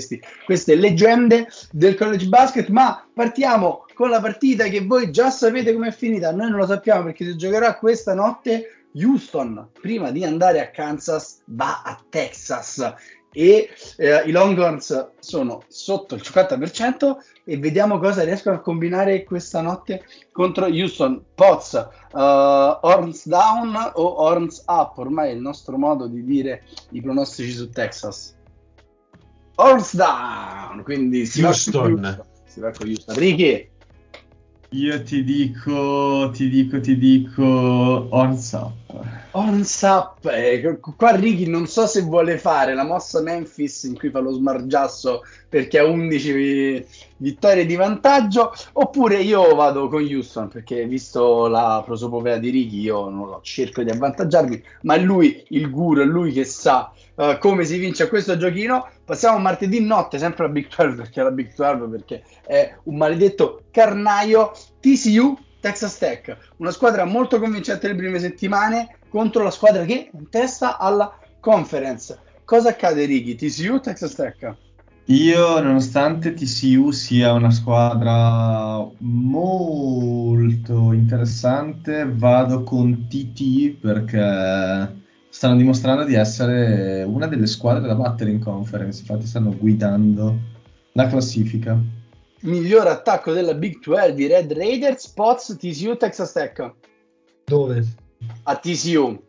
queste 0.45 0.75
leggende 0.75 1.47
del 1.71 1.95
college 1.95 2.27
basket. 2.27 2.69
Ma 2.69 3.05
partiamo 3.13 3.85
con 3.93 4.09
la 4.09 4.19
partita 4.19 4.65
che 4.65 4.85
voi 4.85 5.11
già 5.11 5.29
sapete 5.29 5.73
com'è 5.73 5.91
finita. 5.91 6.31
Noi 6.31 6.49
non 6.49 6.59
lo 6.59 6.65
sappiamo 6.65 7.03
perché 7.03 7.25
si 7.25 7.35
giocherà 7.35 7.77
questa 7.77 8.13
notte. 8.13 8.71
Houston, 8.93 9.69
prima 9.79 10.09
di 10.11 10.23
andare 10.23 10.59
a 10.59 10.71
Kansas, 10.71 11.41
va 11.45 11.83
a 11.83 11.99
Texas 12.09 12.93
e 13.37 13.69
eh, 13.97 14.23
i 14.25 14.31
Longhorns 14.31 15.11
sono 15.19 15.61
sotto 15.67 16.15
il 16.15 16.21
50% 16.25 17.17
e 17.43 17.57
vediamo 17.59 17.99
cosa 17.99 18.23
riescono 18.23 18.55
a 18.55 18.61
combinare 18.61 19.23
questa 19.23 19.61
notte 19.61 20.03
contro 20.31 20.65
Houston. 20.65 21.23
Poz, 21.35 21.73
uh, 22.13 22.17
horns 22.17 23.27
down 23.27 23.75
o 23.93 24.23
horns 24.23 24.63
up? 24.65 24.97
Ormai 24.97 25.29
è 25.29 25.33
il 25.33 25.39
nostro 25.39 25.77
modo 25.77 26.07
di 26.07 26.23
dire 26.23 26.63
i 26.89 27.01
pronostici 27.03 27.51
su 27.51 27.69
Texas. 27.69 28.35
Horns 29.53 29.95
down, 29.95 30.81
quindi 30.81 31.27
si 31.27 31.43
Houston. 31.43 32.01
Va 32.01 32.25
si 32.43 32.59
va 32.59 32.71
con 32.71 32.87
Houston. 32.87 33.15
Ricky. 33.15 33.69
Io 34.71 35.01
ti 35.01 35.23
dico, 35.23 36.29
ti 36.33 36.49
dico, 36.49 36.81
ti 36.81 36.97
dico 36.97 37.41
horns 38.09 38.51
up. 38.51 38.73
Horns 39.31 39.81
up, 39.83 40.25
eh, 40.25 40.77
qua 40.97 41.15
Ricky 41.15 41.47
non 41.47 41.67
so 41.67 41.87
se 41.87 42.01
vuole 42.01 42.37
fare 42.37 42.73
la 42.73 42.83
mossa 42.83 43.21
Memphis 43.21 43.83
in 43.83 43.97
cui 43.97 44.09
fa 44.09 44.19
lo 44.19 44.33
smargiasso 44.33 45.21
perché 45.47 45.79
ha 45.79 45.85
11 45.85 46.85
vittorie 47.17 47.65
di 47.65 47.75
vantaggio, 47.75 48.51
oppure 48.73 49.21
io 49.21 49.55
vado 49.55 49.87
con 49.87 50.03
Houston 50.03 50.49
perché 50.49 50.85
visto 50.85 51.47
la 51.47 51.81
prosopopea 51.85 52.37
di 52.37 52.49
Ricky 52.49 52.81
io 52.81 53.07
non 53.07 53.29
lo 53.29 53.39
cerco 53.43 53.83
di 53.83 53.89
avvantaggiarmi, 53.89 54.61
ma 54.81 54.95
è 54.95 54.99
lui 54.99 55.45
il 55.49 55.69
guru, 55.69 56.01
è 56.01 56.05
lui 56.05 56.33
che 56.33 56.43
sa 56.43 56.91
uh, 57.17 57.37
come 57.37 57.65
si 57.65 57.77
vince 57.77 58.07
questo 58.07 58.37
giochino. 58.37 58.89
Passiamo 59.03 59.37
martedì 59.37 59.81
notte, 59.81 60.17
sempre 60.17 60.45
la 60.45 60.51
Big 60.51 60.67
12 60.73 60.95
perché 60.95 61.21
la 61.21 61.31
Big 61.31 61.53
12 61.53 61.89
perché 61.89 62.23
è 62.45 62.75
un 62.83 62.95
maledetto 62.95 63.63
carnaio 63.71 64.51
TCU 64.79 65.37
Texas 65.59 65.97
Tech, 65.97 66.37
una 66.57 66.71
squadra 66.71 67.03
molto 67.05 67.39
convincente 67.39 67.87
nelle 67.87 67.99
prime 67.99 68.19
settimane 68.19 68.97
contro 69.09 69.43
la 69.43 69.51
squadra 69.51 69.83
che 69.83 69.93
è 69.93 70.09
in 70.17 70.29
testa 70.29 70.77
alla 70.77 71.17
conference. 71.39 72.19
Cosa 72.45 72.69
accade, 72.69 73.05
Ricky? 73.05 73.35
TCU 73.35 73.79
Texas 73.79 74.13
Tech? 74.15 74.55
Io, 75.05 75.61
nonostante 75.61 76.33
TCU 76.33 76.91
sia 76.91 77.31
una 77.31 77.51
squadra 77.51 78.85
molto 78.99 80.91
interessante, 80.91 82.05
vado 82.09 82.63
con 82.63 83.07
TT 83.07 83.77
perché 83.79 85.05
stanno 85.37 85.55
dimostrando 85.55 86.03
di 86.03 86.15
essere 86.15 87.03
una 87.03 87.27
delle 87.27 87.45
squadre 87.45 87.87
da 87.87 87.93
battere 87.93 88.31
in 88.31 88.39
conference, 88.39 89.01
infatti 89.01 89.27
stanno 89.27 89.55
guidando 89.55 90.35
la 90.93 91.05
classifica. 91.05 91.77
Miglior 92.39 92.87
attacco 92.87 93.33
della 93.33 93.53
Big 93.53 93.77
12 93.79 94.19
i 94.19 94.27
Red 94.27 94.51
Raiders, 94.51 95.09
Pots, 95.09 95.55
TCU, 95.59 95.95
Texas 95.95 96.31
Tech. 96.31 96.73
Dove? 97.45 97.85
A 98.43 98.55
TCU. 98.55 99.21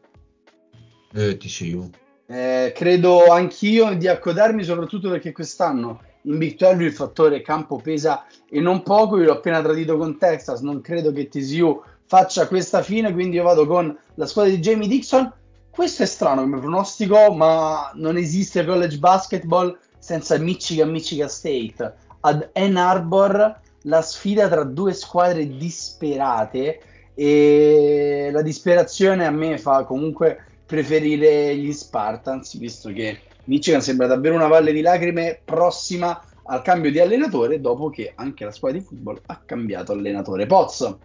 Eh, 1.13 1.37
TCU. 1.37 1.91
Eh, 2.25 2.73
credo 2.75 3.27
anch'io 3.27 3.95
di 3.95 4.09
accodarmi 4.09 4.65
soprattutto 4.65 5.11
perché 5.11 5.33
quest'anno 5.33 6.01
in 6.23 6.39
Big 6.39 6.57
12 6.57 6.85
il 6.85 6.93
fattore 6.95 7.43
campo 7.43 7.77
pesa 7.77 8.25
e 8.49 8.61
non 8.61 8.83
poco, 8.83 9.19
io 9.19 9.25
l'ho 9.25 9.33
appena 9.33 9.61
tradito 9.61 9.99
con 9.99 10.17
Texas, 10.17 10.63
non 10.63 10.81
credo 10.81 11.13
che 11.13 11.29
TCU 11.29 11.83
faccia 12.07 12.49
questa 12.49 12.81
fine, 12.81 13.13
quindi 13.13 13.37
io 13.37 13.43
vado 13.43 13.67
con 13.67 13.95
la 14.15 14.27
squadra 14.27 14.51
di 14.51 14.59
Jamie 14.59 14.89
Dixon. 14.89 15.35
Questo 15.79 16.03
è 16.03 16.07
strano 16.07 16.41
come 16.41 16.59
pronostico, 16.59 17.33
ma 17.33 17.93
non 17.95 18.17
esiste 18.17 18.65
college 18.65 18.99
basketball 18.99 19.79
senza 19.97 20.37
Michigan 20.37 20.91
Michigan 20.91 21.29
State. 21.29 21.95
Ad 22.19 22.51
Ann 22.55 22.75
Arbor 22.75 23.61
la 23.83 24.03
sfida 24.03 24.49
tra 24.49 24.65
due 24.65 24.93
squadre 24.93 25.47
disperate 25.47 26.81
e 27.15 28.31
la 28.33 28.43
disperazione 28.43 29.25
a 29.25 29.31
me 29.31 29.57
fa 29.57 29.85
comunque 29.85 30.45
preferire 30.67 31.57
gli 31.57 31.73
Spartans, 31.73 32.59
visto 32.59 32.93
che 32.93 33.21
Michigan 33.45 33.81
sembra 33.81 34.09
davvero 34.09 34.35
una 34.35 34.49
valle 34.49 34.73
di 34.73 34.81
lacrime 34.81 35.41
prossima 35.45 36.21
al 36.47 36.63
cambio 36.63 36.91
di 36.91 36.99
allenatore, 36.99 37.61
dopo 37.61 37.89
che 37.89 38.15
anche 38.17 38.45
la 38.45 38.51
squadra 38.51 38.81
di 38.81 38.85
football 38.85 39.21
ha 39.27 39.41
cambiato 39.47 39.93
allenatore. 39.93 40.45
Pozzo. 40.47 40.99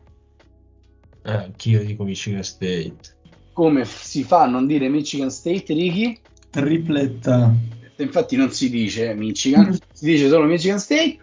Eh, 1.22 1.32
anch'io 1.32 1.86
dico 1.86 2.04
Michigan 2.04 2.42
State. 2.42 3.22
Come 3.54 3.86
si 3.86 4.24
fa 4.24 4.42
a 4.42 4.48
non 4.48 4.66
dire 4.66 4.90
Michigan 4.90 5.30
State, 5.30 5.74
Ricky? 5.74 6.20
Tripletta. 6.50 7.54
Infatti 7.98 8.36
non 8.36 8.52
si 8.52 8.70
dice 8.70 9.14
Michigan, 9.14 9.78
si 9.92 10.06
dice 10.06 10.28
solo 10.28 10.46
Michigan 10.46 10.80
State. 10.80 11.20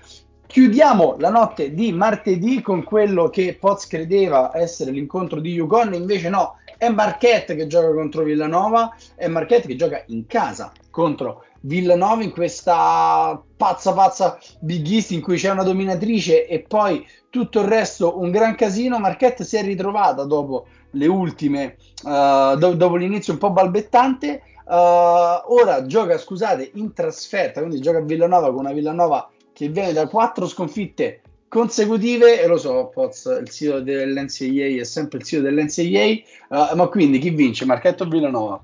Chiudiamo 0.47 1.17
la 1.19 1.31
notte 1.31 1.75
di 1.75 1.93
martedì 1.93 2.61
con 2.61 2.83
quello 2.83 3.29
che 3.31 3.57
Poz 3.59 3.87
credeva 3.87 4.51
essere 4.57 4.91
l'incontro 4.91 5.41
di 5.41 5.53
Yukon, 5.53 5.95
invece 5.95 6.29
no, 6.29 6.57
è 6.77 6.89
Marquette 6.89 7.55
che 7.55 7.67
gioca 7.67 7.93
contro 7.93 8.25
Villanova, 8.25 8.97
è 9.15 9.29
Marquette 9.29 9.69
che 9.69 9.77
gioca 9.77 10.03
in 10.07 10.27
casa 10.27 10.73
contro 10.91 11.45
Villanova 11.61 12.23
in 12.23 12.31
questa 12.31 13.41
pazza 13.57 13.93
pazza 13.93 14.39
Big 14.61 14.89
East 14.89 15.11
in 15.11 15.21
cui 15.21 15.37
c'è 15.37 15.51
una 15.51 15.63
dominatrice 15.63 16.47
e 16.47 16.61
poi 16.61 17.07
tutto 17.29 17.61
il 17.61 17.67
resto 17.67 18.19
un 18.19 18.31
gran 18.31 18.55
casino. 18.55 18.99
Marquette 18.99 19.45
si 19.45 19.57
è 19.57 19.63
ritrovata 19.63 20.25
dopo 20.25 20.67
le 20.93 21.07
ultime, 21.07 21.77
uh, 22.05 22.57
do- 22.57 22.75
dopo 22.75 22.97
l'inizio 22.97 23.33
un 23.33 23.39
po' 23.39 23.51
balbettante. 23.51 24.43
Uh, 24.65 25.53
ora 25.53 25.85
gioca, 25.87 26.17
scusate, 26.17 26.71
in 26.75 26.93
trasferta, 26.93 27.61
quindi 27.61 27.81
gioca 27.81 27.99
a 27.99 28.03
Villanova 28.03 28.49
con 28.49 28.61
una 28.61 28.73
Villanova 28.73 29.29
che 29.53 29.69
viene 29.69 29.93
da 29.93 30.07
quattro 30.07 30.47
sconfitte 30.47 31.23
consecutive 31.49 32.41
e 32.41 32.47
lo 32.47 32.57
so, 32.57 32.87
Poz, 32.95 33.25
il 33.41 33.51
sito 33.51 33.81
dell'NCAA 33.81 34.81
è 34.81 34.85
sempre 34.85 35.19
il 35.19 35.25
sito 35.25 35.43
dell'NCAA, 35.43 36.71
uh, 36.73 36.77
ma 36.77 36.87
quindi 36.87 37.19
chi 37.19 37.31
vince? 37.31 37.65
Marchetto 37.65 38.05
o 38.05 38.09
Villanova? 38.09 38.63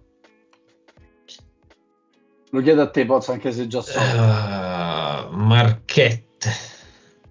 Lo 2.50 2.60
chiedo 2.60 2.82
a 2.82 2.88
te, 2.88 3.04
Poz, 3.04 3.28
anche 3.30 3.50
se 3.50 3.66
già 3.66 3.80
so. 3.80 3.98
Uh, 3.98 5.34
Marchette. 5.34 6.74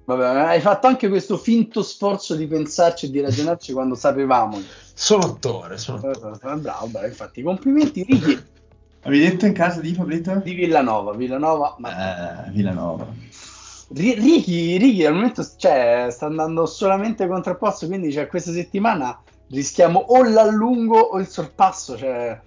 Vabbè, 0.06 0.24
hai 0.24 0.62
fatto 0.62 0.86
anche 0.86 1.10
questo 1.10 1.36
finto 1.36 1.82
sforzo 1.82 2.36
di 2.36 2.46
pensarci 2.46 3.08
e 3.08 3.10
di 3.10 3.22
ragionarci 3.22 3.74
quando 3.74 3.96
sapevamo. 3.96 4.62
Sono 4.94 5.24
attore, 5.24 5.78
sono 5.78 5.98
attore. 5.98 6.38
Uh, 6.42 6.60
bravo, 6.60 6.88
bravo, 6.88 7.08
infatti, 7.08 7.42
complimenti, 7.42 8.04
Ricky. 8.04 8.44
Avevi 9.02 9.30
detto 9.30 9.46
in 9.46 9.54
casa 9.54 9.82
di 9.82 9.94
Fabrizio? 9.94 10.42
Di 10.44 10.54
Villanova, 10.54 11.14
Villanova, 11.14 11.76
ma... 11.80 12.48
Eh, 12.48 12.52
Villanova. 12.52 13.08
Ricky, 13.90 14.78
Ricky 14.78 15.06
al 15.06 15.14
momento 15.14 15.48
cioè, 15.58 16.08
sta 16.10 16.26
andando 16.26 16.66
solamente 16.66 17.28
contro 17.28 17.52
il 17.52 17.58
posto, 17.58 17.88
quindi 17.88 18.12
cioè, 18.12 18.28
questa 18.28 18.52
settimana 18.52 19.20
rischiamo 19.50 20.00
o 20.00 20.24
l'allungo 20.24 21.00
o 21.00 21.20
il 21.20 21.28
sorpasso. 21.28 21.98
Cioè, 21.98 22.40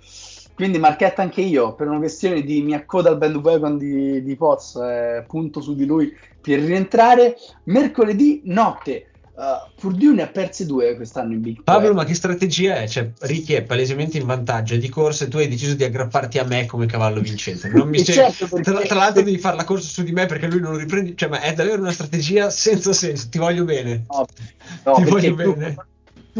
quindi 0.58 0.78
marchetta 0.78 1.22
anche 1.22 1.40
io 1.40 1.76
per 1.76 1.86
una 1.86 1.98
questione 1.98 2.42
di 2.42 2.62
mi 2.62 2.74
accoda 2.74 3.10
al 3.10 3.16
bandwagon 3.16 3.78
di, 3.78 4.24
di 4.24 4.34
Poz, 4.34 4.74
eh, 4.74 5.24
punto 5.24 5.60
su 5.60 5.76
di 5.76 5.86
lui 5.86 6.12
per 6.40 6.58
rientrare. 6.58 7.36
Mercoledì 7.66 8.40
notte. 8.46 9.06
Uh, 9.36 9.70
Purdue 9.78 10.14
ne 10.14 10.22
ha 10.22 10.26
perse 10.26 10.66
due 10.66 10.96
quest'anno 10.96 11.34
in 11.34 11.42
Big 11.42 11.62
Pablo, 11.62 11.94
ma 11.94 12.02
che 12.02 12.14
strategia 12.14 12.80
è? 12.80 12.88
Cioè, 12.88 13.08
Ricky 13.20 13.54
è 13.54 13.62
palesemente 13.62 14.18
in 14.18 14.26
vantaggio 14.26 14.74
di 14.74 14.88
corsa 14.88 15.26
e 15.26 15.28
tu 15.28 15.36
hai 15.36 15.46
deciso 15.46 15.76
di 15.76 15.84
aggrapparti 15.84 16.38
a 16.38 16.44
me 16.44 16.66
come 16.66 16.86
cavallo 16.86 17.20
vincente. 17.20 17.68
Non 17.68 17.88
mi 17.88 18.02
certo 18.04 18.48
perché... 18.48 18.68
tra, 18.68 18.80
tra, 18.80 18.96
l'altro 18.96 19.22
devi 19.22 19.38
fare 19.38 19.54
la 19.54 19.62
corsa 19.62 19.86
su 19.86 20.02
di 20.02 20.10
me 20.10 20.26
perché 20.26 20.48
lui 20.48 20.58
non 20.58 20.72
lo 20.72 20.78
riprendi. 20.78 21.16
Cioè, 21.16 21.28
ma 21.28 21.40
è 21.40 21.54
davvero 21.54 21.80
una 21.80 21.92
strategia 21.92 22.50
senza 22.50 22.92
senso. 22.92 23.28
Ti 23.28 23.38
voglio 23.38 23.62
bene. 23.62 24.06
No, 24.08 24.26
no, 24.86 24.94
ti 24.94 25.04
voglio 25.04 25.34
bene. 25.36 25.74
Tu 25.74 25.82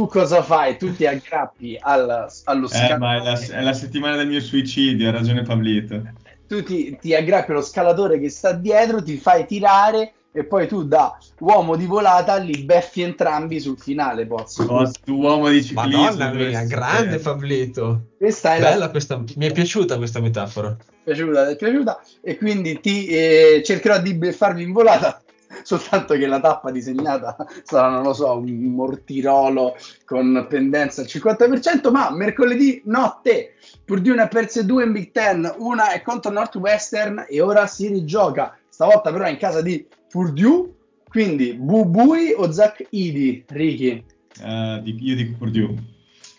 cosa 0.07 0.43
fai? 0.43 0.76
Tu 0.76 0.95
ti 0.95 1.07
aggrappi 1.07 1.78
al, 1.80 2.26
allo 2.45 2.66
scalone. 2.66 2.95
Eh, 2.95 2.99
ma 2.99 3.16
è 3.16 3.24
la, 3.24 3.59
è 3.59 3.62
la, 3.62 3.72
settimana 3.72 4.16
del 4.16 4.28
mio 4.28 4.41
suicidio, 4.41 5.09
ha 5.09 5.12
ragione 5.12 5.43
Pablito. 5.43 6.03
Tu 6.47 6.62
ti, 6.62 6.97
ti 7.01 7.14
aggrappi 7.14 7.51
allo 7.51 7.62
scalatore 7.62 8.18
che 8.18 8.30
sta 8.30 8.53
dietro, 8.53 9.03
ti 9.03 9.16
fai 9.16 9.47
tirare 9.47 10.12
e 10.30 10.45
poi 10.45 10.68
tu 10.68 10.84
da 10.84 11.18
uomo 11.41 11.74
di 11.74 11.86
volata 11.86 12.36
li 12.36 12.62
beffi 12.62 13.03
entrambi 13.03 13.61
sul 13.61 13.78
finale 13.78 14.26
Pozzo. 14.26 14.62
Oh, 14.64 14.91
tu 15.05 15.14
uomo 15.14 15.49
di 15.49 15.62
ciclismo 15.62 16.03
Madonna 16.03 16.32
mia, 16.32 16.64
grande 16.64 17.16
eh. 17.16 17.18
Fablito 17.18 18.03
questa 18.18 18.57
è 18.57 18.61
bella 18.61 18.76
la... 18.76 18.91
questa, 18.91 19.22
mi 19.36 19.47
è 19.47 19.53
piaciuta 19.53 19.97
questa 19.97 20.20
metafora 20.20 20.76
piaciuta, 21.03 21.49
è 21.49 21.57
piaciuta 21.57 22.01
e 22.22 22.36
quindi 22.36 22.78
ti 22.80 23.07
eh, 23.07 23.62
cercherò 23.64 24.01
di 24.01 24.14
beffarvi 24.14 24.62
in 24.62 24.72
volata 24.72 25.20
soltanto 25.62 26.14
che 26.14 26.26
la 26.26 26.40
tappa 26.40 26.70
disegnata 26.70 27.36
sarà, 27.62 27.88
non 27.88 28.02
lo 28.02 28.12
so, 28.12 28.36
un 28.36 28.74
mortirolo 28.74 29.76
con 30.04 30.46
pendenza 30.48 31.00
al 31.02 31.06
50%, 31.09 31.90
ma 31.90 32.11
mercoledì 32.11 32.82
notte 32.84 33.54
Purdue 33.84 34.14
ne 34.14 34.22
ha 34.22 34.28
perse 34.28 34.66
due 34.66 34.84
in 34.84 34.92
Big 34.92 35.12
Ten, 35.12 35.50
una 35.59 35.92
è 35.92 36.02
contro 36.02 36.30
Northwestern 36.30 37.26
e 37.28 37.40
ora 37.40 37.66
si 37.66 37.88
rigioca, 37.88 38.56
stavolta 38.68 39.11
però 39.11 39.24
è 39.24 39.30
in 39.30 39.38
casa 39.38 39.62
di 39.62 39.86
Purdue, 40.09 40.74
quindi 41.09 41.54
Bubui 41.54 42.34
o 42.36 42.50
Zach 42.52 42.84
Idi, 42.90 43.44
Ricky? 43.48 44.04
Uh, 44.40 44.82
io 44.84 45.16
dico 45.16 45.36
Purdue. 45.38 45.74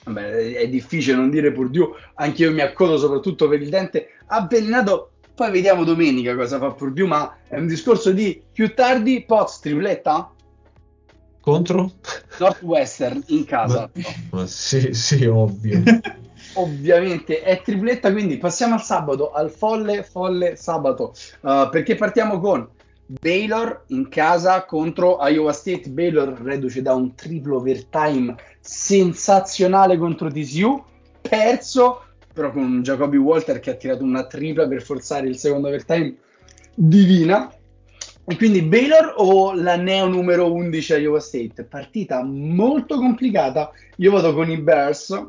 Vabbè, 0.05 0.53
è 0.53 0.69
difficile 0.69 1.17
non 1.17 1.29
dire 1.29 1.51
Purdue, 1.51 1.89
anche 2.15 2.43
io 2.43 2.51
mi 2.51 2.61
accodo 2.61 2.97
soprattutto 2.97 3.47
per 3.47 3.61
il 3.61 3.69
dente 3.69 4.09
avvelenato. 4.27 5.11
Poi 5.39 5.51
vediamo 5.51 5.85
domenica 5.85 6.35
cosa 6.35 6.57
fa 6.57 6.71
Purdue, 6.71 7.07
ma 7.07 7.37
è 7.47 7.57
un 7.57 7.65
discorso 7.65 8.11
di 8.11 8.43
più 8.51 8.73
tardi, 8.73 9.23
Poz 9.25 9.59
tripletta? 9.61 10.33
Contro? 11.39 11.93
Northwestern 12.39 13.23
in 13.27 13.45
casa. 13.45 13.89
Ma, 13.93 14.03
ma 14.31 14.47
sì, 14.47 14.91
sì, 14.91 15.23
ovvio. 15.23 15.81
Ovviamente 16.55 17.41
è 17.41 17.61
tripletta, 17.61 18.11
quindi 18.11 18.37
passiamo 18.37 18.73
al 18.73 18.83
sabato, 18.83 19.31
al 19.31 19.49
folle, 19.49 20.03
folle 20.03 20.57
sabato, 20.57 21.13
uh, 21.39 21.69
perché 21.69 21.95
partiamo 21.95 22.41
con 22.41 22.67
Baylor 23.05 23.85
in 23.87 24.09
casa 24.09 24.65
contro 24.65 25.25
Iowa 25.25 25.53
State. 25.53 25.89
Baylor 25.89 26.37
reduce 26.41 26.81
da 26.81 26.93
un 26.93 27.15
triplo 27.15 27.59
overtime 27.59 28.35
sensazionale 28.59 29.97
contro 29.97 30.29
TCU, 30.29 30.83
perso 31.21 32.01
però 32.39 32.51
con 32.53 32.81
Jacoby 32.81 33.17
Walter 33.17 33.59
che 33.59 33.71
ha 33.71 33.73
tirato 33.73 34.01
una 34.01 34.25
tripla 34.25 34.65
per 34.65 34.81
forzare 34.81 35.27
il 35.27 35.37
secondo 35.37 35.67
overtime 35.67 36.15
divina. 36.73 37.53
E 38.25 38.37
quindi 38.37 38.61
Baylor 38.61 39.15
o 39.17 39.53
la 39.53 39.75
neo 39.75 40.07
numero 40.07 40.53
11 40.53 40.93
a 40.93 40.97
Iowa 40.97 41.19
State? 41.19 41.65
Partita 41.65 42.23
molto 42.23 42.95
complicata. 42.95 43.71
Io 43.97 44.11
vado 44.11 44.33
con 44.33 44.49
i 44.49 44.57
Bears 44.57 45.21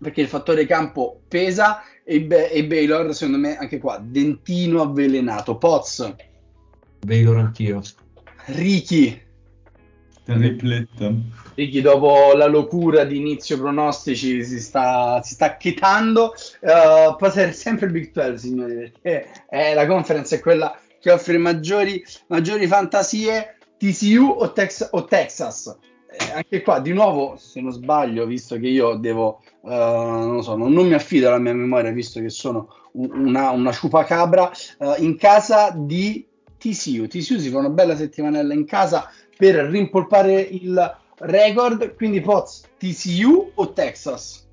perché 0.00 0.22
il 0.22 0.26
fattore 0.26 0.66
campo 0.66 1.20
pesa 1.28 1.82
e, 2.02 2.20
Be- 2.22 2.50
e 2.50 2.66
Baylor, 2.66 3.14
secondo 3.14 3.38
me, 3.38 3.56
anche 3.56 3.78
qua, 3.78 4.02
dentino 4.02 4.82
avvelenato. 4.82 5.58
Poz. 5.58 6.12
Baylor 7.06 7.36
anch'io. 7.36 7.82
Ricky. 8.46 9.20
Tripletta. 10.24 11.12
Ricky, 11.54 11.80
dopo 11.80 12.32
la 12.34 12.46
locura 12.46 13.04
di 13.04 13.16
inizio 13.16 13.58
pronostici, 13.58 14.44
si 14.44 14.60
sta, 14.60 15.20
si 15.22 15.34
sta 15.34 15.56
chetando. 15.56 16.32
Uh, 16.60 17.16
può 17.16 17.26
essere 17.26 17.52
sempre 17.52 17.86
il 17.86 17.92
Big 17.92 18.12
12, 18.12 18.38
signori, 18.38 18.74
perché 18.74 19.28
è, 19.48 19.74
la 19.74 19.86
conference 19.86 20.36
è 20.36 20.40
quella 20.40 20.78
che 21.00 21.10
offre 21.10 21.38
maggiori, 21.38 22.02
maggiori 22.28 22.66
fantasie. 22.66 23.56
TCU 23.76 24.36
o, 24.38 24.52
Tex- 24.52 24.88
o 24.92 25.04
Texas? 25.04 25.76
Eh, 26.08 26.32
anche 26.32 26.62
qua, 26.62 26.78
di 26.78 26.92
nuovo, 26.92 27.36
se 27.36 27.60
non 27.60 27.72
sbaglio, 27.72 28.26
visto 28.26 28.56
che 28.56 28.68
io 28.68 28.94
devo, 28.94 29.42
uh, 29.62 29.70
non 29.70 30.42
so, 30.44 30.56
non, 30.56 30.72
non, 30.72 30.86
mi 30.86 30.94
affido 30.94 31.26
alla 31.26 31.38
mia 31.38 31.54
memoria, 31.54 31.90
visto 31.90 32.20
che 32.20 32.30
sono 32.30 32.68
una, 32.92 33.50
una 33.50 33.72
ciupacabra, 33.72 34.52
uh, 34.78 34.94
in 34.98 35.16
casa 35.16 35.72
di 35.74 36.24
TCU. 36.58 37.08
TCU 37.08 37.38
si 37.38 37.48
fa 37.50 37.58
una 37.58 37.70
bella 37.70 37.96
settimanella 37.96 38.54
in 38.54 38.64
casa 38.64 39.10
per 39.42 39.56
rimpolpare 39.56 40.40
il 40.40 40.96
record. 41.18 41.96
Quindi 41.96 42.20
Poz, 42.20 42.62
TCU 42.78 43.50
o 43.54 43.72
Texas? 43.72 44.46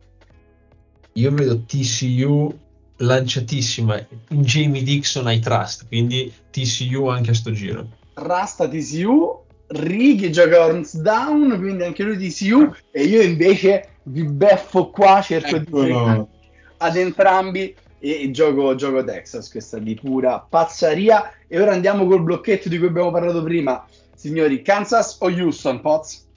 Io 1.14 1.32
vedo 1.32 1.62
TCU 1.62 2.58
lanciatissima 2.96 4.04
in 4.30 4.42
Jamie 4.42 4.82
Dixon 4.82 5.28
ai 5.28 5.38
trust, 5.38 5.86
quindi 5.86 6.34
TCU 6.50 7.06
anche 7.06 7.30
a 7.30 7.34
sto 7.36 7.52
giro. 7.52 7.88
Rasta 8.16 8.68
TCU, 8.68 9.44
Righi 9.68 10.32
gioca 10.32 10.66
horns 10.66 10.98
down, 10.98 11.56
quindi 11.60 11.84
anche 11.84 12.02
lui 12.02 12.18
TCU 12.18 12.74
e 12.90 13.04
io 13.04 13.22
invece 13.22 13.90
vi 14.06 14.24
beffo 14.24 14.90
qua, 14.90 15.22
cerco 15.22 15.58
Eccolo. 15.58 15.84
di 15.86 16.38
ad 16.78 16.96
entrambi 16.96 17.76
e 18.00 18.32
gioco, 18.32 18.74
gioco 18.74 19.04
Texas, 19.04 19.52
questa 19.52 19.78
di 19.78 19.94
pura 19.94 20.40
pazzaria. 20.40 21.32
E 21.48 21.62
ora 21.62 21.74
andiamo 21.74 22.08
col 22.08 22.24
blocchetto 22.24 22.70
di 22.70 22.80
cui 22.80 22.88
abbiamo 22.88 23.12
parlato 23.12 23.44
prima. 23.44 23.86
Signori, 24.20 24.62
Kansas 24.64 25.16
o 25.22 25.30
Houston, 25.30 25.80
Poz? 25.80 26.28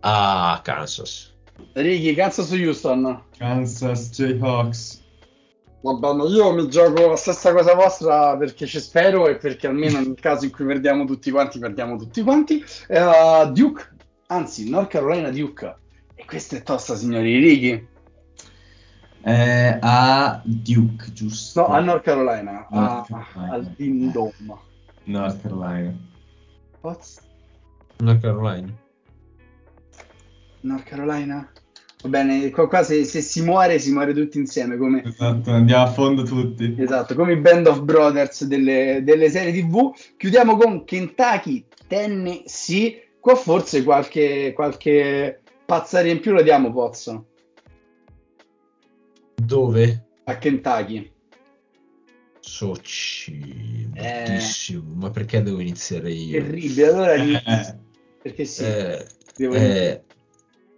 Ah, 0.00 0.60
Kansas. 0.64 1.32
Ricky, 1.74 2.12
Kansas 2.16 2.50
o 2.50 2.56
Houston? 2.56 3.22
Kansas 3.38 4.10
Jayhawks. 4.10 5.00
Va 5.80 5.94
bene, 5.94 6.24
io 6.24 6.52
mi 6.52 6.68
gioco 6.68 7.06
la 7.06 7.14
stessa 7.14 7.52
cosa 7.52 7.74
vostra 7.74 8.36
perché 8.36 8.66
ci 8.66 8.80
spero 8.80 9.28
e 9.28 9.36
perché 9.36 9.68
almeno 9.68 10.00
nel 10.00 10.18
caso 10.18 10.44
in 10.44 10.50
cui 10.50 10.64
perdiamo 10.64 11.04
tutti 11.04 11.30
quanti, 11.30 11.60
perdiamo 11.60 11.96
tutti 11.96 12.20
quanti. 12.22 12.64
Uh, 12.88 13.52
Duke, 13.52 13.88
anzi, 14.26 14.68
North 14.68 14.90
Carolina 14.90 15.30
Duke. 15.30 15.76
E 16.16 16.24
questa 16.24 16.56
è 16.56 16.64
tosta, 16.64 16.96
signori. 16.96 17.38
Ricky? 17.38 17.86
Eh, 19.22 19.78
a 19.80 20.42
Duke, 20.44 21.12
giusto? 21.12 21.60
No, 21.60 21.68
a 21.68 21.78
North 21.78 22.02
Carolina, 22.02 22.66
North 22.70 23.06
Carolina. 23.06 23.52
A, 23.52 23.54
al 23.54 23.64
Dome. 23.76 24.66
North 25.04 25.40
Carolina. 25.42 26.06
What's... 26.88 27.20
North 27.98 28.22
Carolina. 28.22 28.72
North 30.62 30.84
Carolina? 30.84 31.52
Va 32.00 32.08
bene, 32.08 32.48
qua, 32.50 32.66
qua 32.66 32.82
se, 32.82 33.04
se, 33.04 33.20
si 33.20 33.42
muore, 33.42 33.78
si 33.78 33.92
muore 33.92 34.14
tutti 34.14 34.38
insieme. 34.38 34.78
Come... 34.78 35.02
Esatto, 35.04 35.50
andiamo 35.50 35.82
a 35.82 35.90
fondo 35.92 36.22
tutti. 36.22 36.74
Esatto, 36.78 37.14
come 37.14 37.32
i 37.32 37.36
Band 37.36 37.66
of 37.66 37.82
Brothers 37.82 38.44
delle, 38.44 39.02
delle 39.04 39.28
serie 39.28 39.52
TV. 39.52 39.92
Chiudiamo 40.16 40.56
con 40.56 40.84
Kentucky, 40.84 41.66
Tennessee. 41.86 43.08
Qua 43.20 43.34
forse 43.34 43.82
qualche, 43.82 44.52
qualche 44.54 45.42
pazzaria 45.66 46.12
in 46.12 46.20
più 46.20 46.32
la 46.32 46.42
diamo, 46.42 46.72
Pozzo. 46.72 47.26
Dove? 49.34 50.06
A 50.24 50.38
Kentucky. 50.38 51.12
Soci, 52.38 53.87
bruttissimo. 53.98 54.80
Eh, 54.80 54.96
ma 54.96 55.10
perché 55.10 55.42
devo 55.42 55.60
iniziare 55.60 56.10
io? 56.12 56.42
Terribile, 56.42 56.86
allora 56.86 57.14
eh, 57.14 57.76
perché 58.22 58.44
sì. 58.44 58.64
Eh, 58.64 59.06
eh, 59.36 60.02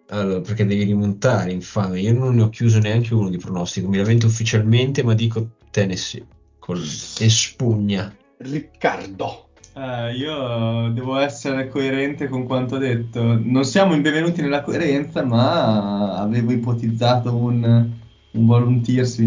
allora, 0.09 0.41
perché 0.41 0.67
devi 0.67 0.85
rimontare, 0.85 1.53
infame. 1.53 2.01
Io 2.01 2.13
non 2.13 2.35
ne 2.35 2.43
ho 2.43 2.49
chiuso 2.49 2.79
neanche 2.79 3.15
uno 3.15 3.29
di 3.29 3.39
pronostico. 3.39 3.89
Mi 3.89 3.99
lamento 3.99 4.27
ufficialmente, 4.27 5.03
ma 5.03 5.15
dico 5.15 5.51
Tennessee 5.71 6.27
con 6.59 6.79
espugna. 6.79 8.15
Riccardo. 8.39 9.49
Eh, 9.75 10.15
io 10.17 10.91
devo 10.91 11.17
essere 11.19 11.69
coerente 11.69 12.29
con 12.29 12.45
quanto 12.45 12.77
detto. 12.77 13.39
Non 13.41 13.65
siamo 13.65 13.99
benvenuti 13.99 14.43
nella 14.43 14.63
coerenza, 14.63 15.25
ma 15.25 16.17
avevo 16.17 16.53
ipotizzato 16.53 17.35
un, 17.35 17.91
un 18.33 18.47
volunteers 18.47 19.19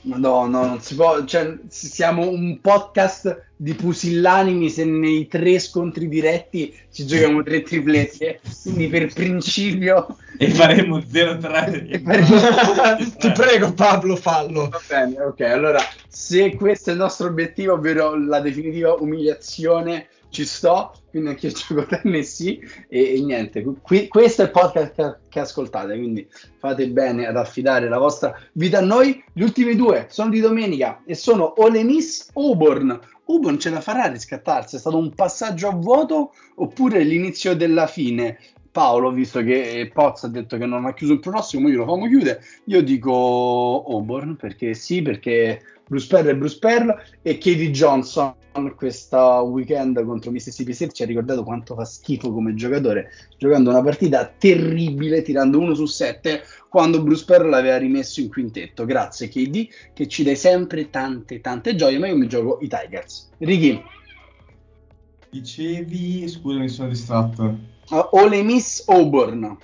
vincendi. 0.00 0.08
Madonna, 0.08 0.66
non 0.66 0.80
si 0.80 0.94
può, 0.94 1.24
cioè, 1.24 1.54
siamo 1.68 2.28
un 2.28 2.60
podcast 2.60 3.48
di 3.56 3.74
pusillanimi 3.74 4.70
se 4.70 4.84
nei 4.84 5.26
tre 5.26 5.58
scontri 5.58 6.08
diretti 6.08 6.74
ci 6.90 7.06
giochiamo 7.06 7.42
tre 7.42 7.62
triplette, 7.62 8.40
quindi 8.62 8.88
per 8.88 9.12
principio... 9.12 10.16
E 10.38 10.48
faremo 10.48 10.98
0-3. 10.98 12.02
faremo... 12.02 13.14
Ti 13.18 13.32
prego 13.32 13.72
Pablo, 13.74 14.16
fallo. 14.16 14.68
Va 14.70 14.80
bene, 14.88 15.20
ok, 15.20 15.40
allora 15.40 15.80
se 16.08 16.54
questo 16.54 16.90
è 16.90 16.92
il 16.94 16.98
nostro 16.98 17.26
obiettivo, 17.26 17.74
ovvero 17.74 18.16
la 18.16 18.40
definitiva 18.40 18.94
umiliazione 18.94 20.08
ci 20.30 20.44
sto, 20.46 20.92
quindi 21.10 21.30
anche 21.30 21.48
io 21.48 21.52
gioco 21.54 21.86
Tennessee 21.86 22.60
e, 22.88 23.16
e 23.16 23.20
niente, 23.20 23.62
qui, 23.82 24.08
questo 24.08 24.42
è 24.42 24.44
il 24.46 24.50
podcast 24.50 24.94
che, 24.94 25.16
che, 25.28 25.40
ascoltate, 25.40 25.96
quindi 25.96 26.26
fate 26.58 26.88
bene 26.88 27.26
ad 27.26 27.36
affidare 27.36 27.88
la 27.88 27.98
vostra 27.98 28.34
vita 28.52 28.78
a 28.78 28.82
noi. 28.82 29.22
Gli 29.32 29.42
ultimi 29.42 29.74
due 29.74 30.06
sono 30.08 30.30
di 30.30 30.40
domenica 30.40 31.02
e 31.04 31.14
sono 31.14 31.60
Ole 31.60 31.82
Miss 31.82 32.30
Auburn. 32.34 32.98
Auburn 33.26 33.58
ce 33.58 33.70
la 33.70 33.80
farà 33.80 34.04
a 34.04 34.10
riscattarsi, 34.10 34.76
è 34.76 34.78
stato 34.78 34.96
un 34.96 35.12
passaggio 35.14 35.68
a 35.68 35.74
vuoto 35.74 36.32
oppure 36.56 37.02
l'inizio 37.02 37.54
della 37.54 37.86
fine? 37.86 38.38
Paolo, 38.72 39.10
visto 39.10 39.42
che 39.42 39.90
Pozzo 39.92 40.26
ha 40.26 40.28
detto 40.28 40.56
che 40.56 40.64
non 40.64 40.84
ha 40.86 40.94
chiuso 40.94 41.14
il 41.14 41.18
prossimo, 41.18 41.68
io 41.68 41.78
lo 41.78 41.86
famo 41.86 42.06
chiudere. 42.06 42.40
Io 42.66 42.82
dico 42.82 43.84
Auburn 43.84 44.36
perché 44.36 44.74
sì, 44.74 45.02
perché 45.02 45.60
Bruce 45.90 46.06
Pearl 46.06 46.28
e 46.28 46.36
Bruce 46.36 46.58
Pearl 46.58 46.94
e 47.20 47.34
Katie 47.34 47.72
Johnson 47.72 48.36
questa 48.76 49.40
weekend 49.40 50.00
contro 50.04 50.30
Mississippi 50.30 50.72
State 50.72 50.92
ci 50.92 51.02
ha 51.02 51.06
ricordato 51.06 51.42
quanto 51.42 51.74
fa 51.74 51.84
schifo 51.84 52.32
come 52.32 52.54
giocatore 52.54 53.10
giocando 53.38 53.70
una 53.70 53.82
partita 53.82 54.24
terribile 54.26 55.22
tirando 55.22 55.58
uno 55.58 55.74
su 55.74 55.86
sette 55.86 56.42
quando 56.68 57.02
Bruce 57.02 57.24
Pearl 57.24 57.48
l'aveva 57.48 57.76
rimesso 57.76 58.20
in 58.20 58.28
quintetto. 58.28 58.84
Grazie 58.84 59.28
KD 59.28 59.68
che 59.92 60.06
ci 60.06 60.22
dai 60.22 60.36
sempre 60.36 60.90
tante 60.90 61.40
tante 61.40 61.74
gioie 61.74 61.98
ma 61.98 62.06
io 62.06 62.16
mi 62.16 62.28
gioco 62.28 62.58
i 62.60 62.68
Tigers. 62.68 63.30
Ricky? 63.38 63.82
Dicevi 65.30 66.28
scusa 66.28 66.58
mi 66.60 66.68
sono 66.68 66.88
distratto. 66.88 67.58
Uh, 67.90 68.06
Ole 68.12 68.42
Miss 68.44 68.84
Auburn. 68.86 69.56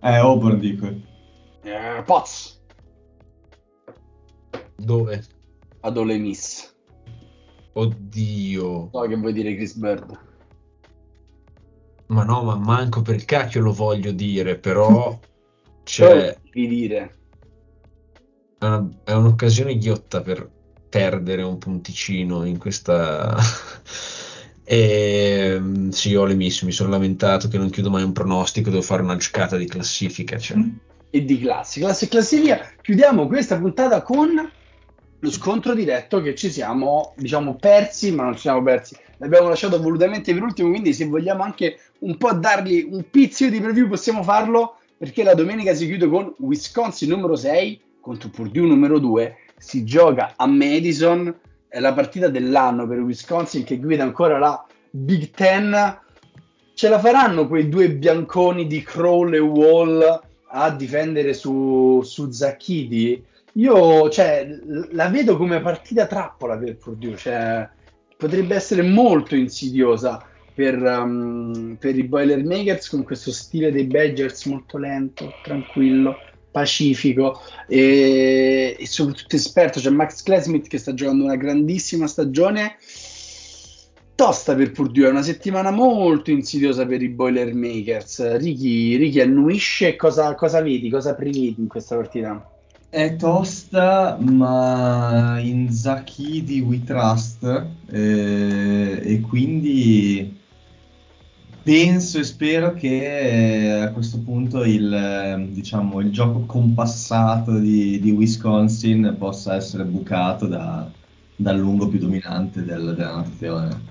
Eh 0.00 0.14
Auburn 0.14 0.60
dico. 0.60 0.86
Eh, 1.64 2.02
Poz 2.04 2.61
dove? 4.84 5.24
ad 5.80 5.96
Ole 5.96 6.18
Miss 6.18 6.72
Oddio. 7.74 8.90
So 8.92 9.00
che 9.02 9.16
vuoi 9.16 9.32
dire 9.32 9.54
Chris 9.54 9.74
Bird. 9.74 10.18
Ma 12.06 12.24
no, 12.24 12.42
ma 12.42 12.56
manco 12.56 13.00
per 13.00 13.14
il 13.14 13.24
cacchio 13.24 13.62
lo 13.62 13.72
voglio 13.72 14.12
dire, 14.12 14.58
però 14.58 15.18
cioè, 15.84 16.36
devi 16.52 16.66
dire. 16.66 17.16
è, 18.58 18.64
una- 18.66 18.88
è 19.04 19.12
un'occasione 19.12 19.78
ghiotta 19.78 20.20
per 20.20 20.50
perdere 20.88 21.42
un 21.42 21.58
punticino 21.58 22.44
in 22.44 22.58
questa... 22.58 23.36
E, 24.64 25.56
mm, 25.58 25.88
sì, 25.88 26.14
ho 26.14 26.24
le 26.24 26.34
miss, 26.34 26.62
mi 26.62 26.70
sono 26.70 26.88
lamentato 26.88 27.48
che 27.48 27.58
non 27.58 27.68
chiudo 27.68 27.90
mai 27.90 28.04
un 28.04 28.12
pronostico, 28.12 28.70
devo 28.70 28.80
fare 28.80 29.02
una 29.02 29.16
giocata 29.16 29.56
di 29.56 29.66
classifica. 29.66 30.38
Cioè. 30.38 30.56
E 31.10 31.24
di 31.24 31.40
classi. 31.40 31.80
Classe 31.80 32.04
e 32.04 32.08
classifica. 32.08 32.72
Chiudiamo 32.80 33.26
questa 33.26 33.58
puntata 33.58 34.00
con 34.02 34.50
lo 35.22 35.30
scontro 35.30 35.72
diretto 35.74 36.20
che 36.20 36.34
ci 36.34 36.50
siamo, 36.50 37.14
diciamo, 37.16 37.54
persi, 37.54 38.10
ma 38.12 38.24
non 38.24 38.34
ci 38.34 38.40
siamo 38.40 38.62
persi. 38.62 38.96
L'abbiamo 39.18 39.48
lasciato 39.48 39.80
volutamente 39.80 40.34
per 40.34 40.42
ultimo, 40.42 40.68
quindi 40.70 40.92
se 40.92 41.06
vogliamo 41.06 41.44
anche 41.44 41.78
un 42.00 42.16
po' 42.16 42.32
dargli 42.32 42.88
un 42.90 43.04
pizzico 43.08 43.50
di 43.50 43.60
preview 43.60 43.88
possiamo 43.88 44.24
farlo, 44.24 44.78
perché 44.98 45.22
la 45.22 45.34
domenica 45.34 45.74
si 45.74 45.86
chiude 45.86 46.08
con 46.08 46.34
Wisconsin 46.38 47.08
numero 47.08 47.36
6 47.36 47.80
contro 48.00 48.30
Purdue 48.30 48.66
numero 48.66 48.98
2. 48.98 49.36
Si 49.56 49.84
gioca 49.84 50.34
a 50.36 50.46
Madison, 50.46 51.32
è 51.68 51.78
la 51.78 51.92
partita 51.92 52.26
dell'anno 52.26 52.88
per 52.88 52.98
Wisconsin 52.98 53.62
che 53.62 53.78
guida 53.78 54.02
ancora 54.02 54.38
la 54.38 54.66
Big 54.90 55.30
Ten. 55.30 56.00
Ce 56.74 56.88
la 56.88 56.98
faranno 56.98 57.46
quei 57.46 57.68
due 57.68 57.92
bianconi 57.92 58.66
di 58.66 58.82
Crawl 58.82 59.34
e 59.34 59.38
Wall 59.38 60.20
a 60.48 60.70
difendere 60.70 61.32
su, 61.32 62.02
su 62.02 62.28
Zacchidi? 62.28 63.30
Io 63.54 64.08
cioè, 64.08 64.48
la 64.92 65.08
vedo 65.08 65.36
come 65.36 65.60
partita 65.60 66.06
trappola 66.06 66.56
per 66.56 66.76
Purdue, 66.76 67.16
cioè, 67.16 67.68
potrebbe 68.16 68.54
essere 68.54 68.82
molto 68.82 69.34
insidiosa 69.34 70.24
per, 70.54 70.80
um, 70.82 71.76
per 71.78 71.96
i 71.96 72.04
Boilermakers 72.04 72.88
con 72.88 73.02
questo 73.02 73.30
stile 73.30 73.72
dei 73.72 73.84
Badgers 73.84 74.46
molto 74.46 74.78
lento, 74.78 75.32
tranquillo, 75.42 76.16
pacifico 76.50 77.40
e, 77.66 78.76
e 78.78 78.86
soprattutto 78.86 79.36
esperto. 79.36 79.80
C'è 79.80 79.90
Max 79.90 80.22
Klesmith 80.22 80.68
che 80.68 80.78
sta 80.78 80.94
giocando 80.94 81.24
una 81.24 81.36
grandissima 81.36 82.06
stagione. 82.06 82.76
Tosta 84.14 84.54
per 84.54 84.70
Purdue, 84.70 85.06
è 85.06 85.10
una 85.10 85.22
settimana 85.22 85.70
molto 85.70 86.30
insidiosa 86.30 86.86
per 86.86 87.02
i 87.02 87.08
Boilermakers. 87.08 88.36
Ricky, 88.36 88.96
Ricky 88.96 89.20
annuisce, 89.20 89.96
cosa, 89.96 90.34
cosa 90.34 90.60
vedi, 90.60 90.90
cosa 90.90 91.14
prevedi 91.14 91.56
in 91.58 91.66
questa 91.66 91.96
partita? 91.96 92.46
È 92.94 93.16
tosta, 93.16 94.18
ma 94.20 95.38
in 95.40 95.72
Zaki 95.72 96.60
We 96.60 96.84
Trust 96.84 97.42
eh, 97.86 99.00
e 99.02 99.20
quindi 99.22 100.38
penso 101.62 102.18
e 102.18 102.24
spero 102.24 102.74
che 102.74 103.78
eh, 103.78 103.80
a 103.80 103.92
questo 103.92 104.18
punto 104.20 104.62
il, 104.64 104.92
eh, 104.92 105.48
diciamo, 105.52 106.00
il 106.00 106.10
gioco 106.10 106.44
compassato 106.44 107.58
di, 107.58 107.98
di 107.98 108.10
Wisconsin 108.10 109.16
possa 109.18 109.54
essere 109.54 109.84
bucato 109.84 110.46
da- 110.46 110.92
dal 111.34 111.58
lungo 111.58 111.88
più 111.88 111.98
dominante 111.98 112.62
del- 112.62 112.94
della 112.94 113.14
nazione. 113.16 113.90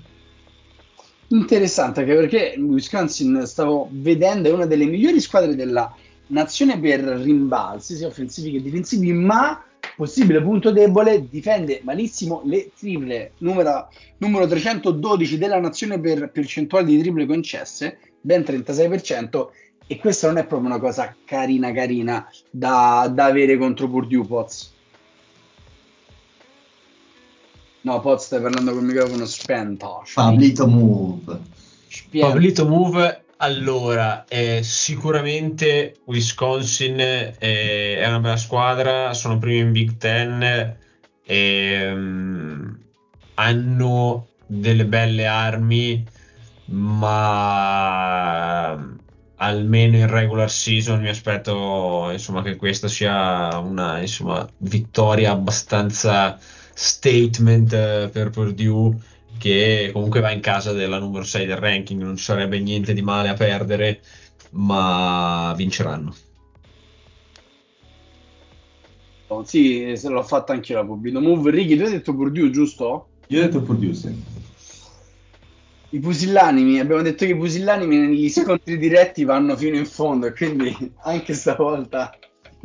Interessante 1.30 2.02
anche 2.02 2.14
perché 2.14 2.56
Wisconsin 2.60 3.48
stavo 3.48 3.88
vedendo 3.92 4.50
è 4.50 4.52
una 4.54 4.66
delle 4.68 4.86
migliori 4.86 5.20
squadre 5.22 5.56
della 5.56 5.92
nazione 6.32 6.80
per 6.80 7.02
rimbalzi, 7.02 7.96
sia 7.96 8.08
offensivi 8.08 8.52
che 8.52 8.62
difensivi, 8.62 9.14
ma 9.14 9.64
possibile 9.96 10.42
punto 10.42 10.72
debole, 10.72 11.28
difende 11.30 11.82
malissimo 11.84 12.42
le 12.46 12.72
triple, 12.78 13.34
numero, 13.40 13.90
numero 14.18 14.48
312 14.48 15.38
della 15.38 15.60
nazione 15.60 16.00
per 16.00 16.32
percentuali 16.32 16.96
di 16.96 17.02
triple 17.02 17.26
concesse, 17.26 17.98
ben 18.20 18.42
36%, 18.42 19.48
e 19.88 19.98
questa 19.98 20.28
non 20.28 20.38
è 20.38 20.46
proprio 20.46 20.70
una 20.70 20.80
cosa 20.80 21.14
carina 21.26 21.72
carina 21.74 22.28
da, 22.50 23.12
da 23.14 23.26
avere 23.26 23.58
contro 23.58 23.90
Purdue 23.90 24.26
Poz. 24.26 24.74
No, 27.82 28.00
Poz 28.00 28.26
stai 28.26 28.42
parlando 28.42 28.74
col 28.74 28.84
microfono 28.84 29.26
spento. 29.26 30.04
Pablito 30.14 30.68
Move. 30.68 31.40
Spiega. 31.88 32.28
Pablito 32.28 32.68
Move, 32.68 33.21
allora, 33.42 34.26
eh, 34.28 34.62
sicuramente 34.64 35.96
Wisconsin 36.06 37.00
eh, 37.00 37.98
è 37.98 38.08
una 38.08 38.20
bella 38.20 38.38
squadra, 38.38 39.14
sono 39.16 39.40
primi 39.40 39.60
in 39.60 39.72
Big 39.72 39.98
Ten, 39.98 40.78
ehm, 41.26 42.80
hanno 43.36 44.28
delle 44.46 44.86
belle 44.86 45.26
armi, 45.26 46.06
ma 46.66 48.72
almeno 49.38 49.98
in 49.98 50.08
regular 50.08 50.50
season 50.50 51.02
mi 51.02 51.10
aspetto 51.10 52.10
insomma, 52.12 52.44
che 52.44 52.56
questa 52.58 52.88
sia 52.88 53.58
una 53.58 54.00
insomma, 54.00 54.48
vittoria 54.58 55.32
abbastanza 55.32 56.38
statement 56.74 57.74
eh, 57.74 58.10
per 58.12 58.30
Purdue 58.30 58.96
che 59.42 59.90
comunque 59.92 60.20
va 60.20 60.30
in 60.30 60.40
casa 60.40 60.72
della 60.72 61.00
numero 61.00 61.24
6 61.24 61.48
del 61.48 61.58
ranking, 61.58 62.00
non 62.00 62.16
ci 62.16 62.26
sarebbe 62.26 62.60
niente 62.60 62.94
di 62.94 63.02
male 63.02 63.30
a 63.30 63.34
perdere, 63.34 64.02
ma 64.52 65.52
vinceranno. 65.58 66.14
Oh, 69.28 69.44
Sì, 69.44 69.94
se 69.96 70.10
l'ho 70.10 70.22
fatta 70.22 70.54
anche 70.54 70.74
io 70.74 70.78
la 70.78 70.86
Pubblico 70.86 71.20
Move. 71.20 71.50
Ricky, 71.50 71.76
tu 71.76 71.86
hai 71.86 71.90
detto 71.90 72.14
Purdue, 72.14 72.52
giusto? 72.52 73.08
Io 73.28 73.40
ho 73.40 73.46
detto 73.46 73.64
Purdue, 73.64 73.96
sì. 73.96 74.14
I 75.90 76.00
pusillanimi, 76.00 76.80
abbiamo 76.80 77.02
detto 77.02 77.26
che 77.26 77.32
i 77.32 77.38
pusillanimi 77.38 77.98
negli 77.98 78.30
scontri 78.30 78.78
diretti 78.78 79.24
vanno 79.24 79.58
fino 79.58 79.76
in 79.76 79.88
fondo 79.88 80.28
e 80.28 80.34
quindi 80.34 80.94
anche 81.02 81.34
stavolta 81.34 82.16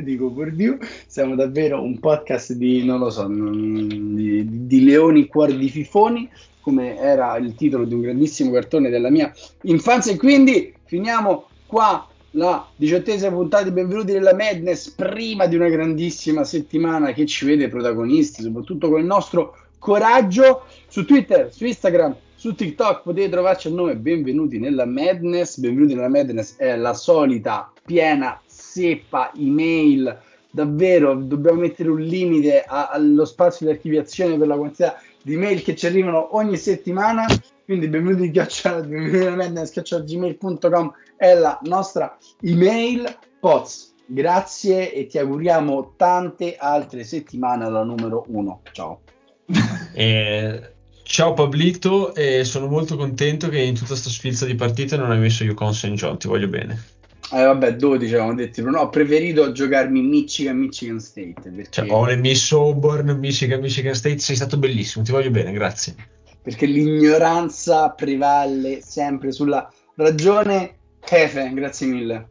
dico 0.03 0.31
Purdue, 0.31 0.79
siamo 1.07 1.35
davvero 1.35 1.83
un 1.83 1.99
podcast 1.99 2.53
di, 2.53 2.85
non 2.85 2.99
lo 2.99 3.09
so, 3.09 3.27
di, 3.27 4.67
di 4.67 4.85
leoni 4.85 5.27
cuori 5.27 5.57
di 5.57 5.71
fifoni, 5.71 6.29
come 6.67 6.99
era 6.99 7.37
il 7.37 7.55
titolo 7.55 7.85
di 7.85 7.95
un 7.95 8.01
grandissimo 8.01 8.51
cartone 8.51 8.91
della 8.91 9.09
mia 9.09 9.33
infanzia 9.63 10.11
e 10.11 10.17
quindi 10.17 10.75
finiamo 10.83 11.47
qua 11.65 12.09
la 12.33 12.67
diciottesima 12.75 13.31
puntata 13.31 13.63
di 13.63 13.71
Benvenuti 13.71 14.11
nella 14.11 14.35
Madness 14.35 14.91
prima 14.91 15.47
di 15.47 15.55
una 15.55 15.69
grandissima 15.69 16.43
settimana 16.43 17.13
che 17.13 17.25
ci 17.25 17.47
vede 17.47 17.69
protagonisti, 17.69 18.43
soprattutto 18.43 18.91
con 18.91 18.99
il 18.99 19.07
nostro 19.07 19.57
coraggio 19.79 20.65
su 20.89 21.05
Twitter, 21.05 21.55
su 21.55 21.67
Instagram, 21.67 22.17
su 22.35 22.53
TikTok 22.53 23.03
potete 23.05 23.29
trovarci 23.29 23.69
al 23.69 23.75
nome 23.75 23.95
Benvenuti 23.95 24.59
nella 24.59 24.87
Madness. 24.87 25.59
Benvenuti 25.59 25.95
nella 25.95 26.09
Madness 26.09 26.57
è 26.57 26.75
la 26.75 26.95
solita 26.95 27.71
piena 27.85 28.41
zeppa 28.45 29.31
email. 29.39 30.19
Davvero 30.51 31.15
dobbiamo 31.15 31.61
mettere 31.61 31.91
un 31.91 32.01
limite 32.01 32.63
a- 32.63 32.89
allo 32.89 33.25
spazio 33.25 33.67
di 33.67 33.73
archiviazione 33.73 34.37
per 34.37 34.49
la 34.49 34.57
quantità 34.57 35.01
di 35.27 35.37
mail 35.37 35.61
che 35.65 35.75
ci 35.75 35.87
arrivano 35.87 36.37
ogni 36.37 36.57
settimana. 36.57 37.27
Quindi 37.65 37.89
benvenuti, 37.89 38.31
benvenuti 38.31 39.19
nella 39.19 39.35
Madness 39.35 39.73
chioccia 39.73 39.99
gmail.com 39.99 40.93
è 41.17 41.35
la 41.35 41.59
nostra 41.65 42.17
email. 42.43 43.13
Poz, 43.41 43.93
grazie 44.07 44.93
e 44.93 45.09
ti 45.09 45.19
auguriamo 45.19 45.95
tante 45.97 46.55
altre 46.57 47.03
settimane 47.03 47.65
alla 47.65 47.83
numero 47.83 48.25
uno. 48.29 48.63
Ciao. 48.71 49.01
Eh, 49.99 50.75
ciao 51.05 51.33
Pablito, 51.33 52.15
e 52.15 52.45
sono 52.45 52.67
molto 52.67 52.99
contento 52.99 53.49
che 53.49 53.61
in 53.61 53.73
tutta 53.73 53.87
questa 53.87 54.11
sfilza 54.11 54.45
di 54.45 54.55
partite 54.55 54.99
non 54.99 55.11
hai 55.11 55.19
messo 55.19 55.43
Yukon 55.43 55.73
St. 55.73 55.93
John, 55.93 56.19
ti 56.19 56.29
voglio 56.29 56.49
bene. 56.49 56.96
Eh, 57.33 57.43
vabbè, 57.43 57.75
12 57.75 58.15
avevamo 58.15 58.35
detto, 58.35 58.63
no, 58.71 58.81
ho 58.81 58.89
preferito 58.89 59.51
giocarmi 59.51 60.01
Michigan, 60.01 60.59
Michigan 60.59 61.01
State 61.01 61.51
perché, 61.51 61.71
Cioè, 61.71 61.91
ho 61.91 62.07
le 62.07 62.17
Miss 62.17 62.53
Auburn, 62.53 63.11
Michigan, 63.19 63.61
Michigan 63.61 63.95
State, 63.95 64.19
sei 64.19 64.37
stato 64.37 64.57
bellissimo, 64.59 65.05
ti 65.05 65.11
voglio 65.11 65.31
bene, 65.31 65.51
grazie. 65.53 65.95
perché 66.41 66.67
l'ignoranza 66.67 67.91
prevale 67.91 68.81
sempre 68.81 69.33
sulla 69.33 69.69
ragione. 69.97 70.75
Kefe, 71.01 71.51
grazie 71.53 71.87
mille. 71.89 72.29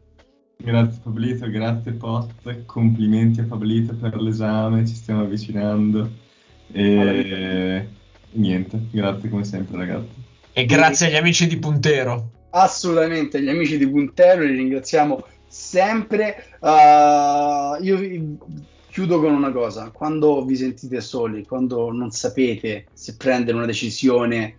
Grazie 0.56 1.00
Pablito, 1.02 1.50
grazie 1.50 1.92
Pot, 1.92 2.64
complimenti 2.64 3.40
a 3.40 3.44
Pablito 3.44 3.94
per 3.94 4.16
l'esame, 4.16 4.86
ci 4.86 4.94
stiamo 4.94 5.20
avvicinando 5.22 6.10
e 6.72 7.86
niente, 8.30 8.80
grazie 8.90 9.28
come 9.28 9.44
sempre 9.44 9.76
ragazzi. 9.76 10.24
E 10.54 10.64
grazie 10.64 11.08
agli 11.08 11.16
amici 11.16 11.46
di 11.46 11.58
Puntero. 11.58 12.30
Assolutamente, 12.58 13.42
gli 13.42 13.50
amici 13.50 13.76
di 13.76 13.86
Puntero 13.86 14.42
li 14.42 14.56
ringraziamo 14.56 15.22
sempre. 15.46 16.56
Uh, 16.58 17.76
io 17.82 18.38
chiudo 18.88 19.20
con 19.20 19.34
una 19.34 19.52
cosa: 19.52 19.90
quando 19.90 20.42
vi 20.42 20.56
sentite 20.56 21.02
soli, 21.02 21.44
quando 21.44 21.92
non 21.92 22.10
sapete 22.12 22.86
se 22.94 23.16
prendere 23.18 23.58
una 23.58 23.66
decisione 23.66 24.56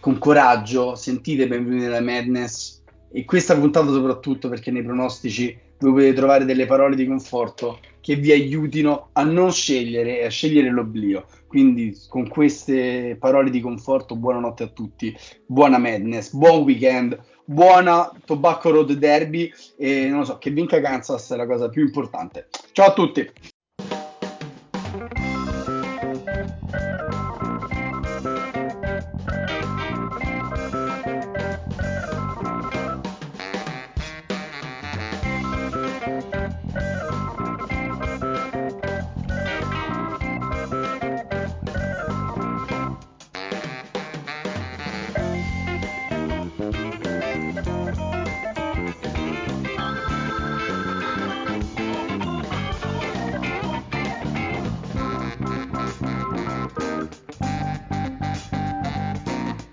con 0.00 0.16
coraggio, 0.16 0.94
sentite 0.94 1.46
benvenuti 1.46 1.84
nella 1.84 2.00
Madness. 2.00 2.82
E 3.12 3.26
questa 3.26 3.54
puntata 3.54 3.92
soprattutto 3.92 4.48
perché 4.48 4.70
nei 4.70 4.82
pronostici 4.82 5.54
voi 5.80 5.92
potete 5.92 6.14
trovare 6.14 6.46
delle 6.46 6.64
parole 6.64 6.96
di 6.96 7.06
conforto. 7.06 7.78
che 8.04 8.16
vi 8.16 8.32
aiutino 8.32 9.08
a 9.12 9.22
non 9.22 9.50
scegliere 9.50 10.20
e 10.20 10.26
a 10.26 10.28
scegliere 10.28 10.68
l'oblio. 10.68 11.24
Quindi 11.46 11.96
con 12.06 12.28
queste 12.28 13.16
parole 13.18 13.48
di 13.48 13.62
conforto, 13.62 14.14
buonanotte 14.14 14.62
a 14.62 14.66
tutti, 14.66 15.16
buona 15.46 15.78
Madness, 15.78 16.32
buon 16.32 16.64
weekend, 16.64 17.18
buona 17.44 18.10
Tobacco 18.24 18.70
Road 18.70 18.92
Derby 18.92 19.52
e 19.76 20.08
non 20.08 20.20
lo 20.20 20.24
so, 20.24 20.38
che 20.38 20.50
vinca 20.50 20.80
Kansas 20.80 21.32
è 21.32 21.36
la 21.36 21.46
cosa 21.46 21.68
più 21.68 21.82
importante. 21.82 22.48
Ciao 22.72 22.88
a 22.88 22.92
tutti! 22.92 23.53